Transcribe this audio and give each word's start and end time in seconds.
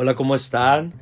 Hola, 0.00 0.14
¿cómo 0.14 0.36
están? 0.36 0.92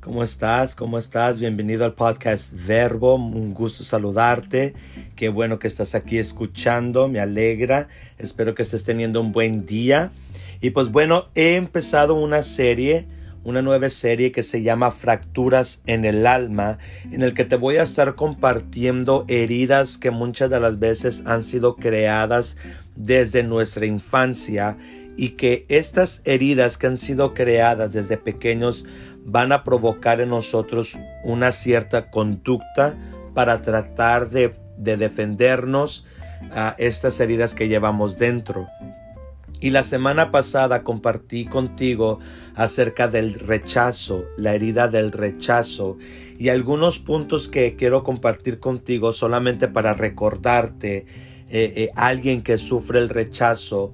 ¿Cómo 0.00 0.22
estás? 0.22 0.74
¿Cómo 0.74 0.98
estás? 0.98 1.38
Bienvenido 1.38 1.86
al 1.86 1.94
podcast 1.94 2.52
Verbo. 2.52 3.14
Un 3.14 3.54
gusto 3.54 3.82
saludarte. 3.82 4.74
Qué 5.16 5.30
bueno 5.30 5.58
que 5.58 5.68
estás 5.68 5.94
aquí 5.94 6.18
escuchando. 6.18 7.08
Me 7.08 7.18
alegra. 7.18 7.88
Espero 8.18 8.54
que 8.54 8.60
estés 8.60 8.84
teniendo 8.84 9.22
un 9.22 9.32
buen 9.32 9.64
día. 9.64 10.12
Y 10.60 10.68
pues 10.68 10.90
bueno, 10.90 11.28
he 11.34 11.56
empezado 11.56 12.12
una 12.14 12.42
serie, 12.42 13.06
una 13.42 13.62
nueva 13.62 13.88
serie 13.88 14.32
que 14.32 14.42
se 14.42 14.60
llama 14.60 14.90
Fracturas 14.90 15.80
en 15.86 16.04
el 16.04 16.26
alma, 16.26 16.76
en 17.10 17.22
el 17.22 17.32
que 17.32 17.46
te 17.46 17.56
voy 17.56 17.78
a 17.78 17.84
estar 17.84 18.16
compartiendo 18.16 19.24
heridas 19.28 19.96
que 19.96 20.10
muchas 20.10 20.50
de 20.50 20.60
las 20.60 20.78
veces 20.78 21.22
han 21.24 21.44
sido 21.44 21.76
creadas 21.76 22.58
desde 22.96 23.44
nuestra 23.44 23.86
infancia 23.86 24.76
y 25.16 25.30
que 25.30 25.66
estas 25.68 26.22
heridas 26.24 26.78
que 26.78 26.86
han 26.86 26.98
sido 26.98 27.34
creadas 27.34 27.92
desde 27.92 28.16
pequeños 28.16 28.84
van 29.24 29.52
a 29.52 29.64
provocar 29.64 30.20
en 30.20 30.30
nosotros 30.30 30.98
una 31.24 31.52
cierta 31.52 32.10
conducta 32.10 32.96
para 33.34 33.62
tratar 33.62 34.30
de, 34.30 34.54
defendernos 34.76 36.04
a 36.50 36.74
estas 36.78 37.20
heridas 37.20 37.54
que 37.54 37.68
llevamos 37.68 38.18
dentro. 38.18 38.66
Y 39.60 39.70
la 39.70 39.84
semana 39.84 40.32
pasada 40.32 40.82
compartí 40.82 41.44
contigo 41.44 42.18
acerca 42.56 43.06
del 43.06 43.34
rechazo, 43.34 44.24
la 44.36 44.54
herida 44.54 44.88
del 44.88 45.12
rechazo 45.12 45.98
y 46.36 46.48
algunos 46.48 46.98
puntos 46.98 47.48
que 47.48 47.76
quiero 47.76 48.02
compartir 48.02 48.58
contigo 48.58 49.12
solamente 49.12 49.68
para 49.68 49.94
recordarte 49.94 51.06
eh, 51.48 51.72
eh, 51.76 51.90
alguien 51.94 52.42
que 52.42 52.58
sufre 52.58 52.98
el 52.98 53.08
rechazo 53.08 53.92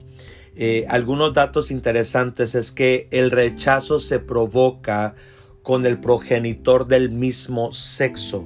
eh, 0.61 0.87
algunos 0.89 1.35
datos 1.35 1.71
interesantes 1.71 2.57
es 2.57 2.73
que 2.73 3.07
el 3.13 3.31
rechazo 3.31 4.01
se 4.01 4.19
provoca 4.19 5.15
con 5.63 5.87
el 5.87 6.01
progenitor 6.01 6.89
del 6.89 7.11
mismo 7.11 7.73
sexo. 7.73 8.45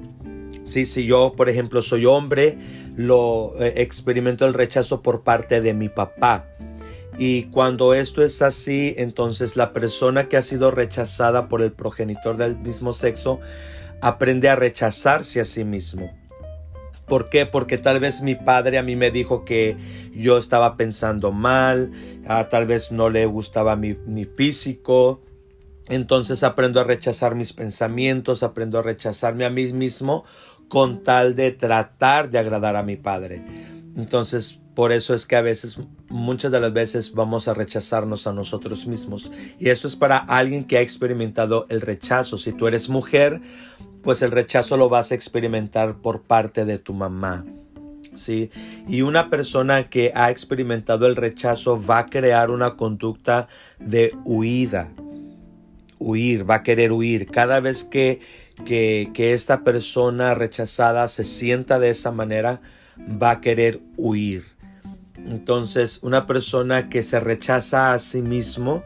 Sí, 0.64 0.84
si 0.84 1.06
yo, 1.06 1.32
por 1.34 1.48
ejemplo, 1.48 1.80
soy 1.80 2.04
hombre, 2.04 2.58
lo 2.96 3.54
eh, 3.58 3.72
experimento 3.76 4.44
el 4.44 4.52
rechazo 4.52 5.00
por 5.00 5.22
parte 5.22 5.62
de 5.62 5.72
mi 5.72 5.88
papá. 5.88 6.46
Y 7.16 7.44
cuando 7.44 7.94
esto 7.94 8.22
es 8.22 8.42
así, 8.42 8.94
entonces 8.98 9.56
la 9.56 9.72
persona 9.72 10.28
que 10.28 10.36
ha 10.36 10.42
sido 10.42 10.70
rechazada 10.70 11.48
por 11.48 11.62
el 11.62 11.72
progenitor 11.72 12.36
del 12.36 12.58
mismo 12.58 12.92
sexo 12.92 13.40
aprende 14.02 14.50
a 14.50 14.56
rechazarse 14.56 15.40
a 15.40 15.46
sí 15.46 15.64
mismo. 15.64 16.12
¿Por 17.06 17.28
qué? 17.28 17.46
Porque 17.46 17.78
tal 17.78 18.00
vez 18.00 18.22
mi 18.22 18.34
padre 18.34 18.78
a 18.78 18.82
mí 18.82 18.96
me 18.96 19.10
dijo 19.10 19.44
que 19.44 19.76
yo 20.14 20.38
estaba 20.38 20.76
pensando 20.76 21.32
mal, 21.32 21.90
ah, 22.26 22.48
tal 22.48 22.66
vez 22.66 22.92
no 22.92 23.10
le 23.10 23.26
gustaba 23.26 23.76
mi, 23.76 23.94
mi 24.06 24.24
físico. 24.24 25.20
Entonces 25.88 26.42
aprendo 26.42 26.80
a 26.80 26.84
rechazar 26.84 27.34
mis 27.34 27.52
pensamientos, 27.52 28.42
aprendo 28.42 28.78
a 28.78 28.82
rechazarme 28.82 29.44
a 29.44 29.50
mí 29.50 29.72
mismo 29.72 30.24
con 30.68 31.02
tal 31.02 31.34
de 31.34 31.50
tratar 31.50 32.30
de 32.30 32.38
agradar 32.38 32.76
a 32.76 32.82
mi 32.82 32.96
padre. 32.96 33.44
Entonces, 33.94 34.58
por 34.74 34.90
eso 34.90 35.12
es 35.12 35.26
que 35.26 35.36
a 35.36 35.42
veces, 35.42 35.78
muchas 36.08 36.50
de 36.50 36.60
las 36.60 36.72
veces 36.72 37.12
vamos 37.12 37.46
a 37.46 37.52
rechazarnos 37.52 38.26
a 38.26 38.32
nosotros 38.32 38.86
mismos. 38.86 39.30
Y 39.58 39.68
esto 39.68 39.86
es 39.86 39.96
para 39.96 40.16
alguien 40.16 40.64
que 40.64 40.78
ha 40.78 40.80
experimentado 40.80 41.66
el 41.68 41.82
rechazo. 41.82 42.38
Si 42.38 42.52
tú 42.52 42.66
eres 42.66 42.88
mujer, 42.88 43.42
pues 44.02 44.22
el 44.22 44.30
rechazo 44.32 44.76
lo 44.76 44.88
vas 44.88 45.12
a 45.12 45.14
experimentar 45.14 45.96
por 45.96 46.22
parte 46.22 46.64
de 46.64 46.78
tu 46.78 46.92
mamá. 46.92 47.44
¿sí? 48.14 48.50
Y 48.88 49.02
una 49.02 49.30
persona 49.30 49.88
que 49.88 50.12
ha 50.14 50.30
experimentado 50.30 51.06
el 51.06 51.16
rechazo 51.16 51.80
va 51.82 52.00
a 52.00 52.06
crear 52.06 52.50
una 52.50 52.76
conducta 52.76 53.48
de 53.78 54.14
huida. 54.24 54.90
Huir, 55.98 56.48
va 56.48 56.56
a 56.56 56.62
querer 56.62 56.92
huir. 56.92 57.26
Cada 57.26 57.60
vez 57.60 57.84
que, 57.84 58.20
que, 58.66 59.10
que 59.14 59.32
esta 59.32 59.62
persona 59.62 60.34
rechazada 60.34 61.06
se 61.06 61.24
sienta 61.24 61.78
de 61.78 61.90
esa 61.90 62.10
manera, 62.10 62.60
va 62.98 63.30
a 63.30 63.40
querer 63.40 63.80
huir. 63.96 64.46
Entonces, 65.16 66.00
una 66.02 66.26
persona 66.26 66.88
que 66.88 67.04
se 67.04 67.20
rechaza 67.20 67.92
a 67.92 68.00
sí 68.00 68.20
mismo 68.20 68.82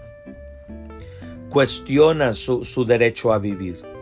cuestiona 1.49 2.35
su, 2.35 2.67
su 2.67 2.85
derecho 2.85 3.33
a 3.33 3.39
vivir 3.39 3.96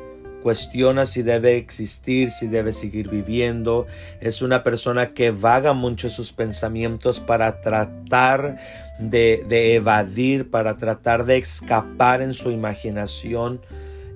cuestiona 0.45 1.07
si 1.07 1.23
debe 1.23 1.57
existir, 1.57 2.31
si 2.31 2.49
debe 2.49 2.75
seguir 2.75 3.09
viviendo. 3.09 3.87
Es 4.21 4.43
una 4.43 4.63
persona 4.63 5.15
que 5.15 5.31
vaga 5.31 5.73
mucho 5.73 6.11
sus 6.11 6.35
pensamientos 6.35 7.19
para 7.19 7.63
tratar 7.63 8.59
de, 8.99 9.43
de 9.49 9.75
evadir, 9.77 10.51
para 10.51 10.77
tratar 10.77 11.25
de 11.25 11.39
escapar 11.39 12.21
en 12.21 12.35
su 12.35 12.51
imaginación 12.51 13.63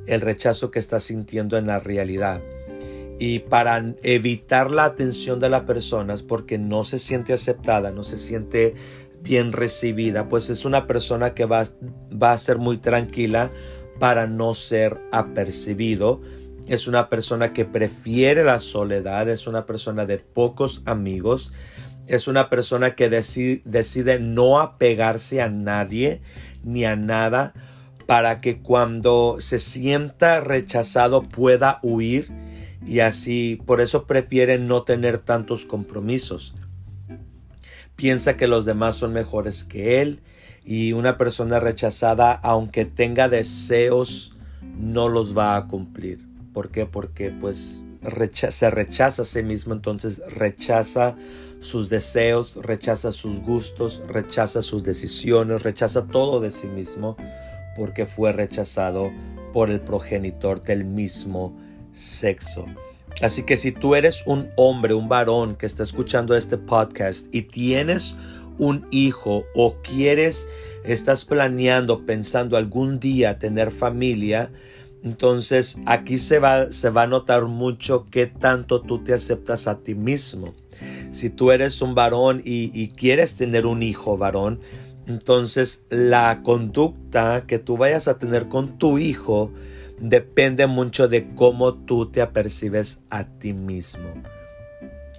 el 0.07 0.21
rechazo 0.21 0.71
que 0.71 0.79
está 0.79 1.01
sintiendo 1.01 1.57
en 1.57 1.67
la 1.67 1.81
realidad. 1.81 2.43
Y 3.19 3.39
para 3.39 3.95
evitar 4.03 4.71
la 4.71 4.85
atención 4.85 5.41
de 5.41 5.49
las 5.49 5.63
personas 5.63 6.23
porque 6.23 6.59
no 6.59 6.85
se 6.85 6.99
siente 6.99 7.33
aceptada, 7.33 7.91
no 7.91 8.05
se 8.05 8.19
siente 8.19 8.75
bien 9.23 9.53
recibida, 9.53 10.29
pues 10.29 10.51
es 10.51 10.67
una 10.67 10.87
persona 10.87 11.33
que 11.33 11.47
va, 11.47 11.65
va 12.13 12.33
a 12.33 12.39
ser 12.39 12.59
muy 12.59 12.77
tranquila 12.77 13.51
para 13.99 14.27
no 14.27 14.55
ser 14.55 15.01
apercibido. 15.13 16.21
Es 16.67 16.87
una 16.87 17.09
persona 17.09 17.53
que 17.53 17.65
prefiere 17.65 18.45
la 18.45 18.59
soledad, 18.59 19.29
es 19.29 19.47
una 19.47 19.65
persona 19.67 20.07
de 20.07 20.19
pocos 20.19 20.83
amigos, 20.85 21.53
es 22.07 22.29
una 22.29 22.49
persona 22.49 22.95
que 22.95 23.09
decide, 23.11 24.19
no 24.19 24.61
apegarse 24.61 25.43
a 25.43 25.49
nadie 25.49 26.23
ni 26.65 26.85
a 26.85 26.97
nada 26.97 27.53
para 28.07 28.41
que 28.41 28.61
cuando 28.61 29.37
se 29.41 29.59
sienta 29.59 30.41
rechazado 30.41 31.23
pueda 31.23 31.79
huir 31.83 32.31
y 32.87 33.01
así 33.01 33.61
por 33.67 33.83
eso 33.83 34.07
prefiere 34.07 34.59
no 34.59 34.83
tener 34.83 35.19
tantos 35.19 35.67
compromisos. 35.67 36.55
Piensa 37.97 38.37
que 38.37 38.47
los 38.47 38.65
demás 38.65 38.97
son 38.97 39.13
mejores 39.13 39.65
que 39.65 40.01
él 40.01 40.21
y 40.71 40.93
una 40.93 41.17
persona 41.17 41.61
rechazada, 41.61 42.35
aunque 42.35 42.85
tenga 42.85 43.31
deseos, 43.31 44.37
no 44.77 45.09
los 45.09 45.37
va 45.37 45.57
a 45.57 45.67
cumplir. 45.67 46.29
¿Por 46.53 46.71
qué? 46.71 46.85
Porque 46.85 47.31
pues 47.31 47.81
se 48.51 48.71
rechaza 48.71 49.23
a 49.23 49.25
sí 49.25 49.43
mismo, 49.43 49.73
entonces 49.73 50.21
rechaza 50.29 51.17
sus 51.61 51.89
deseos, 51.89 52.57
rechaza 52.57 53.13
sus 53.13 53.41
gustos, 53.41 54.03
rechaza 54.09 54.61
sus 54.61 54.83
decisiones, 54.83 55.63
rechaza 55.63 56.05
todo 56.05 56.39
de 56.39 56.51
sí 56.51 56.67
mismo 56.67 57.17
porque 57.75 58.05
fue 58.05 58.33
rechazado 58.33 59.11
por 59.55 59.71
el 59.71 59.81
progenitor 59.81 60.63
del 60.63 60.85
mismo 60.85 61.57
sexo. 61.93 62.67
Así 63.23 63.43
que 63.43 63.57
si 63.57 63.73
tú 63.73 63.95
eres 63.95 64.23
un 64.27 64.51
hombre, 64.57 64.93
un 64.93 65.09
varón 65.09 65.57
que 65.57 65.65
está 65.65 65.83
escuchando 65.83 66.37
este 66.37 66.59
podcast 66.59 67.35
y 67.35 67.43
tienes 67.43 68.17
un 68.59 68.87
hijo 68.91 69.45
o 69.55 69.77
quieres, 69.83 70.49
estás 70.85 71.25
planeando, 71.25 72.05
pensando 72.05 72.57
algún 72.57 73.01
día 73.01 73.39
tener 73.39 73.71
familia, 73.71 74.51
entonces 75.05 75.79
aquí 75.87 76.19
se 76.19 76.39
va, 76.39 76.73
se 76.73 76.91
va 76.91 77.03
a 77.03 77.07
notar 77.07 77.45
mucho 77.45 78.07
qué 78.11 78.27
tanto 78.27 78.81
tú 78.81 79.05
te 79.05 79.15
aceptas 79.15 79.69
a 79.69 79.79
ti 79.79 79.95
mismo. 79.95 80.55
Si 81.13 81.31
tú 81.31 81.51
eres 81.51 81.81
un 81.83 81.95
varón 81.95 82.43
y, 82.45 82.71
y 82.79 82.89
quieres 82.89 83.37
tener 83.37 83.67
un 83.67 83.83
hijo 83.83 84.17
varón, 84.17 84.61
entonces 85.07 85.85
la 85.89 86.43
conducta 86.43 87.45
que 87.47 87.59
tú 87.59 87.77
vayas 87.77 88.09
a 88.09 88.19
tener 88.19 88.49
con 88.49 88.79
tu 88.79 88.99
hijo 88.99 89.53
depende 90.01 90.67
mucho 90.67 91.09
de 91.09 91.35
cómo 91.35 91.75
tú 91.75 92.11
te 92.11 92.21
apercibes 92.21 93.01
a 93.11 93.25
ti 93.25 93.53
mismo. 93.53 94.09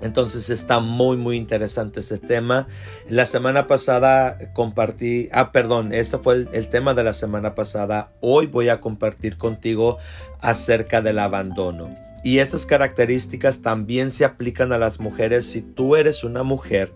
Entonces 0.01 0.49
está 0.49 0.79
muy 0.79 1.17
muy 1.17 1.37
interesante 1.37 1.99
este 1.99 2.17
tema. 2.17 2.67
La 3.09 3.25
semana 3.25 3.67
pasada 3.67 4.37
compartí, 4.53 5.29
ah 5.31 5.51
perdón, 5.51 5.93
este 5.93 6.17
fue 6.17 6.47
el, 6.51 6.69
tema 6.69 6.93
de 6.93 7.03
la 7.03 7.13
semana 7.13 7.55
pasada. 7.55 8.11
Hoy 8.21 8.47
voy 8.47 8.69
a 8.69 8.79
compartir 8.79 9.37
contigo 9.37 9.97
acerca 10.39 11.01
del 11.01 11.19
abandono. 11.19 11.95
Y 12.23 12.39
estas 12.39 12.65
características 12.65 13.61
también 13.61 14.11
se 14.11 14.25
aplican 14.25 14.73
a 14.73 14.77
las 14.77 14.99
mujeres. 14.99 15.45
Si 15.45 15.61
tú 15.61 15.95
eres 15.95 16.23
una 16.23 16.43
mujer 16.43 16.93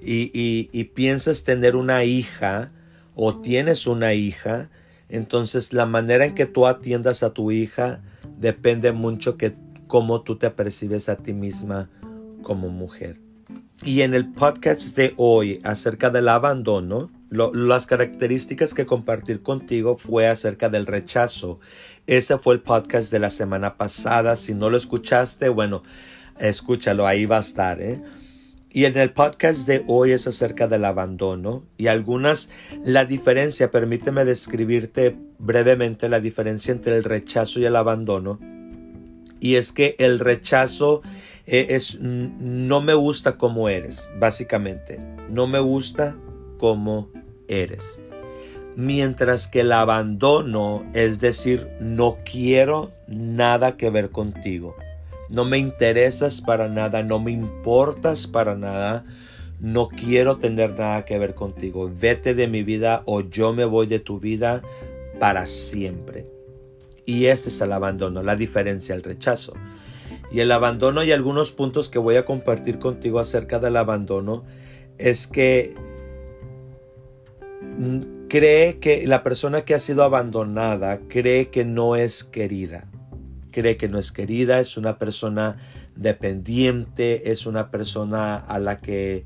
y, 0.00 0.30
y 0.32 0.84
piensas 0.84 1.44
tener 1.44 1.76
una 1.76 2.04
hija 2.04 2.72
o 3.14 3.40
tienes 3.40 3.86
una 3.86 4.14
hija, 4.14 4.70
entonces 5.08 5.72
la 5.72 5.86
manera 5.86 6.24
en 6.24 6.34
que 6.34 6.46
tú 6.46 6.66
atiendas 6.66 7.22
a 7.22 7.30
tu 7.30 7.50
hija 7.50 8.00
depende 8.38 8.92
mucho 8.92 9.36
que 9.36 9.54
cómo 9.86 10.22
tú 10.22 10.36
te 10.36 10.50
percibes 10.50 11.08
a 11.08 11.16
ti 11.16 11.32
misma 11.32 11.90
como 12.42 12.68
mujer. 12.68 13.20
Y 13.82 14.00
en 14.00 14.14
el 14.14 14.32
podcast 14.32 14.96
de 14.96 15.12
hoy 15.16 15.60
acerca 15.62 16.10
del 16.10 16.28
abandono, 16.28 17.10
las 17.28 17.86
características 17.86 18.72
que 18.72 18.86
compartir 18.86 19.42
contigo 19.42 19.96
fue 19.96 20.28
acerca 20.28 20.68
del 20.68 20.86
rechazo. 20.86 21.60
Ese 22.06 22.38
fue 22.38 22.54
el 22.54 22.62
podcast 22.62 23.10
de 23.10 23.18
la 23.18 23.30
semana 23.30 23.76
pasada. 23.76 24.36
Si 24.36 24.54
no 24.54 24.70
lo 24.70 24.76
escuchaste, 24.76 25.48
bueno, 25.48 25.82
escúchalo, 26.38 27.06
ahí 27.06 27.26
va 27.26 27.38
a 27.38 27.40
estar. 27.40 27.82
¿eh? 27.82 28.00
Y 28.70 28.84
en 28.84 28.96
el 28.96 29.12
podcast 29.12 29.66
de 29.66 29.84
hoy 29.86 30.12
es 30.12 30.26
acerca 30.26 30.68
del 30.68 30.84
abandono 30.84 31.64
y 31.76 31.88
algunas, 31.88 32.48
la 32.84 33.04
diferencia, 33.04 33.70
permíteme 33.70 34.24
describirte 34.24 35.16
brevemente 35.38 36.08
la 36.08 36.20
diferencia 36.20 36.72
entre 36.72 36.96
el 36.96 37.04
rechazo 37.04 37.60
y 37.60 37.64
el 37.64 37.76
abandono. 37.76 38.38
Y 39.40 39.56
es 39.56 39.72
que 39.72 39.96
el 39.98 40.18
rechazo 40.18 41.02
eh, 41.46 41.68
es, 41.70 42.00
no 42.00 42.80
me 42.80 42.94
gusta 42.94 43.36
como 43.36 43.68
eres, 43.68 44.08
básicamente. 44.18 44.98
No 45.30 45.46
me 45.46 45.58
gusta 45.58 46.16
como 46.58 47.10
eres. 47.48 48.00
Mientras 48.76 49.48
que 49.48 49.60
el 49.60 49.72
abandono 49.72 50.84
es 50.92 51.20
decir, 51.20 51.68
no 51.80 52.18
quiero 52.24 52.92
nada 53.06 53.76
que 53.76 53.90
ver 53.90 54.10
contigo 54.10 54.76
no 55.28 55.44
me 55.44 55.58
interesas 55.58 56.40
para 56.40 56.68
nada, 56.68 57.02
no 57.02 57.18
me 57.18 57.32
importas 57.32 58.26
para 58.26 58.54
nada, 58.54 59.04
no 59.60 59.88
quiero 59.88 60.38
tener 60.38 60.78
nada 60.78 61.04
que 61.04 61.18
ver 61.18 61.34
contigo. 61.34 61.90
Vete 61.92 62.34
de 62.34 62.48
mi 62.48 62.62
vida 62.62 63.02
o 63.06 63.22
yo 63.22 63.52
me 63.52 63.64
voy 63.64 63.86
de 63.86 63.98
tu 63.98 64.20
vida 64.20 64.62
para 65.18 65.46
siempre. 65.46 66.35
Y 67.06 67.26
este 67.26 67.48
es 67.48 67.60
el 67.60 67.72
abandono, 67.72 68.22
la 68.22 68.36
diferencia, 68.36 68.94
el 68.94 69.02
rechazo. 69.02 69.54
Y 70.30 70.40
el 70.40 70.52
abandono 70.52 71.04
y 71.04 71.12
algunos 71.12 71.52
puntos 71.52 71.88
que 71.88 71.98
voy 71.98 72.16
a 72.16 72.24
compartir 72.24 72.78
contigo 72.78 73.20
acerca 73.20 73.58
del 73.58 73.76
abandono 73.76 74.44
es 74.98 75.26
que 75.26 75.74
cree 78.28 78.78
que 78.80 79.06
la 79.06 79.22
persona 79.22 79.64
que 79.64 79.74
ha 79.74 79.78
sido 79.78 80.02
abandonada 80.02 81.00
cree 81.08 81.48
que 81.50 81.64
no 81.64 81.96
es 81.96 82.24
querida 82.24 82.88
cree 83.56 83.78
que 83.78 83.88
no 83.88 83.98
es 83.98 84.12
querida, 84.12 84.60
es 84.60 84.76
una 84.76 84.98
persona 84.98 85.56
dependiente, 85.94 87.32
es 87.32 87.46
una 87.46 87.70
persona 87.70 88.36
a 88.36 88.58
la 88.58 88.80
que 88.80 89.24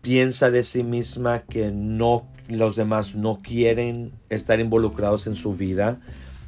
piensa 0.00 0.52
de 0.52 0.62
sí 0.62 0.84
misma 0.84 1.40
que 1.40 1.72
no 1.72 2.28
los 2.46 2.76
demás 2.76 3.16
no 3.16 3.40
quieren 3.42 4.12
estar 4.28 4.60
involucrados 4.60 5.26
en 5.26 5.34
su 5.34 5.56
vida. 5.56 5.98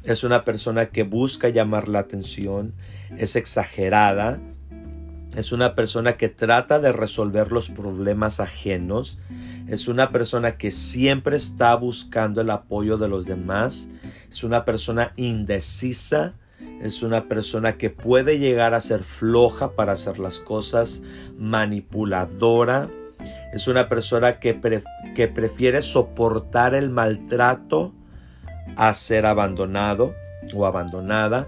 Es 0.03 0.23
una 0.23 0.43
persona 0.43 0.87
que 0.87 1.03
busca 1.03 1.49
llamar 1.49 1.87
la 1.87 1.99
atención, 1.99 2.73
es 3.17 3.35
exagerada, 3.35 4.39
es 5.35 5.51
una 5.51 5.75
persona 5.75 6.13
que 6.13 6.27
trata 6.27 6.79
de 6.79 6.91
resolver 6.91 7.51
los 7.51 7.69
problemas 7.69 8.39
ajenos, 8.39 9.19
es 9.67 9.87
una 9.87 10.11
persona 10.11 10.57
que 10.57 10.71
siempre 10.71 11.37
está 11.37 11.75
buscando 11.75 12.41
el 12.41 12.49
apoyo 12.49 12.97
de 12.97 13.07
los 13.07 13.25
demás, 13.25 13.89
es 14.29 14.43
una 14.43 14.65
persona 14.65 15.13
indecisa, 15.17 16.33
es 16.81 17.03
una 17.03 17.27
persona 17.27 17.77
que 17.77 17.91
puede 17.91 18.39
llegar 18.39 18.73
a 18.73 18.81
ser 18.81 19.03
floja 19.03 19.75
para 19.75 19.91
hacer 19.91 20.17
las 20.17 20.39
cosas, 20.39 21.01
manipuladora. 21.37 22.89
Es 23.53 23.67
una 23.67 23.87
persona 23.87 24.39
que, 24.39 24.59
que 25.15 25.27
prefiere 25.27 25.83
soportar 25.83 26.73
el 26.73 26.89
maltrato 26.89 27.93
a 28.75 28.93
ser 28.93 29.25
abandonado 29.25 30.15
o 30.53 30.65
abandonada. 30.65 31.47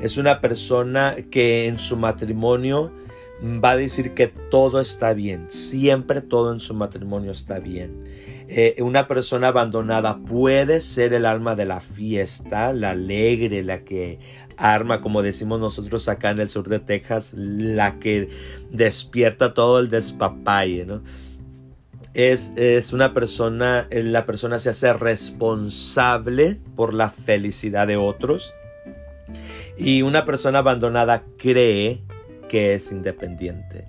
Es 0.00 0.16
una 0.16 0.40
persona 0.40 1.16
que 1.30 1.66
en 1.66 1.78
su 1.78 1.96
matrimonio 1.96 2.92
va 3.42 3.72
a 3.72 3.76
decir 3.76 4.14
que 4.14 4.28
todo 4.28 4.80
está 4.80 5.12
bien. 5.14 5.46
Siempre 5.48 6.20
todo 6.20 6.52
en 6.52 6.60
su 6.60 6.74
matrimonio 6.74 7.32
está 7.32 7.58
bien. 7.58 8.04
Eh, 8.48 8.76
una 8.80 9.06
persona 9.06 9.48
abandonada 9.48 10.18
puede 10.18 10.80
ser 10.80 11.14
el 11.14 11.24
alma 11.24 11.54
de 11.54 11.64
la 11.64 11.80
fiesta, 11.80 12.72
la 12.72 12.90
alegre, 12.90 13.62
la 13.64 13.84
que 13.84 14.18
arma, 14.56 15.00
como 15.00 15.22
decimos 15.22 15.60
nosotros 15.60 16.08
acá 16.08 16.30
en 16.30 16.40
el 16.40 16.48
sur 16.48 16.68
de 16.68 16.78
Texas, 16.78 17.32
la 17.34 17.98
que 17.98 18.28
despierta 18.70 19.54
todo 19.54 19.80
el 19.80 19.88
despapalle, 19.88 20.86
¿no? 20.86 21.02
Es, 22.14 22.52
es, 22.56 22.92
una 22.92 23.12
persona, 23.12 23.88
la 23.90 24.24
persona 24.24 24.58
se 24.58 24.70
hace 24.70 24.92
responsable 24.92 26.58
por 26.76 26.94
la 26.94 27.10
felicidad 27.10 27.86
de 27.86 27.96
otros. 27.96 28.54
Y 29.76 30.02
una 30.02 30.24
persona 30.24 30.60
abandonada 30.60 31.24
cree 31.36 32.02
que 32.48 32.74
es 32.74 32.92
independiente. 32.92 33.84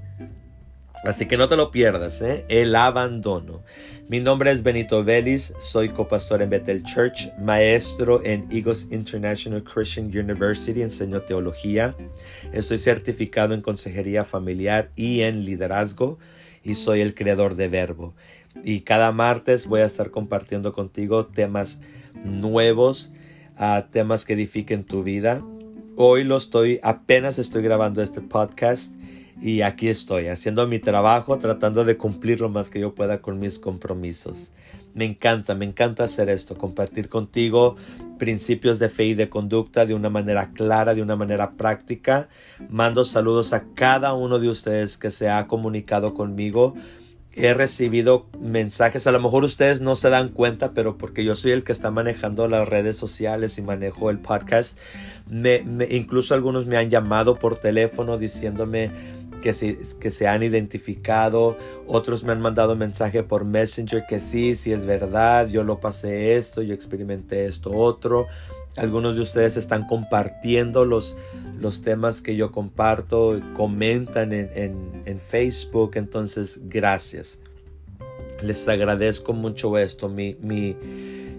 Así 1.06 1.28
que 1.28 1.38
no 1.38 1.48
te 1.48 1.56
lo 1.56 1.70
pierdas, 1.70 2.20
¿eh? 2.24 2.46
el 2.50 2.76
abandono. 2.76 3.62
Mi 4.08 4.20
nombre 4.20 4.50
es 4.50 4.64
Benito 4.64 5.04
Vélez, 5.04 5.54
soy 5.60 5.90
copastor 5.90 6.42
en 6.42 6.50
Bethel 6.50 6.84
Church, 6.84 7.32
maestro 7.40 8.24
en 8.26 8.48
Eagles 8.52 8.88
International 8.90 9.64
Christian 9.64 10.08
University, 10.08 10.82
enseño 10.82 11.22
teología, 11.22 11.96
estoy 12.54 12.80
certificado 12.80 13.54
en 13.54 13.62
consejería 13.62 14.24
familiar 14.24 14.90
y 14.96 15.22
en 15.22 15.46
liderazgo 15.46 16.18
y 16.66 16.74
soy 16.74 17.00
el 17.00 17.14
creador 17.14 17.56
de 17.56 17.70
Verbo. 17.70 18.14
Y 18.64 18.82
cada 18.82 19.12
martes 19.12 19.68
voy 19.68 19.82
a 19.82 19.86
estar 19.86 20.12
compartiendo 20.12 20.74
contigo 20.74 21.28
temas 21.28 21.80
nuevos, 22.26 23.12
uh, 23.60 23.82
temas 23.92 24.26
que 24.26 24.34
edifiquen 24.34 24.84
tu 24.84 25.04
vida. 25.04 25.42
Hoy 25.96 26.24
lo 26.24 26.36
estoy, 26.36 26.80
apenas 26.84 27.40
estoy 27.40 27.62
grabando 27.62 28.02
este 28.02 28.20
podcast 28.20 28.92
y 29.42 29.62
aquí 29.62 29.90
estoy 29.90 30.28
haciendo 30.28 30.68
mi 30.68 30.80
trabajo, 30.80 31.38
tratando 31.38 31.86
de 31.86 31.98
cumplir 31.98 32.42
lo 32.42 32.50
más 32.50 32.70
que 32.70 32.80
yo 32.80 32.96
pueda 32.96 33.22
con 33.22 33.40
mis 33.40 33.60
compromisos. 33.60 34.52
Me 34.96 35.04
encanta, 35.04 35.56
me 35.56 35.66
encanta 35.66 36.06
hacer 36.06 36.30
esto, 36.30 36.58
compartir 36.58 37.10
contigo 37.10 37.76
principios 38.18 38.80
de 38.80 38.88
fe 38.88 39.04
y 39.04 39.14
de 39.14 39.30
conducta 39.30 39.86
de 39.86 39.94
una 39.94 40.10
manera 40.10 40.52
clara, 40.54 40.96
de 40.96 41.02
una 41.02 41.18
manera 41.18 41.52
práctica. 41.52 42.30
Mando 42.70 43.04
saludos 43.04 43.52
a 43.52 43.66
cada 43.76 44.14
uno 44.14 44.40
de 44.40 44.48
ustedes 44.48 44.98
que 44.98 45.12
se 45.12 45.30
ha 45.30 45.48
comunicado 45.48 46.14
conmigo. 46.14 46.76
He 47.34 47.54
recibido 47.54 48.28
mensajes, 48.40 49.06
a 49.06 49.12
lo 49.12 49.20
mejor 49.20 49.44
ustedes 49.44 49.82
no 49.82 49.96
se 49.96 50.10
dan 50.10 50.30
cuenta, 50.30 50.72
pero 50.72 50.98
porque 50.98 51.26
yo 51.26 51.36
soy 51.36 51.52
el 51.52 51.66
que 51.66 51.74
está 51.74 51.92
manejando 51.92 52.48
las 52.48 52.66
redes 52.66 52.96
sociales 52.96 53.58
y 53.58 53.62
manejo 53.62 54.10
el 54.10 54.20
podcast, 54.20 54.80
incluso 55.90 56.34
algunos 56.34 56.66
me 56.66 56.78
han 56.78 56.90
llamado 56.90 57.38
por 57.38 57.58
teléfono 57.58 58.18
diciéndome, 58.18 58.92
que 59.46 59.54
se, 59.54 59.78
que 60.00 60.10
se 60.10 60.28
han 60.28 60.42
identificado, 60.42 61.56
otros 61.86 62.24
me 62.24 62.32
han 62.32 62.42
mandado 62.42 62.76
mensaje 62.76 63.22
por 63.22 63.46
Messenger 63.46 64.04
que 64.10 64.20
sí, 64.20 64.56
sí 64.56 64.74
es 64.74 64.88
verdad, 64.88 65.50
yo 65.50 65.64
lo 65.64 65.80
pasé 65.80 66.36
esto, 66.36 66.64
yo 66.64 66.74
experimenté 66.74 67.46
esto 67.46 67.70
otro. 67.70 68.26
Algunos 68.76 69.18
de 69.18 69.22
ustedes 69.22 69.56
están 69.56 69.86
compartiendo 69.86 70.84
los, 70.84 71.16
los 71.60 71.84
temas 71.84 72.24
que 72.24 72.36
yo 72.36 72.52
comparto, 72.52 73.40
comentan 73.56 74.34
en, 74.34 74.50
en, 75.06 75.20
Facebook, 75.20 75.92
entonces 75.94 76.62
gracias. 76.64 77.40
Les 78.42 78.68
agradezco 78.68 79.34
mucho 79.34 79.78
esto. 79.78 80.10
Mi, 80.10 80.36
mi, 80.42 80.76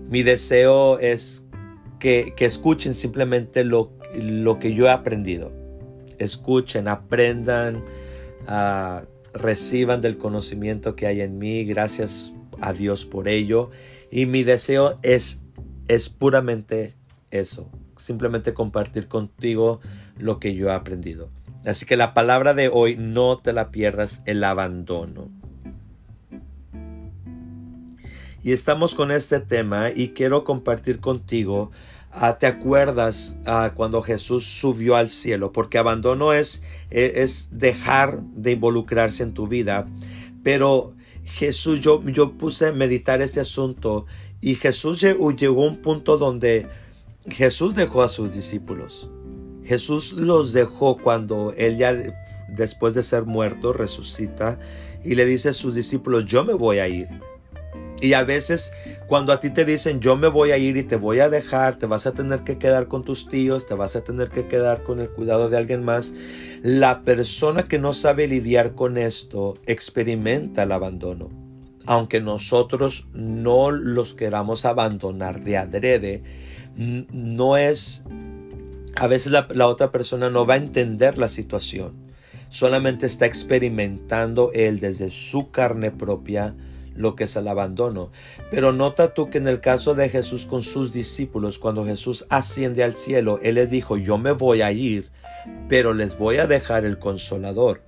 mi 0.09 0.23
deseo 0.23 1.01
es 1.01 1.45
que, 1.99 2.35
que, 2.37 2.45
escuchen 2.45 2.95
simplemente 2.95 3.65
lo, 3.65 3.91
lo 4.15 4.61
que 4.61 4.75
yo 4.75 4.87
he 4.87 4.91
aprendido 4.91 5.51
escuchen, 6.19 6.89
aprendan, 6.89 7.83
ah, 8.47 9.05
reciban 9.33 10.01
del 10.01 10.19
conocimiento 10.19 10.97
que 10.97 11.07
hay 11.07 11.21
en 11.21 11.39
mí. 11.39 11.65
Gracias 11.65 12.33
a 12.61 12.73
Dios 12.73 13.07
por 13.07 13.29
ello. 13.29 13.71
Y 14.11 14.27
mi 14.27 14.45
deseo 14.45 14.99
es, 15.03 15.43
es 15.89 16.09
puramente 16.09 16.95
eso, 17.31 17.69
simplemente 17.97 18.55
compartir 18.55 19.09
contigo 19.09 19.81
lo 20.19 20.39
que 20.39 20.55
yo 20.55 20.69
he 20.69 20.73
aprendido. 20.73 21.31
Así 21.65 21.85
que 21.85 21.97
la 21.97 22.15
palabra 22.15 22.55
de 22.55 22.69
hoy, 22.73 22.97
no 22.97 23.39
te 23.39 23.53
la 23.53 23.71
pierdas, 23.71 24.23
el 24.25 24.45
abandono. 24.45 25.29
Y 28.45 28.53
estamos 28.53 28.95
con 28.95 29.11
este 29.11 29.41
tema 29.41 29.91
y 29.91 30.11
quiero 30.11 30.45
compartir 30.45 31.01
contigo 31.01 31.73
te 32.39 32.47
acuerdas 32.47 33.37
ah, 33.45 33.73
cuando 33.75 34.03
Jesús 34.03 34.45
subió 34.45 34.97
al 34.97 35.09
cielo, 35.09 35.53
porque 35.53 35.79
abandono 35.79 36.33
es, 36.33 36.63
e, 36.91 37.15
es, 37.17 37.49
dejar 37.53 38.23
de 38.23 38.53
involucrarse 38.53 39.23
en 39.23 39.35
tu 39.35 39.49
vida. 39.49 39.87
Pero 40.43 40.95
Jesús, 41.25 41.81
yo, 41.81 42.03
yo 42.05 42.33
puse 42.33 42.69
a 42.69 42.73
meditar 42.73 43.21
este 43.21 43.41
asunto 43.41 44.07
y 44.41 44.55
Jesús 44.55 45.01
llegó 45.01 45.65
a 45.65 45.69
un 45.69 45.77
punto 45.83 46.17
donde 46.17 46.69
Jesús 47.29 47.75
dejó 47.75 48.03
a 48.03 48.09
sus 48.09 48.33
discípulos. 48.33 49.11
Jesús 49.65 50.13
los 50.13 50.53
dejó 50.53 50.97
cuando 50.97 51.53
él 51.57 51.77
ya 51.77 51.93
después 52.49 52.95
de 52.95 53.03
ser 53.03 53.25
muerto 53.25 53.73
resucita 53.73 54.59
y 55.05 55.17
le 55.17 55.27
dice 55.27 55.51
a 55.51 55.53
sus 55.53 55.75
discípulos, 55.75 56.25
yo 56.25 56.45
me 56.45 56.55
voy 56.55 56.79
a 56.79 56.89
ir. 56.89 57.09
Y 58.01 58.13
a 58.13 58.23
veces 58.25 58.73
cuando 59.07 59.33
a 59.33 59.41
ti 59.41 59.51
te 59.51 59.65
dicen 59.65 60.01
yo 60.01 60.17
me 60.17 60.29
voy 60.29 60.51
a 60.51 60.59
ir 60.59 60.77
y 60.77 60.83
te 60.83 60.97
voy 60.97 61.21
a 61.21 61.29
dejar, 61.29 61.77
te 61.77 61.87
vas 61.87 62.07
a 62.07 62.13
tener 62.13 62.41
que 62.41 62.59
quedar 62.59 62.89
con 62.89 63.05
tus 63.05 63.29
tíos, 63.29 63.67
te 63.67 63.75
vas 63.75 63.95
a 63.95 64.03
tener 64.03 64.31
que 64.31 64.49
quedar 64.49 64.83
con 64.83 65.01
el 65.01 65.09
cuidado 65.09 65.49
de 65.49 65.57
alguien 65.57 65.85
más, 65.85 66.13
la 66.63 67.03
persona 67.03 67.63
que 67.65 67.79
no 67.79 67.93
sabe 67.93 68.27
lidiar 68.27 68.75
con 68.75 68.99
esto 68.99 69.55
experimenta 69.67 70.65
el 70.65 70.73
abandono. 70.73 71.31
Aunque 71.87 72.21
nosotros 72.21 73.07
no 73.13 73.71
los 73.71 74.15
queramos 74.15 74.65
abandonar 74.65 75.41
de 75.43 75.57
adrede, 75.57 76.23
no 76.75 77.57
es, 77.57 78.03
a 78.97 79.07
veces 79.07 79.31
la, 79.31 79.67
otra 79.69 79.93
persona 79.93 80.31
no 80.31 80.47
va 80.47 80.55
a 80.55 80.59
entender 80.59 81.17
la 81.17 81.29
situación 81.29 82.07
solamente 82.49 83.07
está 83.07 83.27
experimentando 83.27 84.53
él 84.55 84.79
desde 84.79 85.11
su 85.11 85.51
carne 85.51 85.91
propia 85.91 86.55
lo 86.97 87.15
que 87.15 87.25
es 87.25 87.37
el 87.37 87.49
abandono. 87.49 88.11
Pero 88.51 88.73
nota 88.73 89.15
tú 89.15 89.31
que 89.31 89.39
en 89.39 89.49
el 89.49 89.61
caso 89.61 89.95
de 89.95 90.09
Jesús 90.09 90.47
con 90.47 90.63
sus 90.63 90.93
discípulos, 90.93 91.59
cuando 91.59 91.85
Jesús 91.85 92.27
asciende 92.29 92.83
al 92.83 92.95
cielo, 92.95 93.39
Él 93.43 93.57
les 93.57 93.71
dijo, 93.71 93.97
yo 93.97 94.19
me 94.19 94.33
voy 94.33 94.63
a 94.63 94.73
ir, 94.73 95.11
pero 95.69 95.95
les 95.95 96.19
voy 96.19 96.37
a 96.39 96.47
dejar 96.47 96.85
el 96.85 96.99
consolador. 96.99 97.83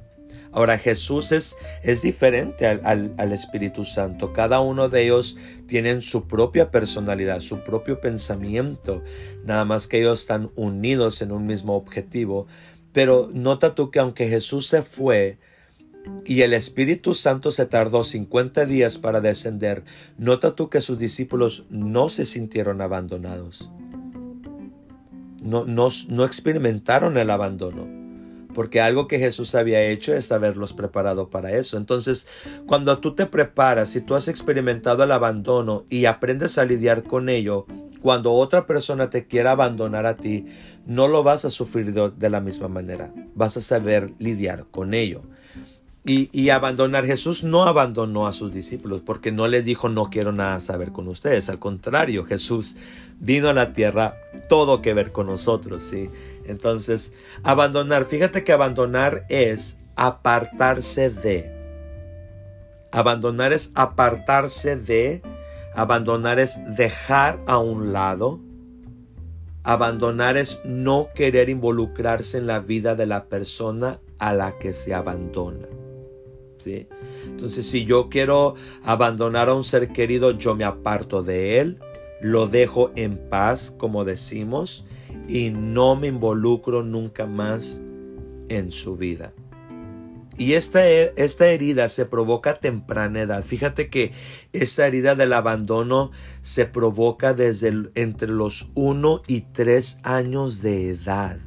Ahora 0.50 0.79
Jesús 0.79 1.31
es, 1.33 1.57
es 1.83 2.03
diferente 2.03 2.67
al, 2.67 3.12
al, 3.17 3.33
Espíritu 3.33 3.85
Santo. 3.85 4.33
Cada 4.33 4.61
uno 4.61 4.88
de 4.88 5.05
ellos 5.05 5.37
tienen 5.67 6.00
su 6.00 6.27
propia 6.27 6.71
personalidad, 6.71 7.41
su 7.41 7.62
propio 7.62 8.00
pensamiento. 8.00 9.03
Nada 9.45 9.65
más 9.65 9.87
que 9.87 9.99
ellos 9.99 10.21
están 10.21 10.50
unidos 10.55 11.21
en 11.21 11.33
un 11.33 11.47
mismo 11.47 11.77
objetivo. 11.77 12.47
Pero 12.93 13.31
nota 13.33 13.75
tú 13.75 13.91
que 13.91 13.99
aunque 13.99 14.29
Jesús 14.29 14.67
se 14.67 14.83
fue, 14.83 15.38
y 16.25 16.43
el 16.43 16.52
Espíritu 16.52 17.14
Santo 17.14 17.50
se 17.50 17.67
tardó 17.67 18.05
50 18.05 18.67
días 18.67 18.99
para 18.99 19.21
descender, 19.21 19.85
nota 20.19 20.55
tú 20.55 20.69
que 20.69 20.81
sus 20.81 20.99
discípulos 20.99 21.64
no 21.71 22.09
se 22.09 22.25
sintieron 22.25 22.81
abandonados. 22.81 23.71
No, 25.43 25.64
no, 25.64 25.88
no 26.09 26.25
experimentaron 26.25 27.17
el 27.17 27.31
abandono, 27.31 27.87
porque 28.55 28.81
algo 28.81 29.09
que 29.09 29.19
Jesús 29.19 29.55
había 29.55 29.83
hecho 29.83 30.14
es 30.14 30.31
haberlos 30.31 30.73
preparado 30.75 31.31
para 31.31 31.52
eso. 31.52 31.76
Entonces, 31.76 32.26
cuando 32.67 32.99
tú 32.99 33.14
te 33.14 33.26
preparas 33.26 33.97
y 33.97 34.00
tú 34.00 34.14
has 34.14 34.28
experimentado 34.28 35.05
el 35.05 35.12
abandono 35.12 35.85
y 35.88 36.05
aprendes 36.05 36.59
a 36.59 36.64
lidiar 36.64 37.05
con 37.05 37.28
ello, 37.28 37.67
cuando 38.02 38.33
otra 38.33 38.67
persona 38.67 39.11
te 39.11 39.26
quiera 39.26 39.52
abandonar 39.52 40.07
a 40.07 40.17
ti, 40.17 40.47
no 40.87 41.09
lo 41.09 41.23
vas 41.23 41.45
a 41.45 41.50
sufrir 41.50 41.93
de 41.93 42.31
la 42.31 42.40
misma 42.40 42.69
manera. 42.69 43.12
Vas 43.35 43.57
a 43.57 43.61
saber 43.61 44.12
lidiar 44.19 44.67
con 44.71 44.93
ello 44.93 45.23
y, 46.09 46.50
abandonar. 46.50 47.05
Jesús 47.05 47.45
no 47.45 47.65
abandonó 47.65 48.27
a 48.27 48.33
sus 48.33 48.53
discípulos 48.53 49.03
porque 49.03 49.31
no 49.31 49.47
les 49.47 49.65
dijo 49.65 49.88
no 49.88 50.09
quiero 50.11 50.33
nada 50.33 50.61
saber 50.61 50.93
con 50.93 51.07
ustedes. 51.09 51.49
Al 51.49 51.59
contrario, 51.59 52.25
Jesús 52.25 52.77
vino 53.21 53.49
a 53.49 53.53
la 53.53 53.73
tierra 53.73 54.17
todo 54.49 54.81
que 54.81 54.95
ver 54.95 55.12
con 55.12 55.27
nosotros. 55.27 55.85
¿sí? 55.85 56.09
Entonces, 56.47 57.12
abandonar, 57.43 58.07
fíjate 58.07 58.43
que 58.43 58.53
abandonar 58.53 59.27
es 59.29 59.77
apartarse 59.97 61.11
de. 61.11 61.55
Abandonar 62.91 63.53
es 63.53 63.71
apartarse 63.75 64.77
de. 64.77 65.23
Abandonar 65.75 66.38
es 66.38 66.59
dejar 66.75 67.41
a 67.47 67.59
un 67.59 67.93
lado. 67.93 68.41
Abandonar 69.62 70.38
es 70.38 70.61
no 70.65 71.09
querer 71.15 71.50
involucrarse 71.50 72.38
en 72.38 72.47
la 72.47 72.61
vida 72.61 72.95
de 72.95 73.05
la 73.05 73.27
persona 73.27 74.00
a 74.19 74.33
la 74.33 74.59
que 74.59 74.73
se 74.73 74.95
abandona. 74.95 75.77
Entonces, 76.67 77.67
si 77.67 77.85
yo 77.85 78.09
quiero 78.09 78.55
abandonar 78.85 79.49
a 79.49 79.55
un 79.55 79.65
ser 79.65 79.88
querido, 79.88 80.33
yo 80.33 80.55
me 80.55 80.65
aparto 80.65 81.23
de 81.23 81.61
él, 81.61 81.79
lo 82.21 82.47
dejo 82.47 82.91
en 82.97 83.17
paz, 83.29 83.75
como 83.77 84.05
decimos, 84.05 84.85
y 85.29 85.50
no 85.50 85.97
me 85.97 86.09
involucro 86.09 86.83
nunca 86.83 87.27
más 87.27 87.81
en 88.49 88.73
su 88.73 88.97
vida. 88.97 89.33
Y 90.38 90.53
esta, 90.53 90.88
esta, 90.88 91.49
herida 91.49 91.88
se 91.88 92.07
provoca 92.07 92.50
a 92.50 92.61
temprana 92.61 93.23
edad. 93.23 93.43
Fíjate 93.43 93.91
que 93.91 94.12
esta 94.53 94.87
herida 94.87 95.17
del 95.17 95.33
abandono 95.33 96.12
se 96.43 96.65
provoca 96.65 97.35
desde 97.35 97.91
entre 97.97 98.29
los 98.29 98.69
1 98.75 99.23
y 99.27 99.41
3 99.41 99.99
años 100.05 100.62
de 100.62 100.91
edad. 100.91 101.41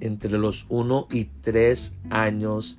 Entre 0.00 0.38
los 0.38 0.64
1 0.70 1.08
y 1.12 1.24
3 1.24 1.92
años 2.08 2.78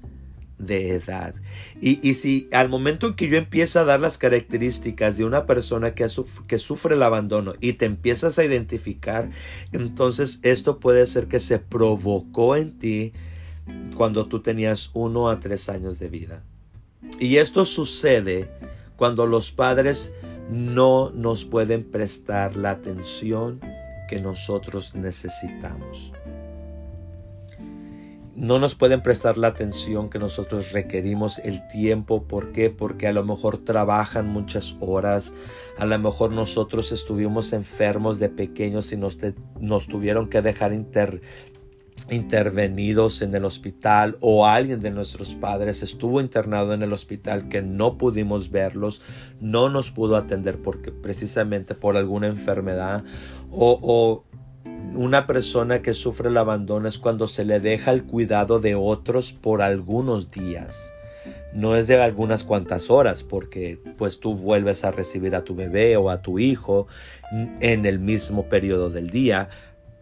de 0.57 0.95
edad. 0.95 1.35
Y, 1.81 2.13
si 2.15 2.49
al 2.51 2.69
momento 2.69 3.07
en 3.07 3.15
que 3.15 3.29
yo 3.29 3.37
empiezo 3.37 3.79
a 3.79 3.85
dar 3.85 3.99
las 3.99 4.17
características 4.17 5.17
de 5.17 5.25
una 5.25 5.45
persona 5.45 5.93
que, 5.93 6.07
que 6.47 6.57
sufre 6.57 6.95
el 6.95 7.03
abandono 7.03 7.53
y 7.59 7.73
te 7.73 7.85
empiezas 7.85 8.39
a 8.39 8.45
identificar, 8.45 9.29
entonces 9.71 10.39
esto 10.43 10.79
puede 10.79 11.05
ser 11.07 11.27
que 11.27 11.39
se 11.39 11.59
provocó 11.59 12.55
en 12.55 12.77
ti 12.79 13.13
cuando 13.95 14.27
tú 14.27 14.41
tenías 14.41 14.89
uno 14.93 15.29
a 15.29 15.39
tres 15.39 15.69
años 15.69 15.99
de 15.99 16.09
vida. 16.09 16.43
Y 17.19 17.37
esto 17.37 17.65
sucede 17.65 18.49
cuando 18.95 19.27
los 19.27 19.51
padres 19.51 20.13
no 20.49 21.11
nos 21.11 21.45
pueden 21.45 21.83
prestar 21.83 22.55
la 22.55 22.71
atención 22.71 23.59
que 24.09 24.21
nosotros 24.21 24.95
necesitamos 24.95 26.13
no 28.37 28.59
nos 28.59 28.75
pueden 28.75 29.01
prestar 29.01 29.39
la 29.39 29.47
atención 29.47 30.11
que 30.11 30.19
nosotros 30.19 30.71
requerimos, 30.71 31.39
el 31.39 31.67
tiempo. 31.67 32.23
¿Por 32.27 32.51
qué? 32.51 32.69
Porque 32.69 33.07
a 33.07 33.11
lo 33.11 33.25
mejor 33.25 33.63
trabajan 33.63 34.27
muchas 34.27 34.75
horas, 34.79 35.33
a 35.79 35.87
lo 35.87 35.97
mejor 35.97 36.31
nosotros 36.31 36.91
estuvimos 36.91 37.51
enfermos 37.51 38.19
de 38.19 38.29
pequeños 38.29 38.93
y 38.93 38.97
nos, 38.97 39.17
nos 39.59 39.87
tuvieron 39.87 40.29
que 40.29 40.43
dejar 40.43 40.71
intervenidos 42.11 43.23
en 43.23 43.33
el 43.33 43.43
hospital 43.43 44.17
o 44.21 44.45
alguien 44.45 44.81
de 44.81 44.91
nuestros 44.91 45.33
padres 45.33 45.81
estuvo 45.81 46.21
internado 46.21 46.75
en 46.75 46.83
el 46.83 46.93
hospital 46.93 47.49
que 47.49 47.63
no 47.63 47.97
pudimos 47.97 48.51
verlos, 48.51 49.01
no 49.41 49.69
nos 49.69 49.89
pudo 49.89 50.15
atender 50.15 50.61
porque 50.61 50.91
precisamente 50.91 51.73
por 51.73 51.97
alguna 51.97 52.27
enfermedad 52.27 53.03
o, 53.49 53.79
o 53.81 54.26
una 54.95 55.27
persona 55.27 55.81
que 55.81 55.93
sufre 55.93 56.29
el 56.29 56.37
abandono 56.37 56.87
es 56.87 56.97
cuando 56.97 57.27
se 57.27 57.45
le 57.45 57.59
deja 57.59 57.91
el 57.91 58.03
cuidado 58.03 58.59
de 58.59 58.75
otros 58.75 59.33
por 59.33 59.61
algunos 59.61 60.31
días. 60.31 60.93
No 61.53 61.75
es 61.75 61.87
de 61.87 61.99
algunas 62.01 62.43
cuantas 62.43 62.89
horas, 62.89 63.23
porque 63.23 63.79
pues 63.97 64.19
tú 64.19 64.35
vuelves 64.35 64.83
a 64.83 64.91
recibir 64.91 65.35
a 65.35 65.43
tu 65.43 65.55
bebé 65.55 65.97
o 65.97 66.09
a 66.09 66.21
tu 66.21 66.39
hijo 66.39 66.87
en 67.61 67.85
el 67.85 67.99
mismo 67.99 68.47
periodo 68.47 68.89
del 68.89 69.09
día, 69.09 69.49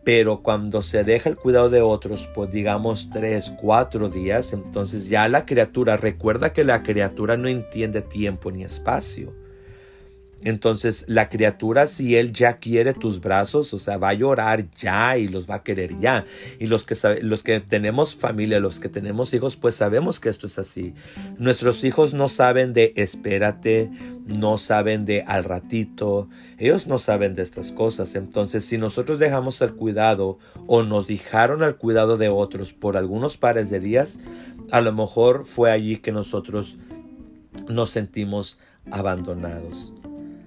pero 0.03 0.43
cuando 0.43 0.81
se 0.81 1.03
deja 1.03 1.29
el 1.29 1.35
cuidado 1.35 1.69
de 1.69 1.81
otros, 1.81 2.29
pues 2.33 2.51
digamos 2.51 3.09
tres, 3.11 3.53
cuatro 3.59 4.09
días, 4.09 4.53
entonces 4.53 5.09
ya 5.09 5.27
la 5.29 5.45
criatura, 5.45 5.97
recuerda 5.97 6.53
que 6.53 6.63
la 6.63 6.83
criatura 6.83 7.37
no 7.37 7.47
entiende 7.47 8.01
tiempo 8.01 8.51
ni 8.51 8.63
espacio. 8.63 9.33
Entonces 10.45 11.05
la 11.07 11.27
criatura, 11.27 11.87
si 11.87 12.15
él 12.15 12.31
ya 12.31 12.59
quiere 12.59 12.93
tus 12.93 13.19
brazos, 13.19 13.73
o 13.73 13.79
sea, 13.79 13.97
va 13.97 14.09
a 14.09 14.13
llorar 14.13 14.69
ya 14.75 15.17
y 15.17 15.27
los 15.27 15.49
va 15.49 15.55
a 15.55 15.63
querer 15.63 15.99
ya. 15.99 16.23
Y 16.59 16.67
los 16.67 16.85
que, 16.85 16.95
los 17.23 17.41
que 17.41 17.59
tenemos 17.61 18.15
familia, 18.15 18.59
los 18.59 18.79
que 18.79 18.87
tenemos 18.87 19.33
hijos, 19.33 19.57
pues 19.57 19.73
sabemos 19.73 20.19
que 20.19 20.29
esto 20.29 20.45
es 20.45 20.59
así. 20.59 20.93
Nuestros 21.39 21.83
hijos 21.83 22.13
no 22.13 22.27
saben 22.27 22.73
de 22.73 22.93
espérate, 22.95 23.89
no 24.27 24.59
saben 24.59 25.05
de 25.05 25.23
al 25.23 25.45
ratito, 25.45 26.29
ellos 26.59 26.85
no 26.85 26.99
saben 26.99 27.33
de 27.33 27.41
estas 27.41 27.71
cosas. 27.71 28.13
Entonces, 28.13 28.63
si 28.65 28.77
nosotros 28.77 29.17
dejamos 29.17 29.59
el 29.61 29.73
cuidado 29.73 30.37
o 30.67 30.83
nos 30.83 31.07
dejaron 31.07 31.63
al 31.63 31.77
cuidado 31.77 32.17
de 32.17 32.29
otros 32.29 32.71
por 32.71 32.97
algunos 32.97 33.37
pares 33.37 33.71
de 33.71 33.79
días, 33.79 34.19
a 34.69 34.81
lo 34.81 34.93
mejor 34.93 35.45
fue 35.45 35.71
allí 35.71 35.97
que 35.97 36.11
nosotros 36.11 36.77
nos 37.67 37.89
sentimos 37.89 38.59
abandonados. 38.91 39.91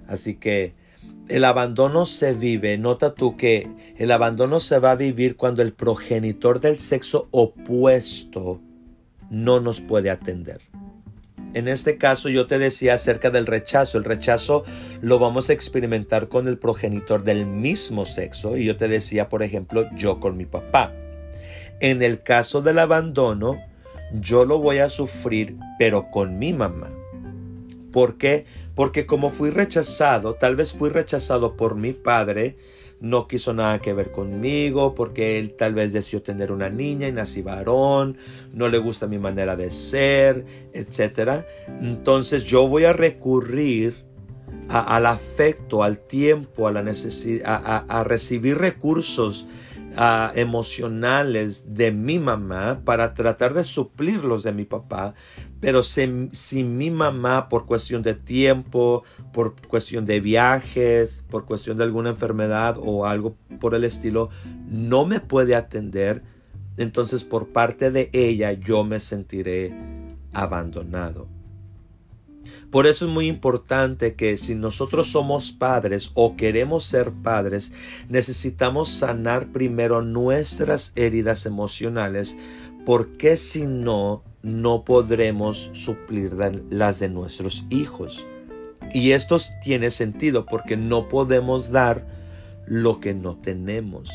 Así 0.09 0.35
que 0.35 0.75
el 1.29 1.45
abandono 1.45 2.07
se 2.07 2.33
vive, 2.33 2.79
nota 2.79 3.15
tú 3.15 3.37
que 3.37 3.69
el 3.97 4.11
abandono 4.11 4.59
se 4.59 4.79
va 4.79 4.93
a 4.93 4.97
vivir 4.97 5.37
cuando 5.37 5.63
el 5.63 5.73
progenitor 5.73 6.61
del 6.61 6.79
sexo 6.79 7.29
opuesto 7.31 8.61
no 9.31 9.61
nos 9.61 9.81
puede 9.81 10.11
atender. 10.11 10.63
En 11.55 11.67
este 11.69 11.97
caso 11.97 12.29
yo 12.29 12.47
te 12.47 12.59
decía 12.59 12.95
acerca 12.95 13.31
del 13.31 13.47
rechazo. 13.47 13.99
El 13.99 14.05
rechazo 14.05 14.65
lo 15.01 15.19
vamos 15.19 15.49
a 15.49 15.55
experimentar 15.55 16.29
con 16.29 16.47
el 16.47 16.59
progenitor 16.59 17.25
del 17.25 17.47
mismo 17.47 18.05
sexo. 18.05 18.57
Y 18.57 18.65
yo 18.65 18.77
te 18.77 18.89
decía, 18.89 19.29
por 19.29 19.43
ejemplo, 19.43 19.87
yo 19.95 20.21
con 20.21 20.37
mi 20.37 20.45
papá. 20.45 20.93
En 21.81 22.03
el 22.03 22.23
caso 22.23 22.61
del 22.61 22.79
abandono, 22.79 23.59
yo 24.13 24.45
lo 24.45 24.59
voy 24.59 24.79
a 24.79 24.89
sufrir, 24.89 25.57
pero 25.79 26.11
con 26.11 26.39
mi 26.39 26.53
mamá. 26.53 26.91
¿Por 27.93 28.19
qué? 28.19 28.45
Porque 28.79 29.07
como 29.07 29.31
fui 29.31 29.51
rechazado, 29.51 30.35
tal 30.35 30.55
vez 30.55 30.73
fui 30.73 30.89
rechazado 30.89 31.57
por 31.57 31.75
mi 31.75 31.93
padre, 31.93 32.57
no 33.01 33.27
quiso 33.27 33.53
nada 33.53 33.81
que 33.81 33.93
ver 33.93 34.13
conmigo, 34.13 34.95
porque 34.95 35.41
él 35.41 35.55
tal 35.55 35.75
vez 35.75 35.93
deseó 35.93 36.23
tener 36.23 36.53
una 36.53 36.71
niña 36.71 37.09
y 37.09 37.13
nací 37.13 37.43
varón, 37.43 38.19
no 38.53 38.69
le 38.69 38.79
gusta 38.79 39.09
mi 39.09 39.19
manera 39.19 39.57
de 39.57 39.73
ser, 39.73 40.47
etc. 40.73 41.45
Entonces 41.83 42.45
yo 42.45 42.69
voy 42.69 42.85
a 42.85 42.93
recurrir 42.93 43.97
al 44.69 45.07
afecto, 45.07 45.83
al 45.83 45.99
tiempo, 45.99 46.69
a 46.69 46.71
la 46.71 46.85
necesidad, 46.85 47.85
a, 47.89 48.05
recibir 48.05 48.59
recursos 48.59 49.49
emocionales 50.37 51.65
de 51.75 51.91
mi 51.91 52.21
mamá 52.21 52.81
para 52.85 53.13
tratar 53.13 53.55
de 53.55 53.65
suplirlos 53.65 54.45
de 54.45 54.53
mi 54.53 54.67
papá, 54.67 55.15
pero 55.61 55.83
si, 55.83 56.07
mi 56.63 56.91
mamá 56.91 57.49
por 57.49 57.67
cuestión 57.67 58.03
de 58.03 58.15
tiempo, 58.15 59.03
por 59.33 59.55
cuestión 59.67 60.07
de 60.07 60.21
viajes, 60.21 61.25
por 61.31 61.47
cuestión 61.47 61.77
de 61.77 61.85
alguna 61.85 62.11
enfermedad 62.11 62.77
o 62.81 63.07
algo 63.07 63.37
por 63.61 63.75
el 63.75 63.85
estilo, 63.85 64.31
no 64.71 65.05
me 65.05 65.21
puede 65.21 65.57
atender, 65.57 66.23
entonces 66.77 67.25
por 67.25 67.49
parte 67.49 67.91
de 67.91 68.09
ella 68.13 68.53
yo 68.53 68.85
me 68.85 69.01
sentiré 69.01 69.75
abandonado. 70.33 71.27
Por 72.71 72.87
eso 72.87 73.07
es 73.07 73.11
muy 73.11 73.27
importante 73.27 74.15
que 74.15 74.37
si 74.37 74.55
nosotros 74.55 75.09
somos 75.09 75.53
padres 75.53 76.11
o 76.15 76.37
queremos 76.37 76.85
ser 76.85 77.11
padres, 77.11 77.73
necesitamos 78.09 78.91
sanar 78.91 79.53
primero 79.53 80.03
nuestras 80.03 80.93
heridas 80.95 81.47
emocionales, 81.47 82.37
porque 82.85 83.37
si 83.37 83.67
no, 83.67 84.23
no 84.49 84.85
podremos 84.85 85.71
suplir 85.73 86.37
las 86.71 86.99
de 86.99 87.09
nuestros 87.09 87.65
hijos. 87.71 88.27
Y 88.93 89.13
esto 89.13 89.37
tiene 89.63 89.91
sentido 89.91 90.47
porque 90.47 90.77
no 90.77 91.09
podemos 91.09 91.71
dar 91.71 92.07
lo 92.67 93.01
que 93.01 93.15
no 93.15 93.37
tenemos. 93.37 94.11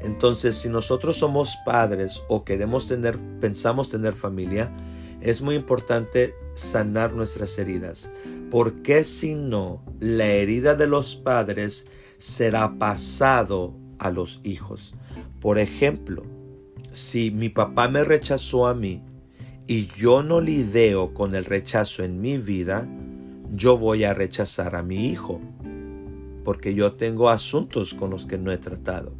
Entonces, 0.00 0.56
si 0.56 0.68
nosotros 0.68 1.18
somos 1.18 1.56
padres 1.64 2.22
o 2.28 2.44
queremos 2.44 2.88
tener, 2.88 3.18
pensamos 3.40 3.90
tener 3.90 4.14
familia, 4.14 4.74
es 5.20 5.42
muy 5.42 5.54
importante 5.54 6.34
sanar 6.54 7.12
nuestras 7.12 7.58
heridas, 7.58 8.10
porque 8.50 9.04
si 9.04 9.34
no, 9.34 9.82
la 10.00 10.26
herida 10.26 10.74
de 10.74 10.86
los 10.86 11.16
padres 11.16 11.86
será 12.16 12.78
pasado 12.78 13.74
a 13.98 14.10
los 14.10 14.40
hijos. 14.42 14.94
Por 15.40 15.58
ejemplo, 15.58 16.24
si 16.92 17.30
mi 17.30 17.50
papá 17.50 17.88
me 17.88 18.02
rechazó 18.02 18.66
a 18.66 18.74
mí 18.74 19.02
y 19.70 19.86
yo 19.96 20.24
no 20.24 20.40
lidio 20.40 21.14
con 21.14 21.36
el 21.36 21.44
rechazo 21.44 22.02
en 22.02 22.20
mi 22.20 22.38
vida, 22.38 22.88
yo 23.52 23.78
voy 23.78 24.02
a 24.02 24.12
rechazar 24.12 24.74
a 24.74 24.82
mi 24.82 25.06
hijo, 25.06 25.40
porque 26.44 26.74
yo 26.74 26.94
tengo 26.94 27.28
asuntos 27.28 27.94
con 27.94 28.10
los 28.10 28.26
que 28.26 28.36
no 28.36 28.50
he 28.50 28.58
tratado. 28.58 29.12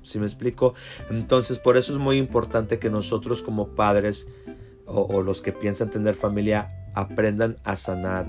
¿Sí 0.00 0.18
me 0.18 0.24
explico? 0.24 0.72
Entonces, 1.10 1.58
por 1.58 1.76
eso 1.76 1.92
es 1.92 1.98
muy 1.98 2.16
importante 2.16 2.78
que 2.78 2.88
nosotros 2.88 3.42
como 3.42 3.74
padres 3.74 4.26
o, 4.86 5.20
los 5.20 5.42
que 5.42 5.52
piensan 5.52 5.90
tener 5.90 6.14
familia 6.14 6.70
aprendan 6.94 7.58
a 7.64 7.76
sanar 7.76 8.26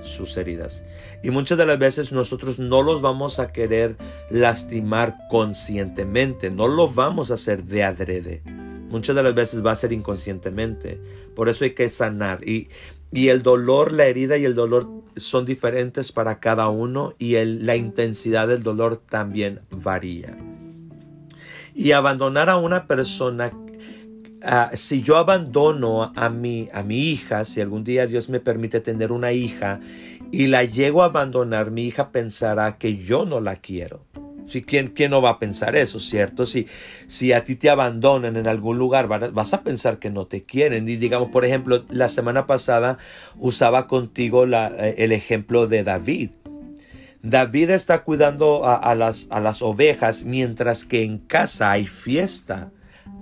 sus 0.00 0.36
heridas. 0.36 0.84
Y 1.22 1.30
muchas 1.30 1.56
de 1.56 1.66
las 1.66 1.78
veces 1.78 2.10
nosotros 2.10 2.58
no 2.58 2.82
los 2.82 3.00
vamos 3.00 3.38
a 3.38 3.52
querer 3.52 3.96
lastimar 4.28 5.18
conscientemente, 5.30 6.50
no 6.50 6.66
lo 6.66 6.88
vamos 6.88 7.30
a 7.30 7.34
hacer 7.34 7.62
de 7.62 7.84
adrede. 7.84 8.42
Muchas 8.92 9.16
de 9.16 9.22
las 9.22 9.34
veces 9.34 9.64
va 9.64 9.72
a 9.72 9.76
ser 9.76 9.92
inconscientemente. 9.92 11.00
Por 11.34 11.48
eso 11.48 11.64
hay 11.64 11.70
que 11.70 11.88
sanar. 11.88 12.46
Y, 12.46 12.68
y 13.10 13.28
el 13.28 13.42
dolor, 13.42 13.90
la 13.90 14.04
herida 14.04 14.36
y 14.36 14.44
el 14.44 14.54
dolor 14.54 14.86
son 15.16 15.46
diferentes 15.46 16.12
para 16.12 16.40
cada 16.40 16.68
uno 16.68 17.14
y 17.18 17.42
la 17.42 17.74
intensidad 17.74 18.48
del 18.48 18.62
dolor 18.62 18.98
también 18.98 19.62
varía. 19.70 20.36
Y 21.74 21.92
abandonar 21.92 22.50
a 22.50 22.58
una 22.58 22.86
persona 22.86 23.50
Ah, 24.44 24.70
si 24.74 25.02
yo 25.02 25.18
abandono 25.18 26.12
a 26.16 26.28
mi, 26.28 26.68
a 26.72 26.82
mi 26.82 26.98
hija, 27.10 27.44
si 27.44 27.60
algún 27.60 27.84
día 27.84 28.08
Dios 28.08 28.28
me 28.28 28.40
permite 28.40 28.80
tener 28.80 29.12
una 29.12 29.30
hija 29.30 29.78
y 30.32 30.48
la 30.48 30.64
llego 30.64 31.02
a 31.02 31.06
abandonar, 31.06 31.70
mi 31.70 31.84
hija 31.84 32.10
pensará 32.10 32.76
que 32.76 32.96
yo 32.96 33.24
no 33.24 33.40
la 33.40 33.54
quiero. 33.56 34.04
Si, 34.46 34.62
¿quién, 34.62 34.88
¿Quién 34.88 35.10
no 35.10 35.22
va 35.22 35.30
a 35.30 35.38
pensar 35.38 35.76
eso, 35.76 35.98
cierto? 36.00 36.46
Si, 36.46 36.66
si 37.06 37.32
a 37.32 37.44
ti 37.44 37.56
te 37.56 37.70
abandonan 37.70 38.36
en 38.36 38.48
algún 38.48 38.78
lugar, 38.78 39.08
vas 39.08 39.54
a 39.54 39.62
pensar 39.62 39.98
que 39.98 40.10
no 40.10 40.26
te 40.26 40.44
quieren. 40.44 40.88
Y 40.88 40.96
digamos, 40.96 41.30
por 41.30 41.44
ejemplo, 41.44 41.84
la 41.90 42.08
semana 42.08 42.46
pasada 42.46 42.98
usaba 43.36 43.86
contigo 43.86 44.44
eh, 44.46 44.94
el 44.98 45.12
ejemplo 45.12 45.66
de 45.66 45.84
David. 45.84 46.30
David 47.22 47.70
está 47.70 48.02
cuidando 48.02 48.66
a, 48.66 48.94
las, 48.96 49.28
a 49.30 49.38
las 49.38 49.62
ovejas 49.62 50.24
mientras 50.24 50.84
que 50.84 51.04
en 51.04 51.18
casa 51.18 51.70
hay 51.70 51.86
fiesta 51.86 52.72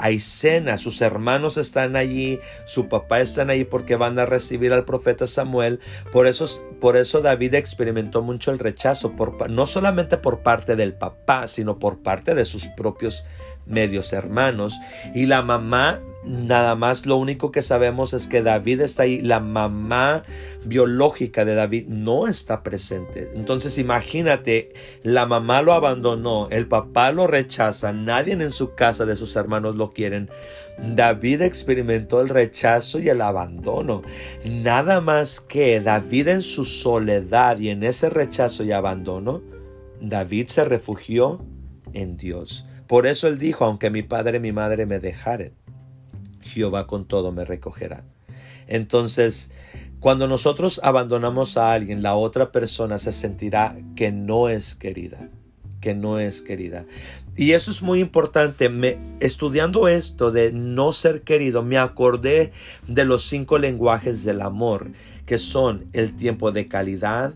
hay 0.01 0.19
cena, 0.19 0.79
sus 0.79 1.03
hermanos 1.03 1.59
están 1.59 1.95
allí, 1.95 2.41
su 2.65 2.89
papá 2.89 3.21
están 3.21 3.51
allí 3.51 3.65
porque 3.65 3.97
van 3.97 4.19
a 4.19 4.25
recibir 4.25 4.73
al 4.73 4.87
profeta 4.87 5.27
Samuel. 5.27 5.79
Por 6.11 6.27
eso, 6.27 6.47
por 6.81 6.97
eso 6.97 7.21
David 7.21 7.55
experimentó 7.55 8.23
mucho 8.23 8.51
el 8.51 8.59
rechazo, 8.59 9.15
no 9.51 9.67
solamente 9.67 10.17
por 10.17 10.39
parte 10.41 10.75
del 10.75 10.95
papá, 10.95 11.47
sino 11.47 11.79
por 11.79 12.03
parte 12.03 12.35
de 12.35 12.47
sus 12.47 12.67
propios 12.69 13.25
medios 13.71 14.13
hermanos. 14.13 14.79
Y 15.15 15.27
la 15.27 15.43
mamá, 15.43 16.01
nada 16.25 16.75
más 16.75 17.07
lo 17.07 17.17
único 17.17 17.51
que 17.51 17.63
sabemos 17.63 18.13
es 18.13 18.27
que 18.27 18.43
David 18.43 18.83
está 18.83 19.05
ahí. 19.05 19.21
La 19.21 19.41
mamá 19.41 20.23
biológica 20.65 21.45
de 21.45 21.55
David 21.55 21.87
no 21.89 22.27
está 22.27 22.63
presente. 22.63 23.31
Entonces 23.35 23.79
imagínate, 23.79 24.75
la 25.03 25.27
mamá 25.27 25.63
lo 25.63 25.73
abandonó, 25.73 26.49
el 26.51 26.67
papá 26.67 27.13
lo 27.13 27.27
rechaza, 27.27 27.93
nadie 27.93 28.35
en 28.35 28.53
su 28.53 28.75
casa 28.75 29.07
de 29.07 29.17
sus 29.17 29.35
hermanos 29.37 29.77
lo 29.77 29.93
quieren. 29.93 30.29
David 30.83 31.43
experimentó 31.43 32.21
el 32.21 32.29
rechazo 32.29 32.99
y 33.01 33.09
el 33.09 33.21
abandono. 33.21 34.03
Nada 34.45 35.01
más 35.01 35.41
que 35.41 35.81
David 35.81 36.29
en 36.29 36.43
su 36.43 36.65
soledad 36.65 37.59
y 37.59 37.69
en 37.69 37.83
ese 37.83 38.09
rechazo 38.09 38.65
y 38.65 38.73
abandono, 38.73 39.43
David 40.01 40.49
se 40.49 40.65
refugió 40.65 41.45
en 41.93 42.17
Dios. 42.17 42.65
Por 42.91 43.07
eso 43.07 43.29
él 43.29 43.39
dijo, 43.39 43.65
aunque 43.65 43.89
mi 43.89 44.03
padre 44.03 44.39
y 44.39 44.41
mi 44.41 44.51
madre 44.51 44.85
me 44.85 44.99
dejaren, 44.99 45.53
Jehová 46.41 46.89
con 46.89 47.05
todo 47.07 47.31
me 47.31 47.45
recogerá. 47.45 48.03
Entonces, 48.67 49.53
cuando 50.01 50.27
nosotros 50.27 50.81
abandonamos 50.83 51.57
a 51.57 51.73
alguien, 51.73 52.03
la 52.03 52.17
otra 52.17 52.51
persona 52.51 52.99
se 52.99 53.13
sentirá 53.13 53.77
que 53.95 54.11
no 54.11 54.49
es 54.49 54.75
querida, 54.75 55.29
que 55.81 55.95
no 55.95 56.19
es 56.19 56.43
querida. 56.43 56.85
Y 57.37 57.53
eso 57.53 57.71
es 57.71 57.81
muy 57.81 58.01
importante. 58.01 58.69
Me, 58.69 58.99
estudiando 59.21 59.87
esto 59.87 60.33
de 60.33 60.51
no 60.51 60.91
ser 60.91 61.23
querido, 61.23 61.63
me 61.63 61.79
acordé 61.79 62.51
de 62.89 63.05
los 63.05 63.23
cinco 63.23 63.59
lenguajes 63.59 64.25
del 64.25 64.41
amor, 64.41 64.91
que 65.27 65.39
son 65.39 65.87
el 65.93 66.17
tiempo 66.17 66.51
de 66.51 66.67
calidad, 66.67 67.35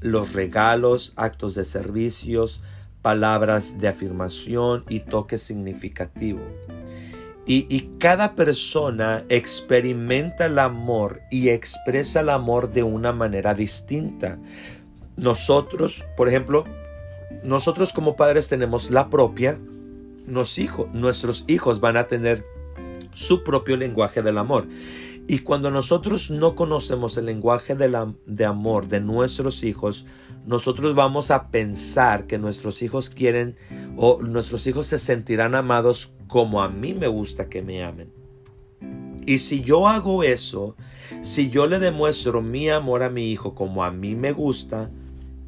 los 0.00 0.32
regalos, 0.32 1.12
actos 1.14 1.54
de 1.54 1.62
servicios, 1.62 2.60
palabras 3.06 3.78
de 3.78 3.86
afirmación 3.86 4.82
y 4.88 4.98
toque 4.98 5.38
significativo. 5.38 6.40
Y, 7.46 7.90
cada 8.00 8.34
persona 8.34 9.22
experimenta 9.28 10.46
el 10.46 10.58
amor 10.58 11.20
y 11.30 11.50
expresa 11.50 12.18
el 12.18 12.30
amor 12.30 12.72
de 12.72 12.82
una 12.82 13.12
manera 13.12 13.54
distinta. 13.54 14.38
Nosotros, 15.16 16.04
por 16.16 16.26
ejemplo, 16.26 16.64
nosotros 17.44 17.92
como 17.92 18.16
padres 18.16 18.48
tenemos 18.48 18.90
la 18.90 19.08
propia, 19.08 19.56
nos 20.26 20.58
nuestros 20.92 21.44
hijos 21.46 21.78
van 21.78 21.96
a 21.96 22.08
tener 22.08 22.44
su 23.12 23.44
propio 23.44 23.76
lenguaje 23.76 24.20
del 24.20 24.36
amor. 24.36 24.66
Y 25.28 25.40
cuando 25.40 25.70
nosotros 25.70 26.30
no 26.30 26.54
conocemos 26.54 27.16
el 27.16 27.26
lenguaje 27.26 27.74
de, 27.74 28.14
de 28.26 28.44
amor 28.44 28.88
de 28.88 29.00
nuestros 29.00 29.64
hijos, 29.64 30.06
nosotros 30.46 30.94
vamos 30.94 31.32
a 31.32 31.50
pensar 31.50 32.26
que 32.26 32.38
nuestros 32.38 32.80
hijos 32.82 33.10
quieren 33.10 33.56
o 33.96 34.22
nuestros 34.22 34.66
hijos 34.68 34.86
se 34.86 34.98
sentirán 34.98 35.56
amados 35.56 36.12
como 36.28 36.62
a 36.62 36.68
mí 36.68 36.94
me 36.94 37.08
gusta 37.08 37.48
que 37.48 37.62
me 37.62 37.82
amen. 37.82 38.12
Y 39.26 39.38
si 39.38 39.62
yo 39.62 39.88
hago 39.88 40.22
eso, 40.22 40.76
si 41.20 41.50
yo 41.50 41.66
le 41.66 41.80
demuestro 41.80 42.42
mi 42.42 42.68
amor 42.70 43.02
a 43.02 43.10
mi 43.10 43.32
hijo 43.32 43.56
como 43.56 43.82
a 43.82 43.90
mí 43.90 44.14
me 44.14 44.30
gusta 44.30 44.90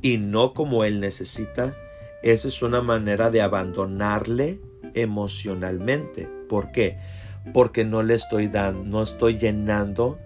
y 0.03 0.19
no 0.19 0.53
como 0.53 0.83
él 0.83 0.99
necesita, 0.99 1.77
esa 2.25 2.49
es 2.49 2.63
una 2.63 2.83
manera 2.83 3.31
de 3.31 3.41
abandonarle 3.41 4.61
emocionalmente. 4.95 6.29
¿Por 6.49 6.73
qué? 6.73 6.99
Porque 7.53 7.85
no 7.85 8.03
le 8.03 8.15
estoy 8.15 8.49
dando, 8.49 8.85
no 8.85 9.03
estoy 9.03 9.39
llenando 9.39 10.19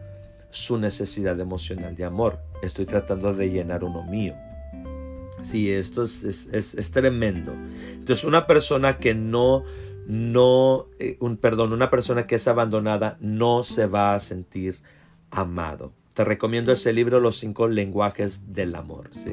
su 0.50 0.78
necesidad 0.78 1.38
emocional 1.40 1.96
de 1.96 2.04
amor. 2.04 2.38
Estoy 2.62 2.86
tratando 2.86 3.34
de 3.34 3.50
llenar 3.50 3.84
uno 3.84 4.02
mío. 4.02 4.34
Sí, 5.42 5.72
esto 5.72 6.04
es, 6.04 6.22
es, 6.22 6.90
tremendo. 6.92 7.52
Entonces, 7.92 8.24
una 8.24 8.46
persona 8.46 8.98
que 8.98 9.14
no, 9.14 9.64
no, 10.06 10.86
eh, 11.00 11.16
un, 11.20 11.36
perdón, 11.36 11.72
una 11.72 11.90
persona 11.90 12.26
que 12.26 12.36
es 12.36 12.46
abandonada 12.46 13.16
no 13.20 13.64
se 13.64 13.86
va 13.86 14.14
a 14.14 14.20
sentir 14.20 14.78
amado. 15.30 15.92
Te 16.14 16.24
recomiendo 16.24 16.70
ese 16.72 16.92
libro, 16.92 17.18
Los 17.18 17.38
cinco 17.38 17.66
lenguajes 17.66 18.52
del 18.52 18.74
amor. 18.74 19.08
¿sí? 19.12 19.32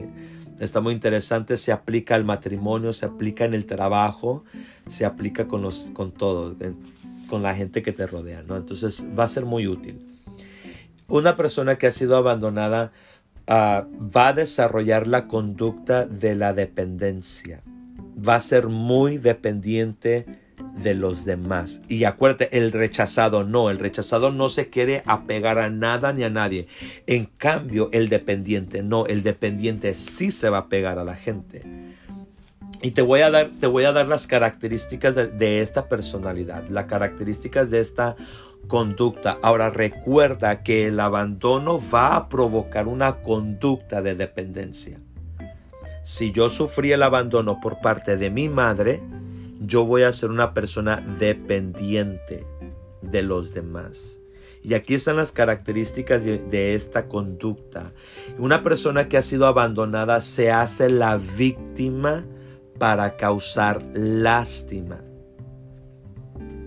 Está 0.60 0.82
muy 0.82 0.94
interesante, 0.94 1.58
se 1.58 1.72
aplica 1.72 2.16
al 2.16 2.26
matrimonio, 2.26 2.92
se 2.94 3.06
aplica 3.06 3.46
en 3.46 3.54
el 3.54 3.66
trabajo, 3.66 4.44
se 4.88 5.06
aplica 5.06 5.48
con, 5.48 5.62
los, 5.62 5.92
con 5.94 6.12
todo, 6.12 6.56
con 7.30 7.44
la 7.44 7.56
gente 7.56 7.82
que 7.82 7.94
te 7.94 8.08
rodea. 8.08 8.44
¿no? 8.44 8.58
Entonces 8.58 9.06
va 9.18 9.24
a 9.24 9.28
ser 9.28 9.46
muy 9.46 9.68
útil. 9.68 10.06
Una 11.08 11.36
persona 11.36 11.78
que 11.78 11.88
ha 11.88 11.92
sido 11.92 12.18
abandonada 12.18 12.92
Ah, 13.52 13.88
va 14.16 14.28
a 14.28 14.34
desarrollar 14.34 15.08
la 15.08 15.26
conducta 15.26 16.06
de 16.06 16.36
la 16.36 16.54
dependencia. 16.54 17.64
Va 18.16 18.36
a 18.36 18.40
ser 18.40 18.68
muy 18.68 19.18
dependiente 19.18 20.28
de 20.84 20.94
los 20.94 21.26
demás. 21.26 21.82
Y 21.88 22.04
acuérdate, 22.04 22.56
el 22.60 22.72
rechazado 22.72 23.44
no, 23.44 23.72
el 23.72 23.80
rechazado 23.80 24.32
no 24.32 24.50
se 24.50 24.70
quiere 24.70 25.02
apegar 25.08 25.58
a 25.58 25.72
nada 25.72 26.14
ni 26.14 26.26
a 26.26 26.30
nadie. 26.30 26.68
En 27.08 27.26
cambio, 27.26 27.90
el 27.92 28.08
dependiente 28.08 28.84
no, 28.84 29.08
el 29.08 29.24
dependiente 29.24 29.96
sí 29.96 30.30
se 30.30 30.52
va 30.52 30.60
a 30.60 30.70
pegar 30.70 31.00
a 31.00 31.04
la 31.04 31.16
gente. 31.16 31.62
Y 32.82 32.92
te 32.92 33.02
voy 33.02 33.22
a 33.22 33.30
dar, 33.30 33.50
te 33.60 33.68
voy 33.68 33.84
a 33.84 33.92
dar 33.92 34.08
las 34.08 34.26
características 34.26 35.16
de, 35.16 35.28
de 35.28 35.62
esta 35.62 35.90
personalidad, 35.90 36.68
las 36.70 36.86
características 36.86 37.70
de 37.72 37.80
esta 37.82 38.16
conducta. 38.68 39.38
Ahora 39.42 39.70
recuerda 39.70 40.64
que 40.64 40.88
el 40.88 41.00
abandono 41.00 41.80
va 41.94 42.16
a 42.16 42.30
provocar 42.30 42.88
una 42.88 43.22
conducta 43.22 44.02
de 44.02 44.16
dependencia. 44.16 45.00
Si 46.04 46.32
yo 46.32 46.50
sufrí 46.50 46.92
el 46.92 47.04
abandono 47.04 47.60
por 47.60 47.82
parte 47.82 48.18
de 48.18 48.30
mi 48.30 48.48
madre, 48.50 49.02
yo 49.60 49.86
voy 49.86 50.04
a 50.04 50.12
ser 50.12 50.30
una 50.30 50.54
persona 50.54 51.04
dependiente 51.20 52.46
de 53.02 53.22
los 53.22 53.54
demás. 53.54 54.20
Y 54.64 54.74
aquí 54.74 54.94
están 54.94 55.18
las 55.18 55.32
características 55.32 56.24
de, 56.26 56.74
esta 56.74 57.08
conducta. 57.08 57.94
Una 58.38 58.64
persona 58.64 59.08
que 59.08 59.18
ha 59.18 59.22
sido 59.22 59.48
abandonada 59.48 60.20
se 60.22 60.52
hace 60.52 60.90
la 60.90 61.18
víctima 61.18 62.26
para 62.80 63.18
causar 63.18 63.84
lástima. 63.94 65.02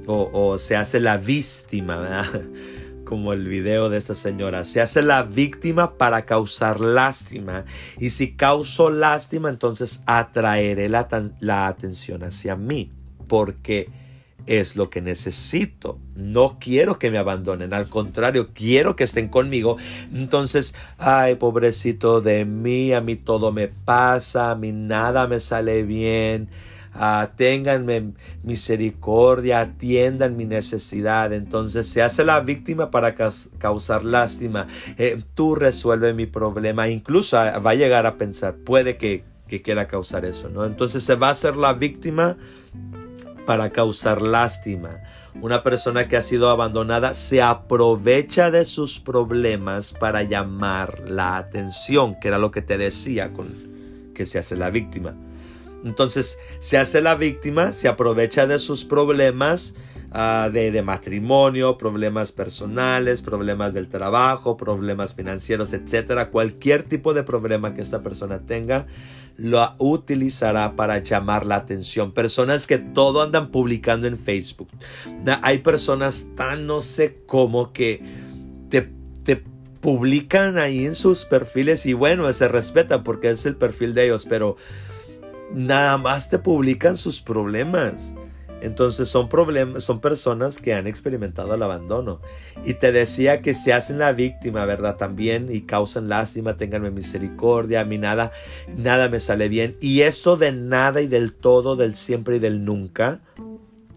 O, 0.06 0.58
se 0.58 0.76
hace 0.76 1.00
la 1.00 1.16
víctima, 1.16 2.28
como 3.04 3.32
el 3.32 3.48
video 3.48 3.88
de 3.88 3.98
esta 3.98 4.14
señora. 4.14 4.64
Se 4.64 4.80
hace 4.80 5.02
la 5.02 5.22
víctima 5.22 5.96
para 5.96 6.26
causar 6.26 6.80
lástima. 6.80 7.64
Y 7.98 8.10
si 8.10 8.36
causo 8.36 8.90
lástima, 8.90 9.48
entonces 9.48 10.02
atraeré 10.06 10.88
la, 10.88 11.08
la 11.40 11.66
atención 11.68 12.24
hacia 12.24 12.56
mí. 12.56 12.92
Porque 13.28 14.01
es 14.46 14.76
lo 14.76 14.90
que 14.90 15.00
necesito. 15.00 15.98
No 16.16 16.58
quiero 16.60 16.98
que 16.98 17.10
me 17.10 17.18
abandonen, 17.18 17.72
al 17.74 17.88
contrario, 17.88 18.48
quiero 18.54 18.96
que 18.96 19.04
estén 19.04 19.28
conmigo. 19.28 19.76
Entonces, 20.14 20.74
ay, 20.98 21.36
pobrecito 21.36 22.20
de 22.20 22.44
mí, 22.44 22.92
a 22.92 23.00
mí 23.00 23.16
todo 23.16 23.52
me 23.52 23.68
pasa, 23.68 24.50
a 24.50 24.54
mí 24.54 24.72
nada 24.72 25.26
me 25.26 25.40
sale 25.40 25.82
bien. 25.82 26.48
Uh, 26.94 27.26
ténganme 27.36 28.12
misericordia, 28.42 29.60
atiendan 29.60 30.36
mi 30.36 30.44
necesidad. 30.44 31.32
Entonces 31.32 31.88
se 31.88 32.02
hace 32.02 32.22
la 32.22 32.40
víctima 32.40 32.90
para 32.90 33.14
causar 33.14 34.04
lástima. 34.04 34.66
Eh, 34.98 35.22
tú 35.34 35.54
resuelve 35.54 36.12
mi 36.12 36.26
problema. 36.26 36.88
Incluso 36.88 37.38
va 37.38 37.70
a 37.70 37.74
llegar 37.74 38.04
a 38.04 38.18
pensar, 38.18 38.56
puede 38.56 38.98
que, 38.98 39.24
que 39.48 39.62
quiera 39.62 39.88
causar 39.88 40.26
eso, 40.26 40.50
¿no? 40.50 40.66
Entonces 40.66 41.02
se 41.02 41.14
va 41.14 41.28
a 41.28 41.30
hacer 41.30 41.56
la 41.56 41.72
víctima 41.72 42.36
para 43.46 43.70
causar 43.70 44.22
lástima. 44.22 45.00
Una 45.40 45.62
persona 45.62 46.08
que 46.08 46.16
ha 46.16 46.22
sido 46.22 46.50
abandonada 46.50 47.14
se 47.14 47.42
aprovecha 47.42 48.50
de 48.50 48.64
sus 48.64 49.00
problemas 49.00 49.92
para 49.92 50.22
llamar 50.22 51.04
la 51.08 51.36
atención, 51.36 52.18
que 52.20 52.28
era 52.28 52.38
lo 52.38 52.50
que 52.50 52.62
te 52.62 52.78
decía 52.78 53.32
con 53.32 53.48
que 54.14 54.26
se 54.26 54.38
hace 54.38 54.56
la 54.56 54.70
víctima. 54.70 55.14
Entonces, 55.84 56.38
se 56.58 56.78
hace 56.78 57.00
la 57.00 57.14
víctima, 57.14 57.72
se 57.72 57.88
aprovecha 57.88 58.46
de 58.46 58.58
sus 58.58 58.84
problemas 58.84 59.74
ah, 60.12 60.50
de, 60.52 60.70
de, 60.70 60.82
matrimonio, 60.82 61.78
problemas 61.78 62.32
personales, 62.32 63.22
problemas 63.22 63.74
del 63.74 63.88
trabajo, 63.88 64.56
problemas 64.56 65.14
financieros, 65.14 65.72
etcétera. 65.72 66.30
Cualquier 66.30 66.82
tipo 66.82 67.14
de 67.14 67.22
problema 67.22 67.74
que 67.74 67.82
esta 67.82 68.02
persona 68.02 68.40
tenga, 68.40 68.86
lo 69.36 69.74
utilizará 69.78 70.76
para 70.76 70.98
llamar 70.98 71.46
la 71.46 71.56
atención. 71.56 72.12
Personas 72.12 72.66
que 72.66 72.78
todo 72.78 73.22
andan 73.22 73.50
publicando 73.50 74.06
en 74.06 74.18
Facebook. 74.18 74.68
Hay 75.42 75.58
personas 75.58 76.30
tan 76.36 76.66
no 76.66 76.80
sé 76.80 77.22
cómo 77.26 77.72
que 77.72 78.02
te, 78.68 78.90
te 79.24 79.42
publican 79.80 80.58
ahí 80.58 80.84
en 80.84 80.94
sus 80.94 81.24
perfiles 81.24 81.86
y 81.86 81.92
bueno, 81.92 82.32
se 82.32 82.48
respeta 82.48 83.02
porque 83.02 83.30
es 83.30 83.46
el 83.46 83.56
perfil 83.56 83.94
de 83.94 84.04
ellos, 84.04 84.26
pero 84.28 84.56
nada 85.52 85.98
más 85.98 86.30
te 86.30 86.38
publican 86.38 86.96
sus 86.96 87.20
problemas. 87.20 88.14
Entonces 88.62 89.08
son 89.08 89.28
problemas, 89.28 89.82
son 89.82 90.00
personas 90.00 90.60
que 90.60 90.72
han 90.72 90.86
experimentado 90.86 91.54
el 91.54 91.62
abandono. 91.62 92.20
Y 92.64 92.74
te 92.74 92.92
decía 92.92 93.42
que 93.42 93.54
se 93.54 93.72
hacen 93.72 93.98
la 93.98 94.12
víctima, 94.12 94.64
¿verdad? 94.64 94.96
También 94.96 95.48
y 95.52 95.62
causan 95.62 96.08
lástima, 96.08 96.56
tenganme 96.56 96.90
misericordia, 96.90 97.80
a 97.80 97.84
mí 97.84 97.98
nada, 97.98 98.30
nada 98.76 99.08
me 99.08 99.18
sale 99.18 99.48
bien. 99.48 99.76
Y 99.80 100.02
esto 100.02 100.36
de 100.36 100.52
nada 100.52 101.00
y 101.00 101.08
del 101.08 101.32
todo, 101.32 101.74
del 101.74 101.96
siempre 101.96 102.36
y 102.36 102.38
del 102.38 102.64
nunca, 102.64 103.20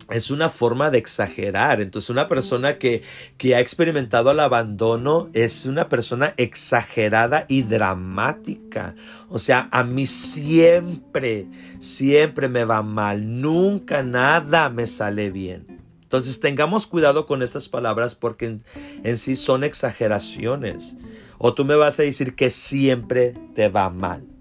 es 0.09 0.29
una 0.29 0.49
forma 0.49 0.91
de 0.91 0.97
exagerar. 0.97 1.81
Entonces 1.81 2.09
una 2.09 2.27
persona 2.27 2.77
que, 2.77 3.01
que, 3.37 3.55
ha 3.55 3.59
experimentado 3.59 4.31
el 4.31 4.39
abandono 4.39 5.29
es 5.33 5.65
una 5.65 5.89
persona 5.89 6.33
exagerada 6.37 7.45
y 7.47 7.63
dramática. 7.63 8.95
O 9.29 9.39
sea, 9.39 9.67
a 9.71 9.83
mí 9.83 10.05
siempre, 10.05 11.47
siempre 11.79 12.49
me 12.49 12.65
va 12.65 12.83
mal. 12.83 13.41
Nunca 13.41 14.03
nada 14.03 14.69
me 14.69 14.87
sale 14.87 15.31
bien. 15.31 15.65
Entonces 16.03 16.39
tengamos 16.39 16.85
cuidado 16.85 17.25
con 17.25 17.41
estas 17.41 17.67
palabras 17.67 18.15
porque 18.15 18.45
en, 18.45 18.63
en 19.03 19.17
sí 19.17 19.35
son 19.35 19.63
exageraciones. 19.63 20.95
O 21.37 21.53
tú 21.53 21.65
me 21.65 21.75
vas 21.75 21.99
a 21.99 22.03
decir 22.03 22.35
que 22.35 22.49
siempre 22.49 23.33
te 23.55 23.69
va 23.69 23.89
mal. 23.89 24.35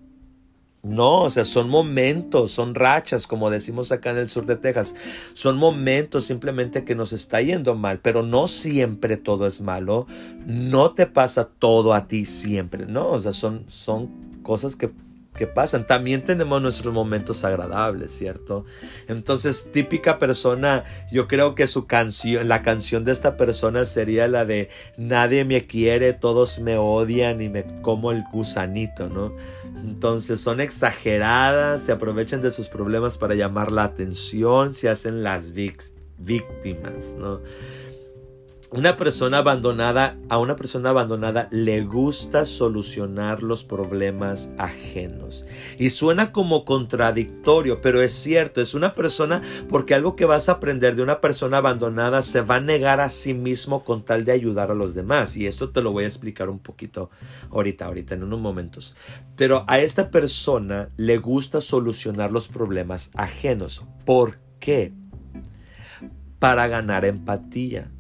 No, 0.85 1.23
o 1.23 1.31
sea, 1.31 1.47
son 1.47 1.71
momentos, 1.71 2.51
son 2.51 2.75
rachas, 2.75 3.27
como 3.27 3.51
decimos 3.51 3.91
acá 3.91 4.11
en 4.11 4.19
el 4.19 4.29
sur 4.29 4.45
de 4.45 4.57
Texas. 4.57 4.95
Son 5.33 5.57
momentos 5.57 6.27
simplemente 6.27 6.85
que 6.85 6.95
nos 6.95 7.15
está 7.15 7.41
yendo 7.41 7.75
mal, 7.75 8.01
pero 8.01 8.23
no 8.23 8.47
siempre 8.47 9.17
todo 9.17 9.47
es 9.47 9.63
malo. 9.63 10.07
No 10.47 10.93
te 10.93 11.07
pasa 11.07 11.49
todo 11.59 11.95
a 11.95 12.07
ti 12.07 12.27
siempre, 12.27 12.85
¿no? 12.85 13.09
O 13.09 13.19
sea, 13.19 13.33
son, 13.33 13.65
son 13.69 14.11
cosas 14.43 14.77
que 14.77 14.91
que 15.37 15.47
pasan. 15.47 15.87
También 15.87 16.23
tenemos 16.23 16.63
nuestros 16.63 16.95
momentos 16.95 17.45
agradables, 17.45 18.13
¿cierto? 18.13 18.65
Entonces, 19.09 19.71
típica 19.73 20.19
persona, 20.19 20.85
yo 21.11 21.27
creo 21.27 21.55
que 21.55 21.67
su 21.67 21.87
canción, 21.87 22.49
la 22.49 22.63
canción 22.63 23.05
de 23.05 23.13
esta 23.13 23.37
persona 23.37 23.85
sería 23.85 24.29
la 24.29 24.45
de 24.45 24.69
nadie 24.97 25.45
me 25.45 25.67
quiere, 25.67 26.13
todos 26.13 26.61
me 26.61 26.79
odian 26.79 27.43
y 27.43 27.49
me 27.49 27.65
como 27.83 28.13
el 28.13 28.23
gusanito, 28.33 29.09
¿no? 29.09 29.35
Entonces 29.77 30.41
son 30.41 30.61
exageradas, 30.61 31.83
se 31.83 31.93
aprovechan 31.93 32.43
de 32.43 32.51
sus 32.51 32.69
problemas 32.69 33.19
para 33.19 33.35
llamar 33.35 33.73
la 33.73 33.85
atención, 33.85 34.75
se 34.75 34.89
hacen 34.89 35.23
las 35.23 35.53
víctimas, 35.53 37.15
¿no? 37.19 37.41
Una 38.77 38.97
persona 38.97 39.39
abandonada, 39.39 40.19
a 40.29 40.39
una 40.39 40.57
persona 40.57 40.91
abandonada 40.91 41.47
le 41.53 41.85
gusta 41.85 42.45
solucionar 42.45 43.41
los 43.41 43.63
problemas 43.63 44.51
ajenos. 44.59 45.47
Y 45.79 45.91
suena 45.91 46.33
como 46.33 46.65
contradictorio, 46.65 47.81
pero 47.81 48.03
es 48.03 48.13
cierto, 48.13 48.61
es 48.61 48.75
una 48.75 48.97
persona, 48.97 49.43
porque 49.69 49.95
algo 49.95 50.17
que 50.17 50.25
vas 50.25 50.49
a 50.49 50.55
aprender 50.55 50.97
de 50.97 51.05
una 51.05 51.21
persona 51.21 51.59
abandonada 51.59 52.21
se 52.23 52.41
va 52.41 52.57
a 52.57 52.61
negar 52.61 53.01
a 53.01 53.11
sí 53.11 53.33
mismo 53.33 53.85
con 53.85 54.05
tal 54.05 54.25
de 54.25 54.33
ayudar 54.33 54.73
a 54.73 54.75
los 54.75 54.93
demás. 54.97 55.37
Y 55.37 55.47
esto 55.47 55.71
te 55.71 55.81
lo 55.81 55.93
voy 55.93 56.03
a 56.03 56.09
explicar 56.09 56.49
un 56.49 56.59
poquito 56.59 57.11
ahorita, 57.53 57.87
ahorita, 57.87 58.15
en 58.17 58.25
unos 58.25 58.41
momentos. 58.41 58.97
Pero 59.37 59.65
a 59.69 59.79
esta 59.79 60.11
persona 60.11 60.89
le 60.97 61.19
gusta 61.19 61.61
solucionar 61.61 62.33
los 62.33 62.49
problemas 62.49 63.13
ajenos. 63.15 63.85
¿Por 64.05 64.41
qué? 64.59 64.93
Para 66.41 66.67
ganar 66.67 67.05
empatía 67.05 67.94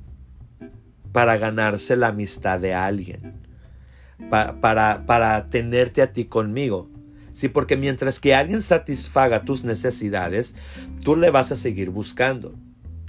para 1.14 1.36
ganarse 1.36 1.94
la 1.94 2.08
amistad 2.08 2.58
de 2.58 2.74
alguien, 2.74 3.34
para, 4.30 5.06
para, 5.06 5.48
tenerte 5.48 6.02
a 6.02 6.12
ti 6.12 6.24
conmigo. 6.24 6.90
Sí, 7.30 7.48
porque 7.48 7.76
mientras 7.76 8.18
que 8.18 8.34
alguien 8.34 8.60
satisfaga 8.60 9.44
tus 9.44 9.62
necesidades, 9.62 10.56
tú 11.04 11.14
le 11.14 11.30
vas 11.30 11.52
a 11.52 11.56
seguir 11.56 11.90
buscando. 11.90 12.52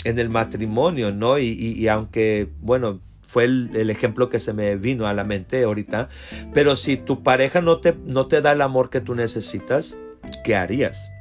En 0.04 0.20
el 0.20 0.30
matrimonio, 0.30 1.12
¿no? 1.12 1.40
Y, 1.40 1.88
aunque, 1.88 2.48
bueno, 2.62 3.02
fue 3.24 3.46
el, 3.46 3.90
ejemplo 3.90 4.30
que 4.30 4.40
se 4.40 4.54
me 4.54 4.76
vino 4.76 5.08
a 5.08 5.14
la 5.16 5.24
mente 5.24 5.64
ahorita, 5.64 6.10
pero 6.54 6.76
si 6.76 6.98
tu 6.98 7.24
pareja 7.24 7.62
no 7.62 7.80
te, 7.80 7.96
no 8.06 8.28
te 8.28 8.40
da 8.42 8.52
el 8.52 8.62
amor 8.62 8.92
que 8.92 9.02
tú 9.02 9.16
necesitas, 9.16 9.98
¿qué 10.44 10.56
harías? 10.56 11.12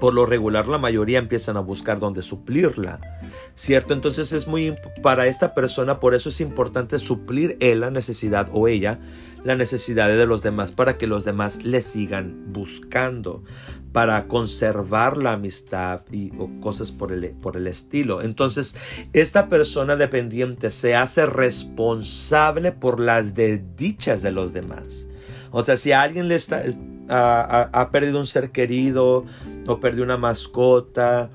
Por 0.00 0.14
lo 0.14 0.26
regular 0.26 0.68
la 0.68 0.78
mayoría 0.78 1.18
empiezan 1.18 1.56
a 1.56 1.60
buscar 1.60 1.98
dónde 1.98 2.22
suplirla, 2.22 3.00
¿cierto? 3.54 3.94
Entonces 3.94 4.32
es 4.32 4.46
muy 4.46 4.74
para 5.02 5.26
esta 5.26 5.54
persona, 5.54 6.00
por 6.00 6.14
eso 6.14 6.28
es 6.28 6.40
importante 6.40 6.98
suplir 6.98 7.56
él 7.60 7.80
la 7.80 7.90
necesidad 7.90 8.48
o 8.52 8.68
ella 8.68 8.98
la 9.46 9.54
necesidad 9.54 10.08
de 10.08 10.26
los 10.26 10.42
demás 10.42 10.72
para 10.72 10.98
que 10.98 11.06
los 11.06 11.24
demás 11.24 11.62
le 11.62 11.80
sigan 11.80 12.52
buscando, 12.52 13.44
para 13.92 14.26
conservar 14.26 15.16
la 15.16 15.34
amistad 15.34 16.02
y 16.10 16.32
o 16.36 16.50
cosas 16.60 16.90
por 16.90 17.12
el, 17.12 17.30
por 17.30 17.56
el 17.56 17.68
estilo. 17.68 18.22
Entonces, 18.22 18.74
esta 19.12 19.48
persona 19.48 19.94
dependiente 19.94 20.70
se 20.70 20.96
hace 20.96 21.26
responsable 21.26 22.72
por 22.72 22.98
las 22.98 23.34
desdichas 23.34 24.20
de 24.20 24.32
los 24.32 24.52
demás. 24.52 25.06
O 25.52 25.64
sea, 25.64 25.76
si 25.76 25.92
alguien 25.92 26.26
le 26.26 26.34
está, 26.34 26.64
ha, 27.08 27.88
perdido 27.90 28.18
un 28.18 28.26
ser 28.26 28.50
querido 28.50 29.24
o 29.66 29.80
perdió 29.80 30.04
una 30.04 30.16
mascota, 30.16 31.30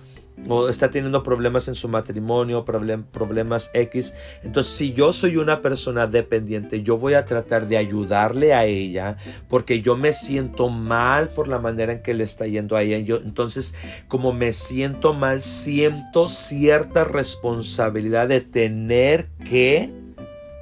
o 0.47 0.69
está 0.69 0.89
teniendo 0.89 1.23
problemas 1.23 1.67
en 1.67 1.75
su 1.75 1.87
matrimonio, 1.87 2.65
problemas 2.65 3.69
X. 3.73 4.15
Entonces, 4.43 4.73
si 4.73 4.93
yo 4.93 5.13
soy 5.13 5.37
una 5.37 5.61
persona 5.61 6.07
dependiente, 6.07 6.81
yo 6.81 6.97
voy 6.97 7.13
a 7.13 7.25
tratar 7.25 7.67
de 7.67 7.77
ayudarle 7.77 8.53
a 8.53 8.65
ella 8.65 9.17
porque 9.49 9.81
yo 9.81 9.95
me 9.97 10.13
siento 10.13 10.69
mal 10.69 11.29
por 11.29 11.47
la 11.47 11.59
manera 11.59 11.93
en 11.93 12.01
que 12.01 12.13
le 12.13 12.23
está 12.23 12.47
yendo 12.47 12.75
a 12.75 12.81
ella. 12.81 12.97
Entonces, 13.23 13.75
como 14.07 14.33
me 14.33 14.53
siento 14.53 15.13
mal, 15.13 15.43
siento 15.43 16.27
cierta 16.27 17.03
responsabilidad 17.03 18.27
de 18.27 18.41
tener 18.41 19.27
que 19.47 19.93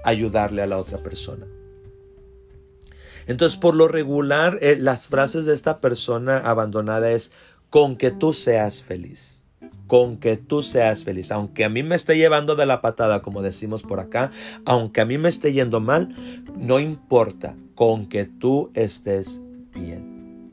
ayudarle 0.04 0.62
a 0.62 0.68
la 0.68 0.78
otra 0.78 0.98
persona. 0.98 1.46
Entonces, 3.28 3.60
por 3.60 3.76
lo 3.76 3.88
regular, 3.88 4.58
eh, 4.62 4.76
las 4.76 5.08
frases 5.08 5.46
de 5.46 5.54
esta 5.54 5.82
persona 5.82 6.40
abandonada 6.40 7.12
es 7.12 7.32
con 7.70 7.96
que 7.96 8.12
tú 8.12 8.34
seas 8.34 8.84
feliz 8.84 9.40
con 9.90 10.18
que 10.18 10.38
tú 10.38 10.62
seas 10.62 11.04
feliz. 11.04 11.32
Aunque 11.32 11.66
a 11.66 11.70
mí 11.70 11.82
me 11.82 11.96
esté 11.96 12.16
llevando 12.16 12.56
de 12.56 12.68
la 12.68 12.80
patada, 12.80 13.24
como 13.24 13.42
decimos 13.42 13.82
por 13.82 14.00
acá, 14.00 14.30
aunque 14.64 15.02
a 15.02 15.06
mí 15.06 15.18
me 15.18 15.30
esté 15.30 15.52
yendo 15.52 15.80
mal, 15.80 16.16
no 16.56 16.80
importa, 16.80 17.56
con 17.74 18.06
que 18.06 18.26
tú 18.26 18.70
estés 18.76 19.42
bien. 19.74 20.52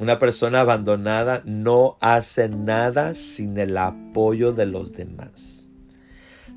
Una 0.00 0.18
persona 0.18 0.60
abandonada 0.60 1.42
no 1.44 1.96
hace 2.00 2.48
nada 2.48 3.14
sin 3.14 3.56
el 3.58 3.76
apoyo 3.76 4.52
de 4.52 4.66
los 4.66 4.92
demás. 4.92 5.70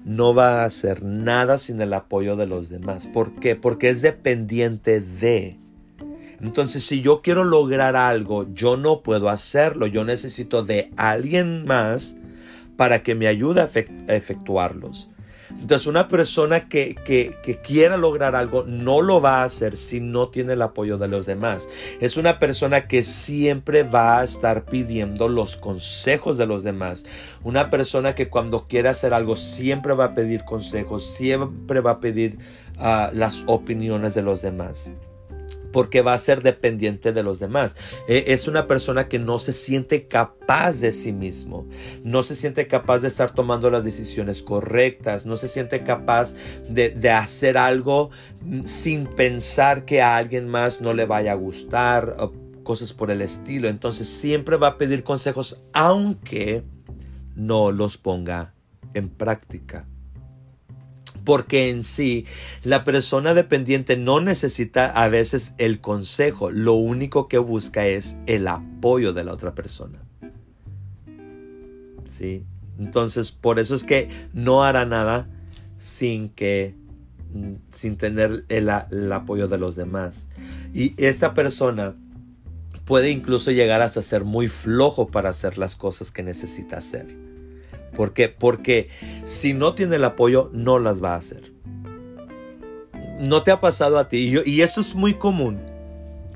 No 0.03 0.33
va 0.33 0.61
a 0.61 0.65
hacer 0.65 1.03
nada 1.03 1.59
sin 1.59 1.79
el 1.81 1.93
apoyo 1.93 2.35
de 2.35 2.47
los 2.47 2.69
demás. 2.69 3.05
¿Por 3.05 3.35
qué? 3.35 3.55
Porque 3.55 3.89
es 3.89 4.01
dependiente 4.01 5.01
de 5.01 5.59
entonces, 6.41 6.83
si 6.85 7.01
yo 7.01 7.21
quiero 7.21 7.43
lograr 7.43 7.95
algo, 7.95 8.45
yo 8.53 8.77
no 8.77 9.01
puedo 9.01 9.29
hacerlo. 9.29 9.87
Yo 9.87 10.03
necesito 10.03 10.63
de 10.63 10.91
alguien 10.95 11.65
más 11.65 12.15
para 12.75 13.01
que 13.01 13.15
me 13.15 13.27
ayude 13.27 13.61
a 13.61 13.69
efectuarlos. 14.13 15.09
Entonces, 15.49 15.87
una 15.87 16.09
persona 16.09 16.67
que, 16.67 16.95
que, 17.05 17.61
quiera 17.63 17.97
lograr 17.97 18.35
algo 18.35 18.65
no 18.67 19.01
lo 19.01 19.21
va 19.21 19.41
a 19.41 19.45
hacer 19.45 19.77
si 19.77 19.99
no 19.99 20.27
tiene 20.27 20.53
el 20.53 20.61
apoyo 20.61 20.97
de 20.97 21.07
los 21.07 21.25
demás. 21.25 21.67
Es 22.01 22.17
una 22.17 22.37
persona 22.37 22.85
que 22.85 23.01
siempre 23.03 23.81
va 23.83 24.19
a 24.19 24.23
estar 24.23 24.65
pidiendo 24.65 25.29
los 25.29 25.57
consejos 25.57 26.37
de 26.37 26.45
los 26.45 26.63
demás. 26.63 27.05
Una 27.43 27.69
persona 27.69 28.13
que 28.13 28.29
cuando 28.29 28.67
quiere 28.67 28.89
hacer 28.89 29.13
algo 29.13 29.35
siempre 29.37 29.93
va 29.93 30.05
a 30.05 30.15
pedir 30.15 30.43
consejos, 30.43 31.15
siempre 31.15 31.79
va 31.79 31.91
a 31.91 31.99
pedir 32.01 32.37
ah, 32.77 33.09
las 33.13 33.43
opiniones 33.47 34.13
de 34.13 34.21
los 34.21 34.41
demás 34.41 34.91
porque 35.71 36.01
va 36.01 36.13
a 36.13 36.17
ser 36.17 36.41
dependiente 36.41 37.13
de 37.13 37.23
los 37.23 37.39
demás. 37.39 37.75
E, 38.07 38.25
es 38.27 38.47
una 38.47 38.67
persona 38.67 39.07
que 39.07 39.19
no 39.19 39.37
se 39.37 39.53
siente 39.53 40.07
capaz 40.07 40.79
de 40.79 40.91
sí 40.91 41.11
mismo, 41.11 41.67
no 42.03 42.23
se 42.23 42.35
siente 42.35 42.67
capaz 42.67 42.99
de 42.99 43.07
estar 43.07 43.31
tomando 43.31 43.69
las 43.69 43.83
decisiones 43.83 44.41
correctas, 44.41 45.25
no 45.25 45.37
se 45.37 45.47
siente 45.47 45.83
capaz 45.83 46.35
de, 46.69 46.89
de 46.89 47.09
hacer 47.09 47.57
algo 47.57 48.09
sin 48.65 49.07
pensar 49.07 49.85
que 49.85 50.01
a 50.01 50.17
alguien 50.17 50.47
más 50.47 50.81
no 50.81 50.93
le 50.93 51.05
vaya 51.05 51.33
a 51.33 51.35
gustar, 51.35 52.15
cosas 52.63 52.93
por 52.93 53.11
el 53.11 53.21
estilo. 53.21 53.69
Entonces 53.69 54.07
siempre 54.07 54.57
va 54.57 54.67
a 54.67 54.77
pedir 54.77 55.03
consejos 55.03 55.63
aunque 55.73 56.63
no 57.35 57.71
los 57.71 57.97
ponga 57.97 58.53
en 58.93 59.09
práctica 59.09 59.87
porque 61.27 61.69
en 61.69 61.83
sí 61.83 62.25
la 62.63 62.85
persona 62.85 63.33
dependiente 63.33 63.97
no 63.97 64.21
necesita 64.21 64.85
a 64.85 65.09
veces 65.09 65.51
el 65.57 65.81
consejo, 65.81 66.51
lo 66.51 66.71
único 66.71 67.27
que 67.27 67.37
busca 67.37 67.85
es 67.85 68.15
el 68.27 68.47
apoyo 68.47 69.11
de 69.11 69.25
la 69.25 69.33
otra 69.33 69.53
persona. 69.53 69.99
¿Sí? 72.09 72.45
Entonces, 72.79 73.33
por 73.33 73.59
eso 73.59 73.75
es 73.75 73.83
que 73.83 74.07
no 74.31 74.63
hará 74.63 74.85
nada 74.85 75.27
sin 75.77 76.29
que 76.29 76.75
sin 77.73 77.97
tener 77.97 78.45
el, 78.47 78.71
el 78.89 79.11
apoyo 79.11 79.49
de 79.49 79.57
los 79.57 79.75
demás. 79.75 80.29
Y 80.73 80.93
esta 80.95 81.33
persona 81.33 81.93
puede 82.85 83.11
incluso 83.11 83.51
llegar 83.51 83.81
hasta 83.81 84.01
ser 84.01 84.23
muy 84.23 84.47
flojo 84.47 85.07
para 85.07 85.31
hacer 85.31 85.57
las 85.57 85.75
cosas 85.75 86.09
que 86.09 86.23
necesita 86.23 86.77
hacer. 86.77 87.26
¿Por 87.97 88.13
qué? 88.13 88.29
Porque 88.29 88.89
si 89.25 89.55
no 89.55 89.73
tiene 89.73 89.95
el 89.95 90.03
apoyo, 90.03 90.51
no 90.53 90.77
las 90.77 91.03
va 91.03 91.15
a 91.15 91.17
hacer. 91.17 91.51
No 93.19 93.41
te 93.41 93.49
ha 93.49 93.59
pasado 93.59 93.97
a 93.97 94.07
ti. 94.07 94.31
Y, 94.45 94.61
eso 94.61 94.81
es 94.81 94.93
muy 94.93 95.15
común. 95.15 95.59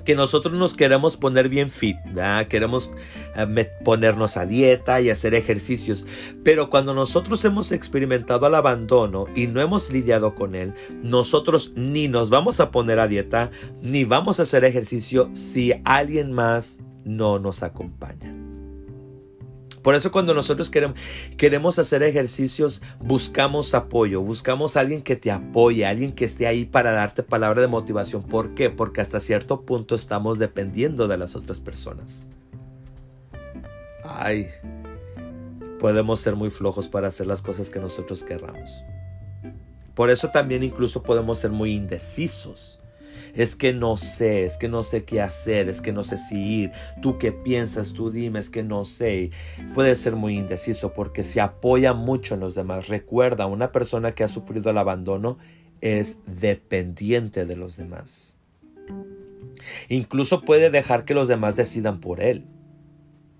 Que 0.04 0.15
nosotros 0.15 0.56
nos 0.56 0.74
queremos 0.74 1.15
poner 1.15 1.47
bien 1.47 1.69
fit, 1.69 1.95
queremos 2.50 2.89
eh, 3.36 3.71
ponernos 3.86 4.36
a 4.36 4.47
dieta 4.47 5.00
y 5.00 5.12
hacer 5.12 5.36
ejercicios. 5.36 6.08
Pero 6.43 6.71
cuando 6.71 6.95
nosotros 6.95 7.45
hemos 7.45 7.71
experimentado 7.71 8.47
el 8.47 8.56
abandono 8.56 9.26
y 9.36 9.45
no 9.45 9.62
hemos 9.62 9.91
lidiado 9.91 10.34
con 10.34 10.56
él, 10.56 10.74
nosotros 11.04 11.74
ni 11.76 12.08
nos 12.08 12.32
vamos 12.32 12.60
a 12.60 12.71
poner 12.71 12.97
a 12.97 13.08
dieta, 13.08 13.52
ni 13.84 14.04
vamos 14.04 14.39
a 14.39 14.43
hacer 14.43 14.65
ejercicio 14.65 15.30
si 15.34 15.74
alguien 15.86 16.32
más 16.32 16.80
no 17.06 17.38
nos 17.38 17.62
acompaña. 17.62 18.51
Por 19.82 19.96
eso 19.96 20.12
cuando 20.12 20.34
nosotros 20.34 20.70
queremos, 20.70 21.00
queremos 21.38 21.80
hacer 21.80 22.04
ejercicios, 22.04 22.82
buscamos 23.00 23.74
apoyo, 23.74 24.22
buscamos 24.22 24.78
alguien 24.78 25.02
que 25.02 25.15
te 25.15 25.32
apoye, 25.32 25.86
alguien 25.86 26.12
que 26.12 26.26
esté 26.26 26.48
ahí 26.48 26.65
para 26.65 26.91
darte 26.91 27.24
palabra 27.24 27.62
de 27.62 27.67
motivación. 27.67 28.24
¿Por 28.24 28.54
qué? 28.54 28.70
Porque 28.70 29.02
hasta 29.02 29.20
cierto 29.20 29.62
punto 29.62 29.96
estamos 29.96 30.38
dependiendo 30.38 31.08
de 31.08 31.17
las 31.17 31.36
otras 31.36 31.60
personas. 31.60 32.28
Ay, 34.04 34.50
podemos 35.80 36.20
ser 36.20 36.36
muy 36.36 36.50
flojos 36.50 36.88
para 36.88 37.08
hacer 37.08 37.26
las 37.26 37.41
cosas 37.41 37.70
que 37.70 37.80
nosotros 37.80 38.24
querramos. 38.24 38.84
Por 39.96 40.10
eso 40.10 40.30
también 40.30 40.63
incluso 40.63 41.02
podemos 41.04 41.39
ser 41.39 41.52
muy 41.52 41.76
indecisos 41.76 42.81
es 43.36 43.56
que 43.56 43.74
no 43.74 43.98
sé, 43.98 44.46
es 44.46 44.58
que 44.58 44.67
no 44.67 44.84
sé 44.84 45.04
qué 45.04 45.22
hacer, 45.22 45.70
es 45.70 45.82
que 45.82 45.91
no 45.91 46.04
sé 46.04 46.17
si 46.17 46.36
ir, 46.36 46.72
tú 47.02 47.17
qué 47.17 47.32
piensas, 47.32 47.94
tú 47.94 48.12
dime, 48.12 48.39
es 48.39 48.50
que 48.50 48.63
no 48.63 48.86
sé. 48.86 49.32
Puede 49.74 49.96
ser 49.96 50.15
muy 50.15 50.38
indeciso 50.38 50.94
porque 50.94 51.24
se 51.24 51.41
apoya 51.41 51.94
mucho 51.94 52.36
en 52.36 52.41
los 52.41 52.56
demás. 52.56 52.88
Recuerda, 52.88 53.46
una 53.46 53.72
persona 53.72 54.13
que 54.13 54.24
ha 54.24 54.28
sufrido 54.28 54.72
el 54.72 54.78
abandono 54.78 55.38
es 55.82 56.17
dependiente 56.26 57.46
de 57.46 57.56
los 57.56 57.78
demás. 57.78 58.38
Incluso 59.89 60.41
puede 60.41 60.70
dejar 60.70 61.06
que 61.06 61.13
los 61.13 61.28
demás 61.28 61.56
decidan 61.56 62.00
por 62.00 62.22
él. 62.22 62.46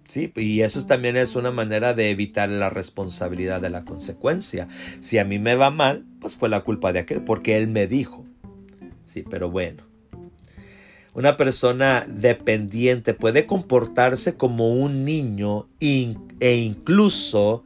Sí, 0.06 0.32
y 0.36 0.62
eso 0.62 0.86
también 0.86 1.16
es 1.16 1.38
una 1.38 1.52
manera 1.52 1.94
de 1.94 2.10
evitar 2.10 2.50
la 2.50 2.70
responsabilidad 2.70 3.62
de 3.62 3.70
la 3.70 3.86
consecuencia. 3.86 4.68
Si 5.00 5.18
a 5.18 5.24
mí 5.24 5.40
me 5.40 5.56
va 5.56 5.72
mal, 5.72 6.06
pues 6.20 6.36
fue 6.36 6.50
la 6.50 6.62
culpa 6.62 6.92
de 6.92 7.00
aquel, 7.00 7.24
porque 7.24 7.56
él 7.56 7.70
me 7.70 7.88
dijo. 7.88 8.26
Sí, 9.12 9.24
pero 9.30 9.50
bueno. 9.52 9.84
Una 11.14 11.36
persona 11.36 12.06
dependiente 12.08 13.14
puede 13.14 13.46
comportarse 13.46 14.36
como 14.36 14.72
un 14.72 15.04
niño 15.04 15.68
e 15.82 16.56
incluso 16.56 17.66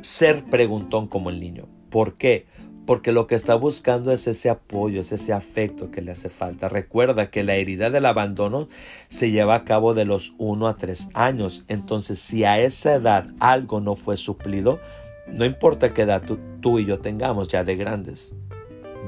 ser 0.00 0.44
preguntón 0.44 1.08
como 1.08 1.30
el 1.30 1.40
niño. 1.40 1.66
¿Por 1.90 2.14
qué? 2.14 2.46
Porque 2.86 3.10
lo 3.10 3.26
que 3.26 3.34
está 3.34 3.56
buscando 3.56 4.12
es 4.12 4.28
ese 4.28 4.50
apoyo, 4.50 5.00
es 5.00 5.10
ese 5.10 5.32
afecto 5.32 5.90
que 5.90 6.00
le 6.00 6.12
hace 6.12 6.28
falta. 6.28 6.68
Recuerda 6.68 7.28
que 7.28 7.42
la 7.42 7.56
herida 7.56 7.90
del 7.90 8.06
abandono 8.06 8.68
se 9.08 9.32
lleva 9.32 9.56
a 9.56 9.64
cabo 9.64 9.94
de 9.94 10.04
los 10.04 10.32
1 10.38 10.68
a 10.68 10.76
3 10.76 11.08
años. 11.14 11.64
Entonces, 11.66 12.20
si 12.20 12.44
a 12.44 12.60
esa 12.60 12.94
edad 12.94 13.26
algo 13.40 13.80
no 13.80 13.96
fue 13.96 14.16
suplido, 14.16 14.78
no 15.26 15.44
importa 15.44 15.92
qué 15.92 16.02
edad 16.02 16.22
tú, 16.24 16.38
tú 16.60 16.78
y 16.78 16.86
yo 16.86 17.00
tengamos 17.00 17.48
ya 17.48 17.64
de 17.64 17.74
grandes, 17.74 18.36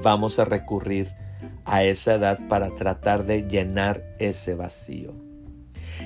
vamos 0.03 0.41
a 0.41 0.45
recurrir 0.45 1.23
a 1.65 1.85
esa 1.85 2.15
edad 2.15 2.41
para 2.49 2.75
tratar 2.75 3.25
de 3.25 3.43
llenar 3.49 4.05
ese 4.19 4.55
vacío. 4.55 5.15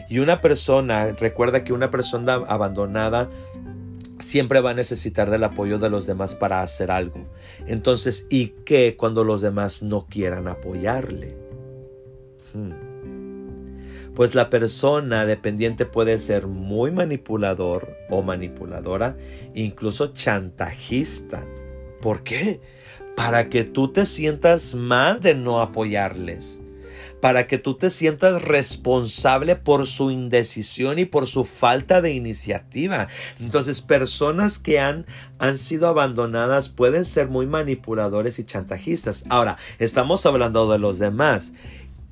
Y 0.09 0.21
una 0.21 0.41
persona, 0.41 1.13
recuerda 1.13 1.65
que 1.65 1.73
una 1.73 1.91
persona 1.91 2.35
abandonada 2.35 3.29
siempre 4.19 4.61
va 4.61 4.71
a 4.71 4.75
necesitar 4.75 5.31
del 5.31 5.45
apoyo 5.45 5.79
de 5.79 5.91
los 5.91 6.07
demás 6.07 6.35
para 6.35 6.63
hacer 6.63 6.91
algo. 6.91 7.27
Entonces, 7.67 8.27
¿y 8.31 8.49
qué 8.65 8.97
cuando 8.97 9.25
los 9.25 9.41
demás 9.41 9.83
no 9.83 10.07
quieran 10.07 10.49
apoyarle? 10.49 11.37
Hmm. 12.53 12.89
Pues 14.15 14.35
la 14.35 14.51
persona 14.51 15.27
dependiente 15.27 15.87
puede 15.87 16.19
ser 16.19 16.49
muy 16.49 16.91
manipulador 16.91 17.97
o 18.11 18.23
manipuladora, 18.23 19.17
incluso 19.55 20.13
chantajista. 20.13 21.45
¿Por 22.01 22.25
qué? 22.25 22.61
Para 23.19 23.49
que 23.49 23.65
tú 23.65 23.89
te 23.89 24.07
sientas 24.07 24.77
mal 24.77 25.19
de 25.19 25.35
no 25.35 25.61
apoyarles, 25.61 26.63
para 27.21 27.49
que 27.49 27.59
tú 27.59 27.75
te 27.75 27.91
sientas 27.91 28.41
responsable 28.43 29.57
por 29.57 29.89
su 29.89 30.13
indecisión 30.13 31.01
y 31.01 31.05
por 31.05 31.27
su 31.27 31.45
falta 31.45 32.01
de 32.01 32.13
iniciativa. 32.13 33.09
Entonces, 33.41 33.83
personas 33.83 34.61
que 34.61 34.79
han, 34.79 35.05
han 35.41 35.59
sido 35.59 35.89
abandonadas 35.89 36.69
pueden 36.69 37.05
ser 37.05 37.27
muy 37.27 37.49
manipuladores 37.49 38.39
y 38.39 38.45
chantajistas. 38.45 39.25
Ahora, 39.29 39.57
estamos 39.81 40.25
hablando 40.25 40.71
de 40.71 40.79
los 40.79 41.01
demás, 41.01 41.53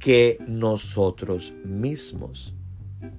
que 0.00 0.38
nosotros 0.48 1.54
mismos. 1.64 2.52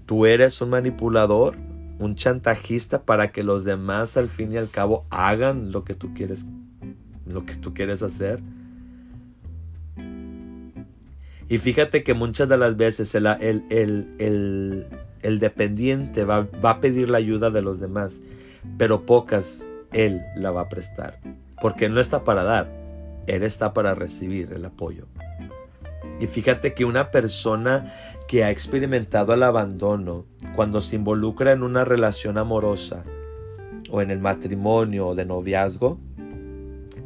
¿Tú 0.06 0.26
eres 0.26 0.60
un 0.60 0.72
manipulador 0.72 1.56
un 2.00 2.16
chantajista 2.16 3.04
para 3.04 3.32
que 3.32 3.44
los 3.44 3.64
demás 3.64 4.18
al 4.18 4.28
fin 4.28 4.52
y 4.52 4.58
al 4.58 4.70
cabo 4.70 5.06
hagan 5.10 5.72
lo 5.72 5.84
que 5.84 5.94
tú 5.96 6.14
quieres, 6.14 6.46
lo 7.30 7.46
que 7.46 7.56
tú 7.56 7.74
quieres 7.74 8.04
hacer. 8.04 8.40
Y 11.50 11.58
fíjate 11.60 12.04
que 12.04 12.14
muchas 12.14 12.50
de 12.50 12.58
las 12.58 12.76
veces 12.76 13.16
el, 13.16 13.26
el, 13.70 15.40
dependiente 15.40 16.26
va, 16.26 16.48
va, 16.64 16.72
a 16.72 16.82
pedir 16.82 17.10
la 17.10 17.20
ayuda 17.20 17.50
de 17.50 17.62
los 17.62 17.80
demás, 17.80 18.22
pero 18.78 19.06
pocas 19.06 19.66
él 19.94 20.22
la 20.36 20.52
va 20.52 20.62
a 20.62 20.70
prestar. 20.70 21.20
Porque 21.62 21.88
no 21.88 22.02
está 22.02 22.24
para 22.24 22.44
dar, 22.44 22.70
él 23.28 23.44
está 23.44 23.74
para 23.74 23.96
recibir 23.96 24.52
el 24.54 24.66
apoyo. 24.66 25.06
Y 26.20 26.28
fíjate 26.28 26.74
que 26.74 26.84
una 26.84 27.12
persona 27.12 27.94
que 28.28 28.44
ha 28.44 28.52
experimentado 28.52 29.34
el 29.34 29.44
abandono, 29.44 30.26
cuando 30.56 30.82
se 30.82 30.98
involucra 30.98 31.52
en 31.52 31.64
una 31.64 31.86
relación 31.86 32.38
amorosa 32.38 33.04
o 33.90 34.02
en 34.02 34.12
el 34.12 34.20
matrimonio 34.20 35.08
o 35.08 35.16
de 35.16 35.26
noviazgo, 35.26 36.00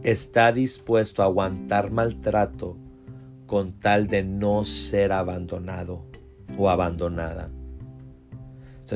está 0.04 0.52
dispuesto 0.52 1.22
a 1.22 1.26
aguantar 1.26 1.92
maltrato 1.92 2.78
con 3.46 3.74
tal 3.80 4.08
de 4.08 4.24
no 4.24 4.64
ser 4.64 5.12
abandonado 5.12 6.06
o 6.58 6.70
abandonada 6.70 7.52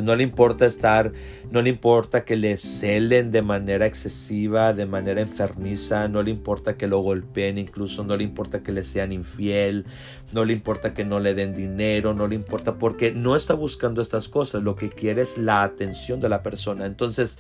no 0.02 0.16
le 0.16 0.24
importa 0.24 0.66
estar, 0.66 1.12
no 1.52 1.62
le 1.62 1.70
importa 1.70 2.26
que 2.26 2.36
le 2.36 2.58
celen 2.58 3.32
de 3.32 3.42
manera 3.42 3.86
excesiva, 3.86 4.74
de 4.74 4.86
manera 4.86 5.22
enfermiza, 5.22 6.08
no 6.08 6.24
le 6.24 6.32
importa 6.32 6.78
que 6.78 6.88
lo 6.88 7.00
golpeen, 7.00 7.58
incluso 7.58 8.04
no 8.04 8.18
le 8.18 8.24
importa 8.24 8.64
que 8.64 8.72
le 8.72 8.84
sean 8.84 9.12
infiel, 9.12 9.86
no 10.34 10.46
le 10.46 10.54
importa 10.54 10.94
que 10.94 11.06
no 11.06 11.20
le 11.20 11.34
den 11.34 11.54
dinero, 11.54 12.14
no 12.14 12.28
le 12.28 12.36
importa 12.36 12.76
porque 12.76 13.12
no 13.12 13.36
está 13.36 13.54
buscando 13.54 14.02
estas 14.02 14.30
cosas, 14.30 14.64
lo 14.64 14.76
que 14.76 14.90
quiere 14.90 15.22
es 15.22 15.38
la 15.38 15.64
atención 15.64 16.20
de 16.20 16.30
la 16.30 16.44
persona. 16.44 16.86
Entonces, 16.86 17.40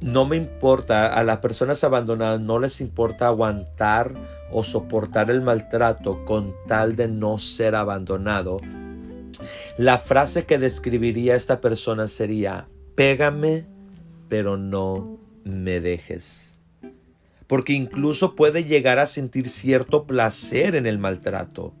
no 0.00 0.26
me 0.26 0.36
importa, 0.36 1.06
a 1.06 1.24
las 1.24 1.38
personas 1.38 1.82
abandonadas 1.84 2.40
no 2.40 2.58
les 2.58 2.80
importa 2.80 3.26
aguantar 3.28 4.14
o 4.50 4.62
soportar 4.62 5.30
el 5.30 5.42
maltrato 5.42 6.24
con 6.24 6.54
tal 6.68 6.96
de 6.96 7.08
no 7.08 7.38
ser 7.38 7.74
abandonado 7.74 8.58
la 9.78 9.98
frase 9.98 10.44
que 10.44 10.58
describiría 10.58 11.34
a 11.34 11.36
esta 11.36 11.60
persona 11.60 12.08
sería, 12.08 12.68
pégame, 12.94 13.66
pero 14.28 14.56
no 14.56 15.18
me 15.44 15.80
dejes. 15.80 16.58
Porque 17.46 17.72
incluso 17.72 18.34
puede 18.34 18.64
llegar 18.64 18.98
a 18.98 19.06
sentir 19.06 19.48
cierto 19.48 20.04
placer 20.04 20.74
en 20.74 20.86
el 20.86 20.98
maltrato. 20.98 21.74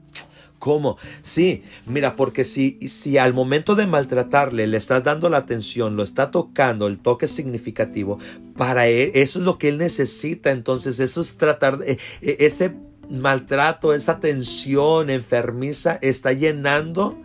¿Cómo? 0.58 0.96
Sí, 1.20 1.64
mira, 1.86 2.16
porque 2.16 2.44
si, 2.44 2.78
si 2.88 3.18
al 3.18 3.34
momento 3.34 3.74
de 3.74 3.86
maltratarle 3.86 4.66
le 4.66 4.76
estás 4.76 5.04
dando 5.04 5.28
la 5.28 5.38
atención, 5.38 5.96
lo 5.96 6.02
está 6.02 6.30
tocando, 6.30 6.86
el 6.86 6.98
toque 6.98 7.26
significativo, 7.26 8.18
para 8.56 8.86
él 8.88 9.10
eso 9.14 9.38
es 9.38 9.44
lo 9.44 9.58
que 9.58 9.68
él 9.68 9.78
necesita. 9.78 10.50
Entonces, 10.50 10.98
eso 10.98 11.20
es 11.20 11.36
tratar, 11.36 11.78
de, 11.78 11.98
e, 12.22 12.36
ese 12.40 12.74
maltrato, 13.10 13.92
esa 13.92 14.18
tensión 14.18 15.10
enfermiza 15.10 15.98
está 16.00 16.32
llenando 16.32 17.18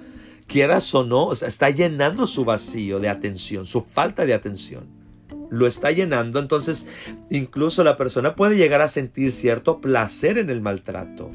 quieras 0.52 0.94
o 0.94 1.06
no, 1.06 1.32
está 1.32 1.70
llenando 1.70 2.28
su 2.28 2.44
vacío 2.44 3.00
de 3.00 3.10
atención, 3.10 3.66
su 3.66 3.82
falta 3.82 4.26
de 4.26 4.34
atención. 4.34 4.86
Lo 5.50 5.66
está 5.66 5.92
llenando, 5.92 6.40
entonces 6.40 6.88
incluso 7.30 7.84
la 7.84 7.98
persona 7.98 8.36
puede 8.36 8.58
llegar 8.58 8.82
a 8.82 8.88
sentir 8.88 9.32
cierto 9.32 9.80
placer 9.80 10.38
en 10.38 10.50
el 10.50 10.62
maltrato. 10.62 11.30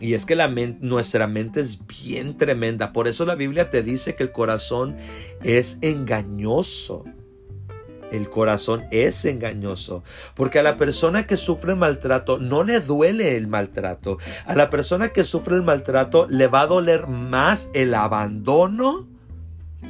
Y 0.00 0.14
es 0.14 0.26
que 0.26 0.36
nuestra 0.80 1.26
mente 1.26 1.60
es 1.60 1.78
bien 1.86 2.36
tremenda. 2.36 2.92
Por 2.92 3.06
eso 3.06 3.24
la 3.24 3.36
Biblia 3.36 3.70
te 3.70 3.82
dice 3.82 4.16
que 4.16 4.24
el 4.24 4.32
corazón 4.32 4.96
es 5.44 5.78
engañoso. 5.80 7.04
El 8.12 8.28
corazón 8.28 8.84
es 8.90 9.24
engañoso, 9.24 10.04
porque 10.34 10.58
a 10.58 10.62
la 10.62 10.76
persona 10.76 11.26
que 11.26 11.38
sufre 11.38 11.74
maltrato 11.74 12.38
no 12.38 12.62
le 12.62 12.80
duele 12.80 13.36
el 13.36 13.48
maltrato. 13.48 14.18
A 14.44 14.54
la 14.54 14.68
persona 14.70 15.08
que 15.08 15.24
sufre 15.24 15.56
el 15.56 15.62
maltrato 15.62 16.26
le 16.28 16.46
va 16.46 16.60
a 16.60 16.66
doler 16.66 17.06
más 17.08 17.70
el 17.72 17.94
abandono 17.94 19.08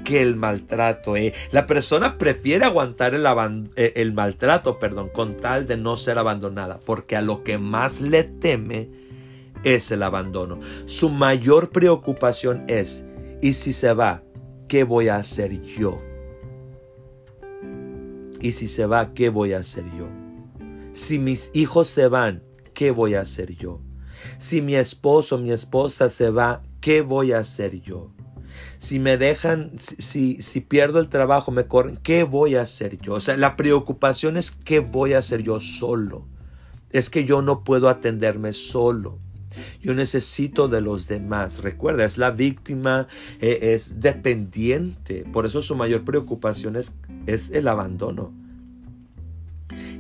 que 0.05 0.23
el 0.23 0.37
maltrato. 0.37 1.17
Eh. 1.17 1.35
La 1.51 1.67
persona 1.67 2.17
prefiere 2.17 2.65
aguantar 2.65 3.15
el, 3.15 3.27
eh, 3.77 3.93
el 3.97 4.13
maltrato, 4.13 4.79
perdón, 4.79 5.11
con 5.13 5.37
tal 5.37 5.67
de 5.67 5.77
no 5.77 5.97
ser 5.97 6.19
abandonada, 6.19 6.79
porque 6.79 7.17
a 7.17 7.23
lo 7.23 7.43
que 7.43 7.59
más 7.59 8.01
le 8.01 8.25
teme 8.25 8.89
es 9.65 9.91
el 9.91 10.03
abandono. 10.03 10.61
Su 10.87 11.11
mayor 11.11 11.71
preocupación 11.71 12.65
es, 12.69 13.05
¿y 13.41 13.53
si 13.53 13.73
se 13.73 13.93
va? 13.93 14.23
¿Qué 14.69 14.85
voy 14.85 15.09
a 15.09 15.17
hacer 15.17 15.61
yo? 15.63 16.12
Y 18.42 18.52
si 18.52 18.66
se 18.66 18.87
va, 18.87 19.14
¿qué 19.14 19.28
voy 19.28 19.52
a 19.52 19.59
hacer 19.59 19.85
yo? 19.96 20.09
Si 20.90 21.20
mis 21.20 21.52
hijos 21.55 21.87
se 21.87 22.09
van, 22.09 22.42
¿qué 22.74 22.90
voy 22.90 23.14
a 23.14 23.20
hacer 23.20 23.55
yo? 23.55 23.81
Si 24.37 24.61
mi 24.61 24.74
esposo, 24.74 25.38
mi 25.38 25.52
esposa 25.52 26.09
se 26.09 26.28
va, 26.31 26.61
¿qué 26.81 27.02
voy 27.02 27.31
a 27.31 27.38
hacer 27.38 27.81
yo? 27.81 28.11
Si 28.78 28.98
me 28.98 29.16
dejan, 29.16 29.70
si, 29.78 30.42
si 30.42 30.61
pierdo 30.61 30.98
el 30.98 31.09
trabajo, 31.09 31.52
me 31.52 31.68
corren, 31.68 31.98
¿qué 32.02 32.24
voy 32.24 32.57
a 32.57 32.62
hacer 32.62 32.98
yo? 32.98 33.14
O 33.14 33.20
sea, 33.20 33.37
la 33.37 33.55
preocupación 33.55 34.37
es 34.37 34.50
qué 34.50 34.81
voy 34.81 35.12
a 35.12 35.18
hacer 35.18 35.44
yo 35.44 35.61
solo. 35.61 36.26
Es 36.90 37.11
que 37.11 37.24
yo 37.24 37.42
no 37.42 37.62
puedo 37.62 37.88
atenderme 37.88 38.52
solo. 38.52 39.20
Yo 39.81 39.95
necesito 39.95 40.69
de 40.69 40.81
los 40.81 41.09
demás. 41.09 41.62
Recuerda, 41.62 42.05
es 42.05 42.19
la 42.19 42.31
víctima, 42.31 43.09
eh, 43.41 43.75
es 43.75 44.01
dependiente. 44.01 45.25
Por 45.33 45.47
eso 45.47 45.62
su 45.62 45.77
mayor 45.77 46.05
preocupación 46.05 46.77
es 46.77 46.93
es 47.27 47.51
el 47.51 47.69
abandono. 47.69 48.33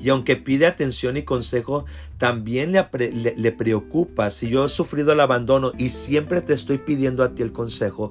Y 0.00 0.10
aunque 0.10 0.36
pide 0.36 0.66
atención 0.66 1.16
y 1.16 1.22
consejo, 1.22 1.86
también 2.18 2.72
le, 2.72 3.34
le, 3.36 3.52
preocupa. 3.52 4.30
Si 4.30 4.48
yo 4.48 4.64
he 4.64 4.68
sufrido 4.68 5.12
el 5.12 5.20
abandono 5.20 5.72
y 5.78 5.90
siempre 5.90 6.40
te 6.40 6.52
estoy 6.52 6.78
pidiendo 6.78 7.22
a 7.22 7.34
ti 7.34 7.42
el 7.42 7.52
consejo, 7.52 8.10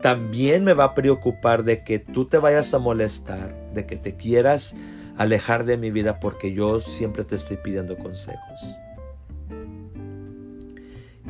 también 0.00 0.64
me 0.64 0.72
va 0.72 0.84
a 0.84 0.94
preocupar 0.94 1.64
de 1.64 1.84
que 1.84 1.98
tú 1.98 2.24
te 2.24 2.38
vayas 2.38 2.72
a 2.72 2.78
molestar, 2.78 3.54
de 3.74 3.86
que 3.86 3.96
te 3.96 4.16
quieras 4.16 4.74
alejar 5.18 5.66
de 5.66 5.76
mi 5.76 5.90
vida 5.90 6.18
porque 6.18 6.54
yo 6.54 6.80
siempre 6.80 7.24
te 7.24 7.36
estoy 7.36 7.58
pidiendo 7.58 7.98
consejos. 7.98 8.60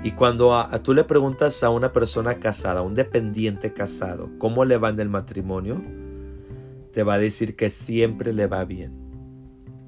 Y 0.04 0.12
cuando 0.12 0.56
a, 0.56 0.82
tú 0.82 0.94
le 0.94 1.04
preguntas 1.04 1.62
a 1.62 1.70
una 1.70 1.92
persona 1.92 2.38
casada, 2.38 2.80
a 2.80 2.82
un 2.82 2.94
dependiente 2.94 3.72
casado, 3.72 4.30
¿cómo 4.38 4.64
le 4.64 4.76
va 4.76 4.90
en 4.90 5.00
el 5.00 5.08
matrimonio? 5.08 5.80
te 6.92 7.02
va 7.02 7.14
a 7.14 7.18
decir 7.18 7.56
que 7.56 7.70
siempre 7.70 8.32
le 8.32 8.46
va 8.46 8.64
bien. 8.64 8.92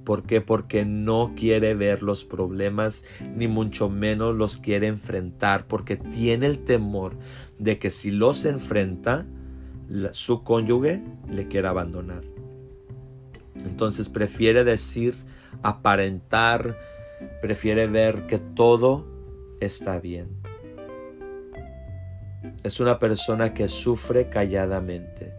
¿Por 0.05 0.25
qué? 0.25 0.41
Porque 0.41 0.85
no 0.85 1.33
quiere 1.37 1.75
ver 1.75 2.03
los 2.03 2.25
problemas, 2.25 3.05
ni 3.37 3.49
mucho 3.49 3.89
menos 3.89 4.35
los 4.35 4.59
quiere 4.59 4.87
enfrentar, 4.87 5.67
porque 5.67 5.97
tiene 5.97 6.47
el 6.47 6.59
temor 6.59 7.17
de 7.59 7.79
que 7.79 7.91
si 7.91 8.11
los 8.11 8.45
enfrenta, 8.45 9.27
su 10.13 10.43
cónyuge 10.43 11.03
le 11.31 11.49
quiera 11.49 11.71
abandonar. 11.71 12.23
Entonces 13.65 14.09
prefiere 14.11 14.65
decir, 14.65 15.15
aparentar, 15.63 16.77
prefiere 17.41 17.87
ver 17.87 18.27
que 18.27 18.39
todo 18.39 19.07
está 19.61 20.01
bien. 20.01 20.29
Es 22.63 22.81
una 22.81 22.99
persona 22.99 23.55
que 23.55 23.69
sufre 23.69 24.29
calladamente, 24.29 25.33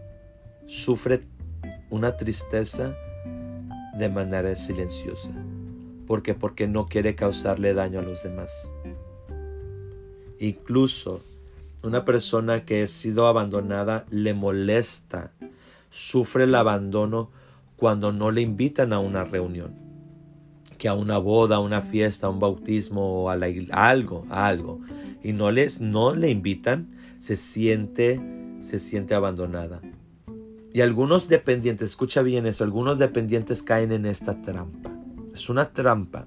sufre 0.66 1.22
una 1.90 2.16
tristeza 2.16 2.94
de 3.96 4.08
manera 4.08 4.54
silenciosa. 4.54 5.32
¿Por 6.06 6.22
qué? 6.22 6.34
Porque 6.34 6.68
no 6.68 6.86
quiere 6.86 7.14
causarle 7.14 7.74
daño 7.74 8.00
a 8.00 8.02
los 8.02 8.22
demás. 8.22 8.72
Incluso 10.38 11.22
una 11.82 12.04
persona 12.04 12.64
que 12.64 12.82
ha 12.82 12.86
sido 12.86 13.26
abandonada 13.26 14.04
le 14.10 14.34
molesta, 14.34 15.32
sufre 15.90 16.44
el 16.44 16.54
abandono 16.54 17.30
cuando 17.76 18.12
no 18.12 18.30
le 18.30 18.42
invitan 18.42 18.92
a 18.92 18.98
una 18.98 19.24
reunión, 19.24 19.74
que 20.76 20.88
a 20.88 20.94
una 20.94 21.18
boda, 21.18 21.56
a 21.56 21.60
una 21.60 21.82
fiesta, 21.82 22.26
a 22.26 22.30
un 22.30 22.38
bautismo 22.38 23.22
o 23.22 23.30
a, 23.30 23.38
algo, 23.72 24.24
a 24.30 24.46
algo, 24.46 24.80
y 25.22 25.32
no 25.32 25.50
les 25.50 25.80
no 25.80 26.14
le 26.14 26.30
invitan, 26.30 26.88
se 27.18 27.36
siente 27.36 28.20
se 28.60 28.78
siente 28.78 29.14
abandonada. 29.14 29.80
Y 30.72 30.80
algunos 30.82 31.28
dependientes, 31.28 31.90
escucha 31.90 32.22
bien 32.22 32.46
eso, 32.46 32.64
algunos 32.64 32.98
dependientes 32.98 33.62
caen 33.62 33.92
en 33.92 34.04
esta 34.04 34.42
trampa. 34.42 34.90
Es 35.32 35.48
una 35.48 35.70
trampa. 35.70 36.26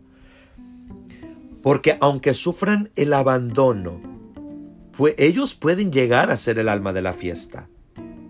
Porque 1.62 1.98
aunque 2.00 2.34
sufran 2.34 2.90
el 2.96 3.14
abandono, 3.14 4.02
ellos 5.18 5.54
pueden 5.54 5.92
llegar 5.92 6.32
a 6.32 6.38
ser 6.38 6.58
el 6.58 6.70
alma 6.70 6.94
de 6.94 7.02
la 7.02 7.14
fiesta. 7.14 7.68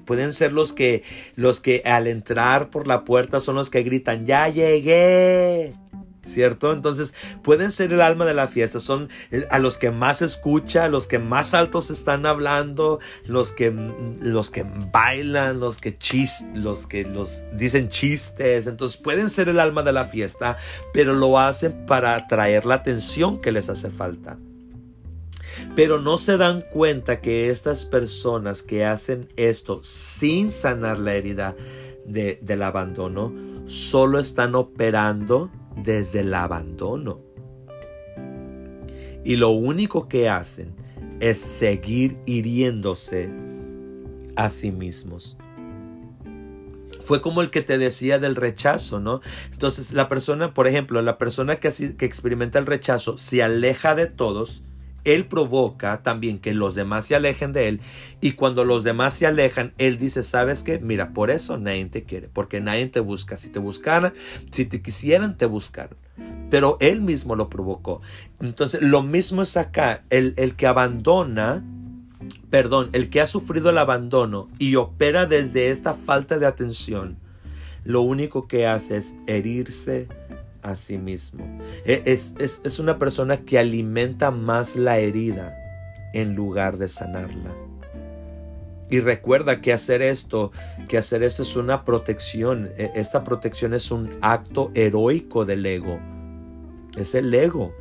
Pueden 0.05 0.33
ser 0.33 0.51
los 0.51 0.73
que, 0.73 1.03
los 1.35 1.61
que 1.61 1.83
al 1.85 2.07
entrar 2.07 2.69
por 2.69 2.87
la 2.87 3.05
puerta 3.05 3.39
son 3.39 3.55
los 3.55 3.69
que 3.69 3.83
gritan, 3.83 4.25
ya 4.25 4.49
llegué. 4.49 5.73
¿Cierto? 6.29 6.71
Entonces 6.71 7.13
pueden 7.43 7.71
ser 7.71 7.93
el 7.93 8.01
alma 8.01 8.25
de 8.25 8.33
la 8.33 8.47
fiesta, 8.47 8.79
son 8.79 9.09
a 9.49 9.59
los 9.59 9.77
que 9.77 9.91
más 9.91 10.21
escucha, 10.21 10.87
los 10.87 11.07
que 11.07 11.19
más 11.19 11.53
altos 11.53 11.89
están 11.89 12.25
hablando, 12.25 12.99
los 13.25 13.51
que, 13.51 13.71
los 14.21 14.51
que 14.51 14.65
bailan, 14.91 15.59
los 15.59 15.79
que 15.79 15.97
chis, 15.97 16.45
los 16.53 16.87
que 16.87 17.03
los 17.05 17.43
dicen 17.53 17.89
chistes, 17.89 18.67
entonces 18.67 18.97
pueden 18.97 19.29
ser 19.29 19.49
el 19.49 19.59
alma 19.59 19.83
de 19.83 19.93
la 19.93 20.05
fiesta, 20.05 20.57
pero 20.93 21.13
lo 21.13 21.39
hacen 21.39 21.85
para 21.85 22.15
atraer 22.15 22.65
la 22.65 22.75
atención 22.75 23.41
que 23.41 23.51
les 23.51 23.69
hace 23.69 23.89
falta. 23.89 24.37
Pero 25.75 25.99
no 25.99 26.17
se 26.17 26.37
dan 26.37 26.61
cuenta 26.61 27.21
que 27.21 27.49
estas 27.49 27.85
personas 27.85 28.63
que 28.63 28.85
hacen 28.85 29.29
esto 29.35 29.81
sin 29.83 30.51
sanar 30.51 30.99
la 30.99 31.15
herida 31.15 31.55
del 32.05 32.63
abandono, 32.63 33.33
solo 33.65 34.19
están 34.19 34.55
operando 34.55 35.51
desde 35.83 36.21
el 36.21 36.33
abandono. 36.33 37.21
Y 39.23 39.35
lo 39.35 39.49
único 39.49 40.07
que 40.07 40.29
hacen 40.29 40.73
es 41.19 41.37
seguir 41.37 42.17
hiriéndose 42.25 43.29
a 44.35 44.49
sí 44.49 44.71
mismos. 44.71 45.37
Fue 47.03 47.21
como 47.21 47.41
el 47.41 47.49
que 47.49 47.61
te 47.61 47.77
decía 47.77 48.19
del 48.19 48.35
rechazo, 48.35 48.99
¿no? 48.99 49.21
Entonces 49.51 49.93
la 49.93 50.07
persona, 50.07 50.53
por 50.53 50.67
ejemplo, 50.67 51.01
la 51.01 51.17
persona 51.17 51.57
que, 51.59 51.71
que 51.97 52.05
experimenta 52.05 52.59
el 52.59 52.65
rechazo 52.65 53.17
se 53.17 53.43
aleja 53.43 53.95
de 53.95 54.05
todos 54.05 54.63
él 55.15 55.25
provoca 55.25 56.03
también 56.03 56.39
que 56.39 56.53
los 56.53 56.75
demás 56.75 57.05
se 57.05 57.15
alejen 57.15 57.51
de 57.51 57.67
Él. 57.67 57.81
Y 58.21 58.33
cuando 58.33 58.65
los 58.65 58.83
demás 58.83 59.13
se 59.13 59.25
alejan, 59.25 59.73
Él 59.77 59.97
dice, 59.97 60.23
¿sabes 60.23 60.63
qué? 60.63 60.79
Mira, 60.79 61.13
por 61.13 61.31
eso 61.31 61.57
nadie 61.57 61.85
te 61.85 62.03
quiere, 62.03 62.27
porque 62.27 62.61
nadie 62.61 62.87
te 62.87 62.99
busca. 62.99 63.37
Si 63.37 63.49
te 63.49 63.59
buscaran, 63.59 64.13
si 64.51 64.65
te 64.65 64.81
quisieran, 64.81 65.37
te 65.37 65.45
buscaron. 65.45 65.97
Pero 66.49 66.77
Él 66.79 67.01
mismo 67.01 67.35
lo 67.35 67.49
provocó. 67.49 68.01
Entonces, 68.39 68.81
lo 68.81 69.01
mismo 69.03 69.41
es 69.41 69.57
acá. 69.57 70.03
El, 70.09 70.33
el 70.37 70.55
que 70.55 70.67
abandona, 70.67 71.63
perdón, 72.49 72.89
el 72.93 73.09
que 73.09 73.21
ha 73.21 73.25
sufrido 73.25 73.69
el 73.69 73.77
abandono 73.77 74.49
y 74.59 74.75
opera 74.75 75.25
desde 75.25 75.69
esta 75.69 75.93
falta 75.93 76.39
de 76.39 76.45
atención, 76.45 77.17
lo 77.83 78.01
único 78.01 78.47
que 78.47 78.67
hace 78.67 78.97
es 78.97 79.15
herirse 79.27 80.07
a 80.61 80.75
sí 80.75 80.97
mismo. 80.97 81.45
E, 81.85 82.03
es, 82.05 82.35
es, 82.39 82.79
una 82.79 82.99
persona 82.99 83.37
que 83.45 83.59
alimenta 83.59 84.31
más 84.31 84.75
la 84.75 84.99
herida 84.99 85.55
en 86.13 86.35
lugar 86.35 86.77
de 86.77 86.87
sanarla. 86.87 87.53
Y 88.89 89.01
recuerda 89.01 89.61
que 89.61 89.71
hacer 89.71 90.01
esto, 90.01 90.51
que 90.87 90.97
hacer 90.97 91.23
esto 91.23 91.43
es 91.43 91.55
una 91.55 91.85
protección. 91.85 92.71
E, 92.77 92.91
esta 92.95 93.23
protección 93.23 93.73
es 93.73 93.91
un 93.91 94.17
acto 94.21 94.71
heroico 94.73 95.45
del 95.45 95.65
ego. 95.65 95.99
Es 96.97 97.15
el 97.15 97.33
ego. 97.33 97.73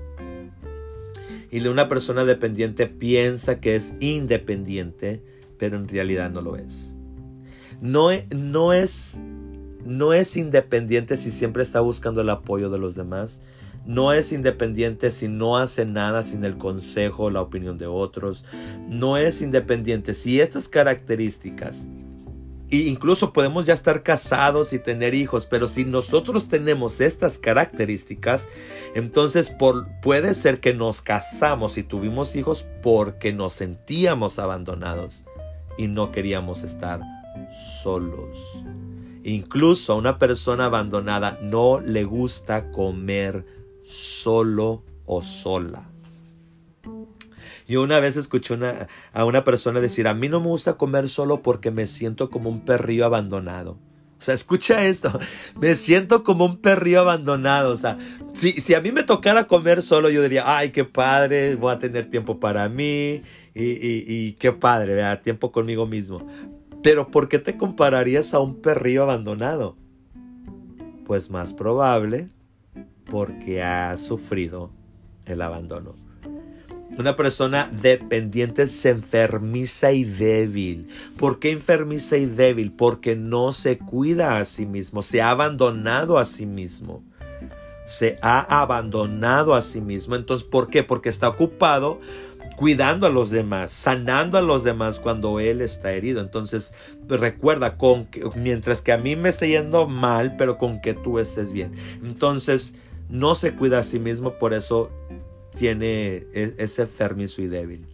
Y 1.51 1.67
una 1.67 1.89
persona 1.89 2.25
dependiente 2.25 2.87
piensa 2.87 3.59
que 3.59 3.75
es 3.75 3.95
independiente, 4.01 5.23
pero 5.59 5.79
en 5.79 5.89
realidad 5.89 6.31
no 6.31 6.43
lo 6.43 6.57
es. 6.57 6.95
No, 7.81 8.13
e, 8.13 8.27
no 8.35 8.75
es 8.75 9.23
no 9.89 10.13
es 10.13 10.37
independiente 10.37 11.17
si 11.17 11.31
siempre 11.31 11.63
está 11.63 11.81
buscando 11.81 12.21
el 12.21 12.31
apoyo 12.31 12.69
de 12.71 12.79
los 12.79 12.95
demás. 12.95 13.41
No 13.87 14.13
es 14.13 14.33
independiente 14.33 15.09
si 15.09 15.29
no 15.29 15.57
hace 15.57 15.87
nada 15.87 16.23
sin 16.23 16.45
el 16.45 16.59
consejo, 16.59 17.31
la 17.31 17.41
opinión 17.41 17.79
de 17.79 17.87
otros. 17.87 18.45
No 18.87 19.17
es 19.17 19.41
independiente 19.41 20.13
si 20.13 20.43
estas 20.43 20.69
características, 20.69 21.89
e 22.71 22.77
incluso 22.77 23.33
podemos 23.33 23.65
ya 23.65 23.73
estar 23.73 24.03
casados 24.03 24.75
y 24.75 24.79
tener 24.79 25.15
hijos, 25.15 25.47
pero 25.47 25.69
si 25.69 25.87
nosotros 25.87 26.49
tenemos 26.49 27.01
estas 27.01 27.39
características, 27.39 28.47
entonces 28.95 29.51
puede 30.03 30.35
ser 30.35 30.61
que 30.61 30.75
nos 30.75 31.01
casamos 31.01 31.79
y 31.79 31.83
tuvimos 31.83 32.37
hijos 32.37 32.67
porque 32.83 33.33
nos 33.33 33.55
sentíamos 33.55 34.39
abandonados 34.39 35.25
y 35.79 35.87
no 35.87 36.13
queríamos 36.13 36.63
estar 36.63 37.01
solos. 37.83 38.39
Incluso 39.29 39.93
a 39.93 39.97
una 39.97 40.19
persona 40.19 40.65
abandonada 40.65 41.39
no 41.43 41.81
le 41.81 42.05
gusta 42.05 42.71
comer 42.71 43.45
solo 43.85 44.85
o 45.05 45.23
sola. 45.23 45.91
Yo 47.67 47.83
una 47.83 48.01
vez 48.01 48.17
escuché 48.17 48.59
a 49.13 49.25
una 49.27 49.45
persona 49.45 49.81
decir, 49.81 50.09
a 50.09 50.15
mí 50.15 50.31
no 50.31 50.41
me 50.41 50.47
gusta 50.47 50.79
comer 50.79 51.11
solo 51.11 51.43
porque 51.43 51.71
me 51.71 51.85
siento 51.85 52.31
como 52.31 52.49
un 52.49 52.65
perrillo 52.65 53.05
abandonado. 53.05 53.73
O 54.19 54.23
sea, 54.23 54.33
escucha 54.33 54.87
esto, 54.87 55.13
me 55.61 55.75
siento 55.75 56.25
como 56.25 56.47
un 56.47 56.57
perrillo 56.57 57.01
abandonado. 57.01 57.75
O 57.75 57.77
sea, 57.77 57.99
si, 58.33 58.53
si 58.53 58.75
a 58.75 58.81
mí 58.81 58.93
me 58.93 59.03
tocara 59.03 59.47
comer 59.47 59.83
solo, 59.83 60.09
yo 60.09 60.23
diría, 60.23 60.57
ay, 60.57 60.71
qué 60.71 60.87
padre, 60.87 61.55
voy 61.55 61.75
a 61.75 61.79
tener 61.79 62.09
tiempo 62.09 62.41
para 62.41 62.67
mí 62.71 63.21
y, 63.55 63.63
y, 64.07 64.33
qué 64.39 64.53
padre, 64.53 64.95
vea, 64.95 65.21
tiempo 65.21 65.53
conmigo 65.53 65.85
mismo. 65.85 66.27
Pero 66.83 67.11
¿por 67.11 67.29
qué 67.29 67.39
te 67.39 67.57
compararías 67.57 68.35
a 68.35 68.41
un 68.41 68.57
perrillo 68.61 69.03
abandonado? 69.03 69.77
Pues 71.07 71.31
más 71.31 71.53
probable 71.53 72.29
porque 73.11 73.63
ha 73.63 73.97
sufrido 73.97 74.71
el 75.27 75.43
abandono. 75.43 75.95
Una 76.99 77.15
persona 77.15 77.71
dependiente 77.71 78.67
se 78.67 78.91
enfermiza 78.91 79.93
y 79.93 80.05
débil. 80.05 80.89
¿Por 81.17 81.39
qué 81.39 81.53
enfermiza 81.53 82.17
y 82.17 82.27
débil? 82.27 82.73
Porque 82.73 83.15
no 83.15 83.53
se 83.53 83.79
cuida 83.79 84.39
a 84.39 84.45
sí 84.45 84.67
mismo, 84.67 85.03
se 85.03 85.23
ha 85.23 85.31
abandonado 85.31 86.19
a 86.19 86.25
sí 86.25 86.45
mismo. 86.45 87.05
Se 87.87 88.19
ha 88.21 88.61
abandonado 88.61 89.55
a 89.55 89.63
sí 89.63 89.81
mismo. 89.81 90.15
Entonces, 90.15 90.47
¿por 90.47 90.69
qué? 90.69 90.83
Porque 90.83 91.09
está 91.09 91.29
ocupado 91.29 92.01
cuidando 92.59 93.07
a 93.07 93.11
los 93.11 93.31
demás, 93.31 93.71
sanando 93.71 94.37
a 94.37 94.43
los 94.43 94.65
demás 94.65 94.99
cuando 94.99 95.39
él 95.39 95.61
está 95.61 95.93
herido. 95.93 96.21
Entonces, 96.21 96.75
recuerda, 97.09 97.77
con 97.77 98.07
que, 98.07 98.29
mientras 98.35 98.83
que 98.83 98.91
a 98.91 98.99
mí 98.99 99.15
me 99.15 99.29
esté 99.29 99.49
yendo 99.49 99.87
mal, 99.87 100.35
pero 100.37 100.59
con 100.59 100.81
que 100.81 100.93
tú 100.93 101.21
estés 101.21 101.53
bien. 101.53 101.77
Entonces, 102.03 102.75
no 103.09 103.37
se 103.37 103.55
cuida 103.55 103.79
a 103.79 103.85
sí 103.85 104.01
mismo, 104.01 104.41
por 104.41 104.55
eso 104.55 104.91
tiene 105.55 106.27
e, 106.35 106.55
ese 106.59 106.83
enfermizo 106.83 107.43
y 107.43 107.47
débil, 107.47 107.87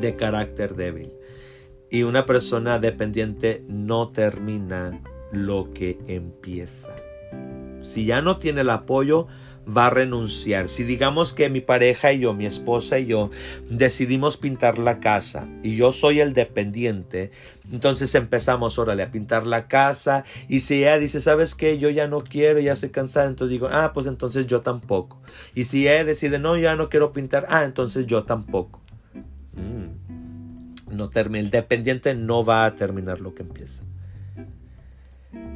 de 0.00 0.16
carácter 0.16 0.74
débil. 0.74 1.12
Y 1.88 2.02
una 2.02 2.26
persona 2.26 2.80
dependiente 2.80 3.62
no 3.68 4.08
termina 4.08 5.00
lo 5.30 5.72
que 5.72 6.00
empieza. 6.08 6.92
Si 7.82 8.04
ya 8.04 8.20
no 8.20 8.38
tiene 8.38 8.62
el 8.62 8.70
apoyo, 8.70 9.28
va 9.66 9.86
a 9.86 9.90
renunciar. 9.90 10.68
Si 10.68 10.84
digamos 10.84 11.32
que 11.32 11.48
mi 11.48 11.60
pareja 11.60 12.12
y 12.12 12.20
yo, 12.20 12.34
mi 12.34 12.46
esposa 12.46 12.98
y 12.98 13.06
yo, 13.06 13.30
decidimos 13.68 14.36
pintar 14.36 14.78
la 14.78 15.00
casa 15.00 15.46
y 15.62 15.76
yo 15.76 15.92
soy 15.92 16.20
el 16.20 16.32
dependiente, 16.32 17.30
entonces 17.72 18.14
empezamos, 18.14 18.78
órale, 18.78 19.02
a 19.02 19.10
pintar 19.10 19.46
la 19.46 19.66
casa 19.66 20.24
y 20.48 20.60
si 20.60 20.76
ella 20.76 20.98
dice, 20.98 21.20
¿sabes 21.20 21.54
qué? 21.54 21.78
Yo 21.78 21.90
ya 21.90 22.06
no 22.06 22.22
quiero, 22.22 22.60
ya 22.60 22.72
estoy 22.72 22.90
cansada, 22.90 23.26
entonces 23.26 23.50
digo, 23.50 23.68
ah, 23.70 23.92
pues 23.92 24.06
entonces 24.06 24.46
yo 24.46 24.60
tampoco. 24.60 25.20
Y 25.54 25.64
si 25.64 25.88
ella 25.88 26.04
decide, 26.04 26.38
no, 26.38 26.56
ya 26.56 26.76
no 26.76 26.88
quiero 26.88 27.12
pintar, 27.12 27.46
ah, 27.48 27.64
entonces 27.64 28.06
yo 28.06 28.24
tampoco. 28.24 28.80
Mm. 29.54 30.96
No 30.96 31.10
termina, 31.10 31.44
el 31.44 31.50
dependiente 31.50 32.14
no 32.14 32.44
va 32.44 32.64
a 32.64 32.74
terminar 32.74 33.20
lo 33.20 33.34
que 33.34 33.42
empieza. 33.42 33.82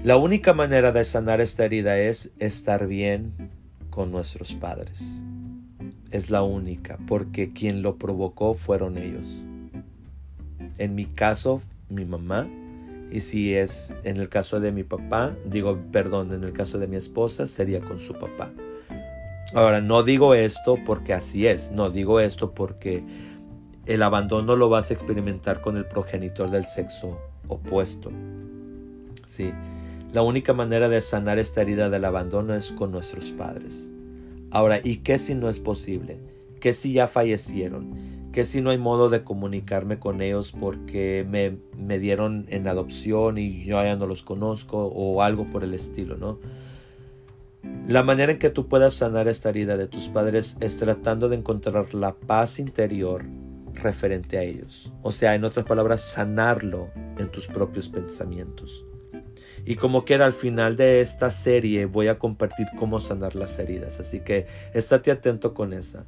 La 0.03 0.17
única 0.17 0.53
manera 0.53 0.93
de 0.93 1.05
sanar 1.05 1.41
esta 1.41 1.65
herida 1.65 1.99
es 1.99 2.33
estar 2.39 2.87
bien 2.87 3.60
con 3.91 4.11
nuestros 4.11 4.55
padres. 4.55 5.21
Es 6.11 6.31
la 6.31 6.43
única, 6.43 6.99
porque 7.07 7.53
quien 7.53 7.83
lo 7.83 7.97
provocó 7.97 8.55
fueron 8.55 8.99
ellos. 8.99 9.27
En 10.79 10.95
mi 10.95 11.07
caso, 11.07 11.61
mi 11.89 12.05
mamá, 12.05 12.47
y 13.11 13.21
si 13.21 13.55
es 13.55 13.95
en 14.05 14.17
el 14.17 14.29
caso 14.29 14.61
de 14.61 14.73
mi 14.73 14.85
papá, 14.85 15.35
digo, 15.45 15.79
perdón, 15.93 16.33
en 16.33 16.45
el 16.45 16.53
caso 16.53 16.79
de 16.79 16.87
mi 16.87 16.97
esposa, 16.97 17.47
sería 17.47 17.81
con 17.81 17.99
su 17.99 18.15
papá. 18.15 18.51
Ahora, 19.53 19.81
no 19.81 20.03
digo 20.05 20.35
esto 20.35 20.79
porque 20.87 21.13
así 21.13 21.47
es, 21.47 21.73
no 21.73 21.91
digo 21.91 22.21
esto 22.21 22.55
porque 22.55 23.03
el 23.87 24.03
abandono 24.03 24.55
lo 24.55 24.69
vas 24.69 24.91
a 24.91 24.95
experimentar 24.95 25.61
con 25.61 25.77
el 25.77 25.87
progenitor 25.87 26.51
del 26.51 26.67
sexo 26.67 27.19
opuesto. 27.49 28.13
Sí, 29.27 29.53
la 30.13 30.23
única 30.23 30.53
manera 30.53 30.89
de 30.89 31.01
sanar 31.01 31.39
esta 31.39 31.63
herida 31.63 31.89
del 31.89 32.05
abandono 32.05 32.55
es 32.55 32.73
con 32.73 32.91
nuestros 32.91 33.31
padres. 33.31 33.93
Ahora, 34.51 34.81
¿y 34.83 34.99
qué 34.99 35.19
si 35.19 35.37
no 35.37 35.49
es 35.49 35.61
posible? 35.61 36.19
¿Qué 36.59 36.73
si 36.73 36.93
ya 36.93 37.07
fallecieron? 37.07 38.31
¿Qué 38.33 38.45
si 38.45 38.61
no 38.61 38.71
hay 38.71 38.79
modo 38.79 39.09
de 39.09 39.23
comunicarme 39.23 40.01
con 40.01 40.21
ellos 40.21 40.53
porque 40.59 41.25
me, 41.29 41.59
me 41.77 42.01
dieron 42.01 42.47
en 42.49 42.67
adopción 42.67 43.39
y 43.39 43.65
yo 43.65 43.83
ya 43.83 43.95
no 43.95 44.07
los 44.07 44.25
conozco 44.25 44.87
o 44.87 45.23
algo 45.23 45.49
por 45.49 45.63
el 45.63 45.75
estilo, 45.75 46.17
¿no? 46.17 46.39
La 47.87 48.03
manera 48.03 48.33
en 48.33 48.39
que 48.39 48.51
tú 48.51 48.67
puedas 48.69 48.95
sanar 48.95 49.29
esta 49.29 49.51
herida 49.51 49.77
de 49.77 49.87
tus 49.87 50.09
padres 50.09 50.57
es 50.61 50.77
tratando 50.77 51.29
de 51.29 51.37
encontrar 51.37 51.95
la 51.95 52.15
paz 52.15 52.59
interior 52.59 53.25
referente 53.75 54.39
a 54.39 54.43
ellos. 54.43 54.93
O 55.03 55.13
sea, 55.13 55.35
en 55.35 55.45
otras 55.45 55.67
palabras, 55.67 56.01
sanarlo 56.01 56.91
en 57.19 57.31
tus 57.31 57.47
propios 57.47 57.89
pensamientos. 57.89 58.85
Y 59.65 59.77
como 59.77 60.05
quiera, 60.05 60.27
al 60.27 60.33
final 60.33 60.77
de 60.77 61.01
esta 61.01 61.31
serie 61.31 61.87
voy 61.87 62.09
a 62.09 62.19
compartir 62.19 62.67
cómo 62.79 63.01
sanar 63.01 63.35
las 63.35 63.59
heridas. 63.59 64.01
Así 64.01 64.21
que 64.21 64.47
estate 64.75 65.11
atento 65.11 65.55
con 65.55 65.73
esa. 65.73 66.05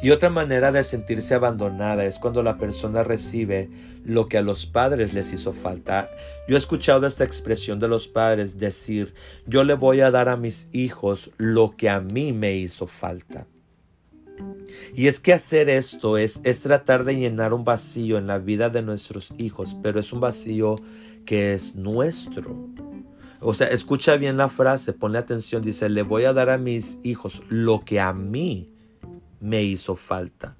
Y 0.00 0.10
otra 0.10 0.30
manera 0.30 0.70
de 0.70 0.84
sentirse 0.84 1.34
abandonada 1.34 2.04
es 2.04 2.20
cuando 2.20 2.44
la 2.44 2.56
persona 2.56 3.02
recibe 3.02 3.68
lo 4.04 4.28
que 4.28 4.38
a 4.38 4.42
los 4.42 4.64
padres 4.64 5.12
les 5.12 5.32
hizo 5.32 5.52
falta. 5.52 6.08
Yo 6.46 6.54
he 6.54 6.58
escuchado 6.58 7.06
esta 7.06 7.24
expresión 7.24 7.80
de 7.80 7.88
los 7.88 8.06
padres 8.06 8.58
decir, 8.58 9.14
yo 9.46 9.64
le 9.64 9.74
voy 9.74 10.00
a 10.00 10.12
dar 10.12 10.28
a 10.28 10.36
mis 10.36 10.68
hijos 10.72 11.32
lo 11.36 11.74
que 11.76 11.90
a 11.90 12.00
mí 12.00 12.32
me 12.32 12.54
hizo 12.54 12.86
falta. 12.86 13.46
Y 14.94 15.06
es 15.06 15.20
que 15.20 15.32
hacer 15.32 15.68
esto 15.68 16.18
es, 16.18 16.40
es 16.44 16.60
tratar 16.60 17.04
de 17.04 17.16
llenar 17.16 17.52
un 17.54 17.64
vacío 17.64 18.18
en 18.18 18.26
la 18.26 18.38
vida 18.38 18.70
de 18.70 18.82
nuestros 18.82 19.32
hijos, 19.38 19.76
pero 19.82 20.00
es 20.00 20.12
un 20.12 20.20
vacío 20.20 20.76
que 21.24 21.54
es 21.54 21.74
nuestro. 21.74 22.56
O 23.40 23.54
sea, 23.54 23.68
escucha 23.68 24.16
bien 24.16 24.36
la 24.36 24.48
frase, 24.48 24.92
ponle 24.92 25.18
atención, 25.18 25.62
dice, 25.62 25.88
le 25.88 26.02
voy 26.02 26.24
a 26.24 26.32
dar 26.32 26.50
a 26.50 26.58
mis 26.58 26.98
hijos 27.02 27.42
lo 27.48 27.84
que 27.84 28.00
a 28.00 28.12
mí 28.12 28.68
me 29.40 29.62
hizo 29.62 29.94
falta. 29.94 30.56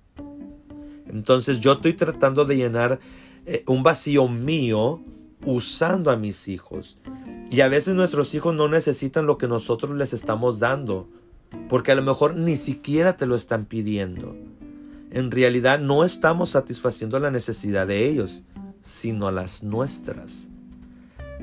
Entonces 1.08 1.60
yo 1.60 1.72
estoy 1.72 1.94
tratando 1.94 2.44
de 2.44 2.56
llenar 2.56 3.00
eh, 3.46 3.64
un 3.66 3.82
vacío 3.82 4.28
mío 4.28 5.00
usando 5.44 6.10
a 6.10 6.16
mis 6.16 6.48
hijos. 6.48 6.98
Y 7.50 7.62
a 7.62 7.68
veces 7.68 7.94
nuestros 7.94 8.34
hijos 8.34 8.54
no 8.54 8.68
necesitan 8.68 9.26
lo 9.26 9.38
que 9.38 9.48
nosotros 9.48 9.96
les 9.96 10.12
estamos 10.12 10.58
dando, 10.58 11.08
porque 11.68 11.92
a 11.92 11.94
lo 11.94 12.02
mejor 12.02 12.36
ni 12.36 12.56
siquiera 12.56 13.16
te 13.16 13.26
lo 13.26 13.34
están 13.34 13.66
pidiendo. 13.66 14.36
En 15.10 15.30
realidad 15.30 15.78
no 15.78 16.04
estamos 16.04 16.50
satisfaciendo 16.50 17.18
la 17.18 17.30
necesidad 17.30 17.86
de 17.86 18.06
ellos, 18.06 18.42
sino 18.82 19.30
las 19.30 19.62
nuestras. 19.62 20.48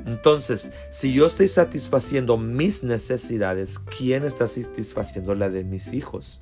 Entonces, 0.05 0.71
si 0.91 1.13
yo 1.13 1.25
estoy 1.25 1.47
satisfaciendo 1.47 2.37
mis 2.37 2.83
necesidades, 2.83 3.79
¿quién 3.79 4.23
está 4.23 4.45
satisfaciendo 4.47 5.33
la 5.33 5.49
de 5.49 5.63
mis 5.63 5.93
hijos? 5.93 6.41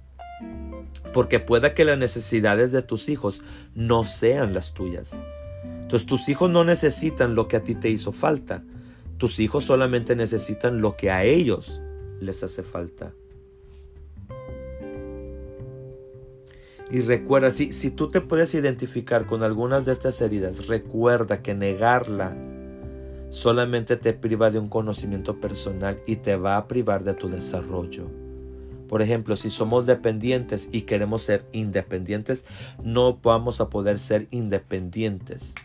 porque 1.14 1.40
pueda 1.40 1.74
que 1.74 1.86
las 1.86 1.98
necesidades 1.98 2.72
de 2.72 2.82
tus 2.82 3.08
hijos 3.08 3.42
no 3.76 4.04
sean 4.04 4.54
las 4.54 4.74
tuyas. 4.74 5.22
Entonces 5.82 6.06
tus 6.06 6.28
hijos 6.28 6.50
no 6.50 6.66
necesitan 6.66 7.36
lo 7.36 7.48
que 7.48 7.58
a 7.58 7.64
ti 7.64 7.76
te 7.76 7.90
hizo 7.90 8.12
falta. 8.12 8.64
Tus 9.18 9.40
hijos 9.40 9.64
solamente 9.64 10.16
necesitan 10.16 10.82
lo 10.82 10.98
que 10.98 11.12
a 11.12 11.24
ellos 11.24 11.82
les 12.20 12.44
hace 12.44 12.64
falta. 12.64 13.14
Y 16.92 17.02
recuerda, 17.02 17.52
si, 17.52 17.72
si 17.72 17.90
tú 17.90 18.10
te 18.10 18.22
puedes 18.22 18.54
identificar 18.54 19.26
con 19.26 19.44
algunas 19.44 19.86
de 19.86 19.94
estas 19.94 20.22
heridas, 20.22 20.68
recuerda 20.68 21.42
que 21.42 21.56
negarla 21.56 22.36
solamente 23.30 23.98
te 23.98 24.14
priva 24.14 24.52
de 24.52 24.60
un 24.60 24.70
conocimiento 24.70 25.40
personal 25.40 26.00
y 26.06 26.18
te 26.18 26.36
va 26.36 26.58
a 26.58 26.68
privar 26.68 27.04
de 27.04 27.16
tu 27.16 27.30
desarrollo. 27.30 28.08
Por 28.88 29.02
ejemplo, 29.02 29.36
si 29.36 29.50
somos 29.50 29.88
dependientes 29.88 30.70
y 30.72 30.82
queremos 30.82 31.24
ser 31.24 31.48
independientes, 31.52 32.46
no 32.84 33.18
vamos 33.24 33.60
a 33.60 33.70
poder 33.70 33.98
ser 33.98 34.28
independientes 34.30 35.56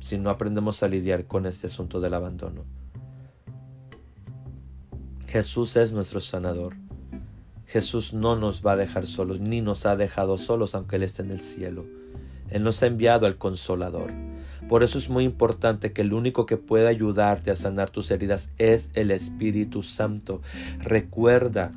si 0.00 0.16
no 0.16 0.30
aprendemos 0.30 0.82
a 0.82 0.88
lidiar 0.88 1.26
con 1.26 1.44
este 1.44 1.66
asunto 1.66 2.00
del 2.00 2.14
abandono. 2.14 2.64
Jesús 5.26 5.76
es 5.76 5.92
nuestro 5.92 6.20
sanador. 6.20 6.81
Jesús 7.72 8.12
no 8.12 8.36
nos 8.36 8.64
va 8.64 8.72
a 8.72 8.76
dejar 8.76 9.06
solos, 9.06 9.40
ni 9.40 9.62
nos 9.62 9.86
ha 9.86 9.96
dejado 9.96 10.36
solos 10.36 10.74
aunque 10.74 10.96
Él 10.96 11.04
esté 11.04 11.22
en 11.22 11.30
el 11.30 11.40
cielo. 11.40 11.86
Él 12.50 12.64
nos 12.64 12.82
ha 12.82 12.86
enviado 12.86 13.24
al 13.24 13.38
consolador. 13.38 14.12
Por 14.68 14.82
eso 14.82 14.98
es 14.98 15.08
muy 15.08 15.24
importante 15.24 15.94
que 15.94 16.02
el 16.02 16.12
único 16.12 16.44
que 16.44 16.58
puede 16.58 16.86
ayudarte 16.88 17.50
a 17.50 17.56
sanar 17.56 17.88
tus 17.88 18.10
heridas 18.10 18.50
es 18.58 18.90
el 18.92 19.10
Espíritu 19.10 19.82
Santo. 19.82 20.42
Recuerda 20.80 21.72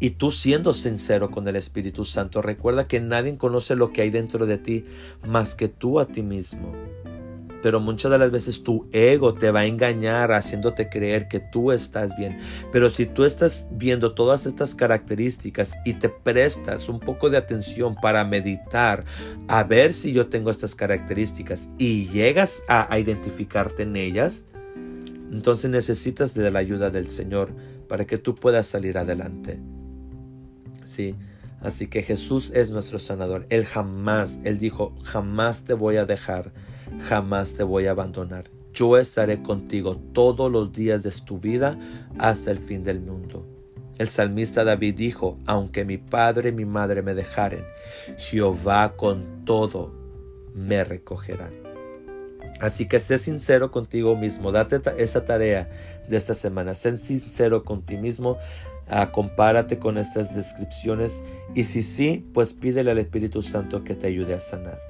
y 0.00 0.10
tú 0.10 0.32
siendo 0.32 0.72
sincero 0.72 1.30
con 1.30 1.46
el 1.46 1.54
Espíritu 1.54 2.04
Santo, 2.04 2.42
recuerda 2.42 2.88
que 2.88 2.98
nadie 2.98 3.38
conoce 3.38 3.76
lo 3.76 3.92
que 3.92 4.02
hay 4.02 4.10
dentro 4.10 4.44
de 4.44 4.58
ti 4.58 4.84
más 5.24 5.54
que 5.54 5.68
tú 5.68 6.00
a 6.00 6.06
ti 6.06 6.22
mismo. 6.22 6.72
Pero 7.62 7.80
muchas 7.80 8.10
de 8.10 8.18
las 8.18 8.30
veces 8.30 8.62
tu 8.62 8.88
ego 8.92 9.34
te 9.34 9.50
va 9.50 9.60
a 9.60 9.66
engañar 9.66 10.32
haciéndote 10.32 10.88
creer 10.88 11.28
que 11.28 11.40
tú 11.40 11.72
estás 11.72 12.16
bien. 12.16 12.38
Pero 12.72 12.90
si 12.90 13.06
tú 13.06 13.24
estás 13.24 13.66
viendo 13.70 14.14
todas 14.14 14.46
estas 14.46 14.74
características 14.74 15.74
y 15.84 15.94
te 15.94 16.08
prestas 16.08 16.88
un 16.88 17.00
poco 17.00 17.30
de 17.30 17.38
atención 17.38 17.96
para 17.96 18.24
meditar, 18.24 19.04
a 19.48 19.64
ver 19.64 19.92
si 19.92 20.12
yo 20.12 20.28
tengo 20.28 20.50
estas 20.50 20.74
características 20.74 21.68
y 21.78 22.08
llegas 22.08 22.62
a, 22.68 22.96
identificarte 22.98 23.82
en 23.82 23.96
ellas, 23.96 24.44
entonces 25.32 25.70
necesitas 25.70 26.34
de 26.34 26.50
la 26.50 26.60
ayuda 26.60 26.90
del 26.90 27.08
Señor 27.08 27.50
para 27.88 28.06
que 28.06 28.18
tú 28.18 28.34
puedas 28.34 28.66
salir 28.66 28.98
adelante. 28.98 29.58
¿sí? 30.84 31.14
Así 31.60 31.88
que 31.88 32.02
Jesús 32.02 32.52
es 32.54 32.70
nuestro 32.70 32.98
sanador. 32.98 33.46
Él 33.48 33.64
jamás, 33.64 34.40
Él 34.44 34.58
dijo, 34.58 34.94
jamás 35.02 35.64
te 35.64 35.74
voy 35.74 35.96
a 35.96 36.04
dejar, 36.04 36.52
jamás 37.08 37.54
te 37.54 37.62
voy 37.62 37.86
a 37.86 37.92
abandonar. 37.92 38.50
Yo 38.72 38.96
estaré 38.98 39.42
contigo 39.42 39.96
todos 40.12 40.50
los 40.50 40.72
días 40.72 41.02
de 41.02 41.10
tu 41.10 41.38
vida 41.38 41.78
hasta 42.18 42.50
el 42.50 42.58
fin 42.58 42.84
del 42.84 43.00
mundo. 43.00 43.46
El 43.98 44.08
salmista 44.08 44.64
David 44.64 44.94
dijo, 44.94 45.38
aunque 45.46 45.84
mi 45.84 45.96
padre 45.96 46.50
y 46.50 46.52
mi 46.52 46.66
madre 46.66 47.00
me 47.00 47.14
dejaren, 47.14 47.64
Jehová 48.18 48.94
con 48.96 49.44
todo 49.46 49.94
me 50.54 50.84
recogerá. 50.84 51.50
Así 52.60 52.86
que 52.86 53.00
sé 53.00 53.18
sincero 53.18 53.70
contigo 53.70 54.16
mismo, 54.16 54.52
date 54.52 54.80
esa 54.98 55.24
tarea 55.24 55.70
de 56.08 56.16
esta 56.16 56.34
semana, 56.34 56.74
sé 56.74 56.96
sincero 56.98 57.64
con 57.64 57.84
mismo, 58.00 58.38
Ah, 58.88 59.10
compárate 59.10 59.78
con 59.78 59.98
estas 59.98 60.36
descripciones 60.36 61.24
y 61.54 61.64
si 61.64 61.82
sí, 61.82 62.24
pues 62.32 62.52
pídele 62.52 62.92
al 62.92 62.98
Espíritu 62.98 63.42
Santo 63.42 63.82
que 63.82 63.96
te 63.96 64.06
ayude 64.06 64.34
a 64.34 64.40
sanar. 64.40 64.80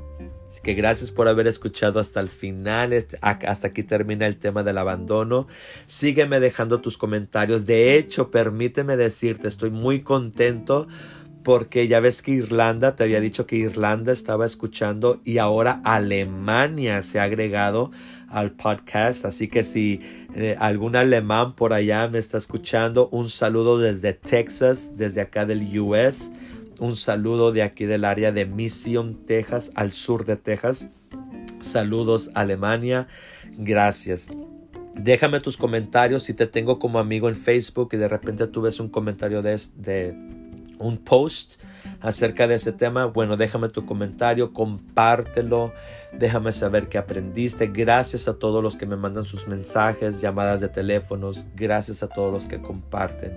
Así 0.47 0.61
que 0.63 0.75
gracias 0.75 1.11
por 1.11 1.29
haber 1.29 1.47
escuchado 1.47 2.01
hasta 2.01 2.21
el 2.21 2.29
final. 2.29 2.93
Este, 2.93 3.19
hasta 3.21 3.67
aquí 3.67 3.83
termina 3.83 4.27
el 4.27 4.37
tema 4.37 4.63
del 4.63 4.79
abandono. 4.79 5.49
Sígueme 5.87 6.41
dejando 6.41 6.81
tus 6.81 6.97
comentarios. 6.97 7.67
De 7.67 7.97
hecho, 7.97 8.31
permíteme 8.31 8.97
decirte, 8.97 9.49
estoy 9.49 9.71
muy 9.71 10.01
contento 10.01 10.87
porque 11.43 11.87
ya 11.87 12.01
ves 12.01 12.23
que 12.23 12.33
Irlanda, 12.33 12.97
te 12.97 13.05
había 13.05 13.21
dicho 13.21 13.47
que 13.47 13.55
Irlanda 13.55 14.13
estaba 14.13 14.47
escuchando 14.47 15.21
y 15.25 15.39
ahora 15.39 15.81
Alemania 15.85 17.03
se 17.03 17.21
ha 17.21 17.23
agregado 17.23 17.93
al 18.29 18.51
podcast. 18.51 19.25
Así 19.25 19.47
que 19.47 19.63
si 19.63 20.01
eh, 20.35 20.57
algún 20.59 20.97
alemán 20.97 21.55
por 21.55 21.73
allá 21.73 22.09
me 22.09 22.19
está 22.19 22.39
escuchando, 22.39 23.09
un 23.13 23.31
saludo 23.31 23.79
desde 23.79 24.13
Texas, 24.13 24.89
desde 24.97 25.21
acá 25.21 25.45
del 25.45 25.79
US. 25.79 26.33
Un 26.79 26.95
saludo 26.97 27.53
de 27.53 27.63
aquí 27.63 27.87
del 27.87 28.05
área 28.05 28.33
de 28.33 28.45
Mission, 28.45 29.25
Texas, 29.27 29.73
al 29.75 29.93
sur 29.93 30.27
de 30.27 30.37
Texas. 30.37 30.89
Saludos 31.61 32.31
Alemania. 32.35 33.09
Gracias. 33.57 34.29
Déjame 34.95 35.41
tus 35.41 35.57
comentarios 35.57 36.25
si 36.25 36.35
te 36.35 36.47
tengo 36.47 36.79
como 36.79 36.99
amigo 36.99 37.29
en 37.29 37.35
Facebook 37.35 37.91
y 37.93 37.97
de 37.97 38.09
repente 38.09 38.47
tú 38.47 38.63
ves 38.63 38.79
un 38.79 38.89
comentario 38.89 39.43
de, 39.43 39.59
de 39.77 40.15
un 40.79 40.99
post 40.99 41.63
acerca 42.01 42.47
de 42.47 42.57
ese 42.57 42.73
tema, 42.73 43.07
bueno, 43.07 43.37
déjame 43.37 43.69
tu 43.69 43.87
comentario, 43.87 44.53
compártelo, 44.53 45.73
déjame 46.13 46.53
saber 46.53 46.89
qué 46.89 46.99
aprendiste. 46.99 47.69
Gracias 47.69 48.29
a 48.29 48.39
todos 48.39 48.63
los 48.63 48.77
que 48.77 48.87
me 48.87 48.97
mandan 48.97 49.25
sus 49.25 49.47
mensajes, 49.47 50.21
llamadas 50.21 50.61
de 50.61 50.69
teléfonos, 50.69 51.47
gracias 51.55 52.03
a 52.03 52.09
todos 52.09 52.33
los 52.33 52.49
que 52.49 52.61
comparten. 52.61 53.33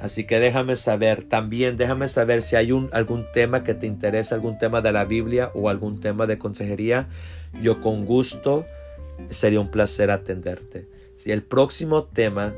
Así 0.00 0.24
que 0.24 0.40
déjame 0.40 0.76
saber, 0.76 1.24
también 1.24 1.76
déjame 1.76 2.08
saber 2.08 2.40
si 2.40 2.56
hay 2.56 2.70
algún 2.92 3.26
tema 3.32 3.62
que 3.62 3.74
te 3.74 3.86
interesa, 3.86 4.34
algún 4.34 4.56
tema 4.58 4.80
de 4.80 4.92
la 4.92 5.04
Biblia 5.04 5.50
o 5.54 5.68
algún 5.68 6.00
tema 6.00 6.26
de 6.26 6.38
consejería. 6.38 7.08
Yo 7.62 7.82
con 7.82 8.06
gusto 8.06 8.64
sería 9.28 9.60
un 9.60 9.70
placer 9.70 10.10
atenderte. 10.10 10.88
Si 11.14 11.32
el 11.32 11.42
próximo 11.42 12.04
tema, 12.04 12.54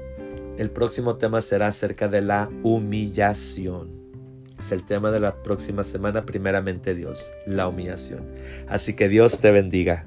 el 0.56 0.70
próximo 0.70 1.16
tema 1.16 1.40
será 1.40 1.66
acerca 1.66 2.06
de 2.06 2.20
la 2.20 2.48
humillación. 2.62 3.90
Es 4.60 4.70
el 4.70 4.86
tema 4.86 5.10
de 5.10 5.18
la 5.18 5.42
próxima 5.42 5.82
semana, 5.82 6.24
primeramente 6.24 6.94
Dios, 6.94 7.34
la 7.44 7.66
humillación. 7.66 8.24
Así 8.68 8.94
que 8.94 9.08
Dios 9.08 9.40
te 9.40 9.50
bendiga. 9.50 10.06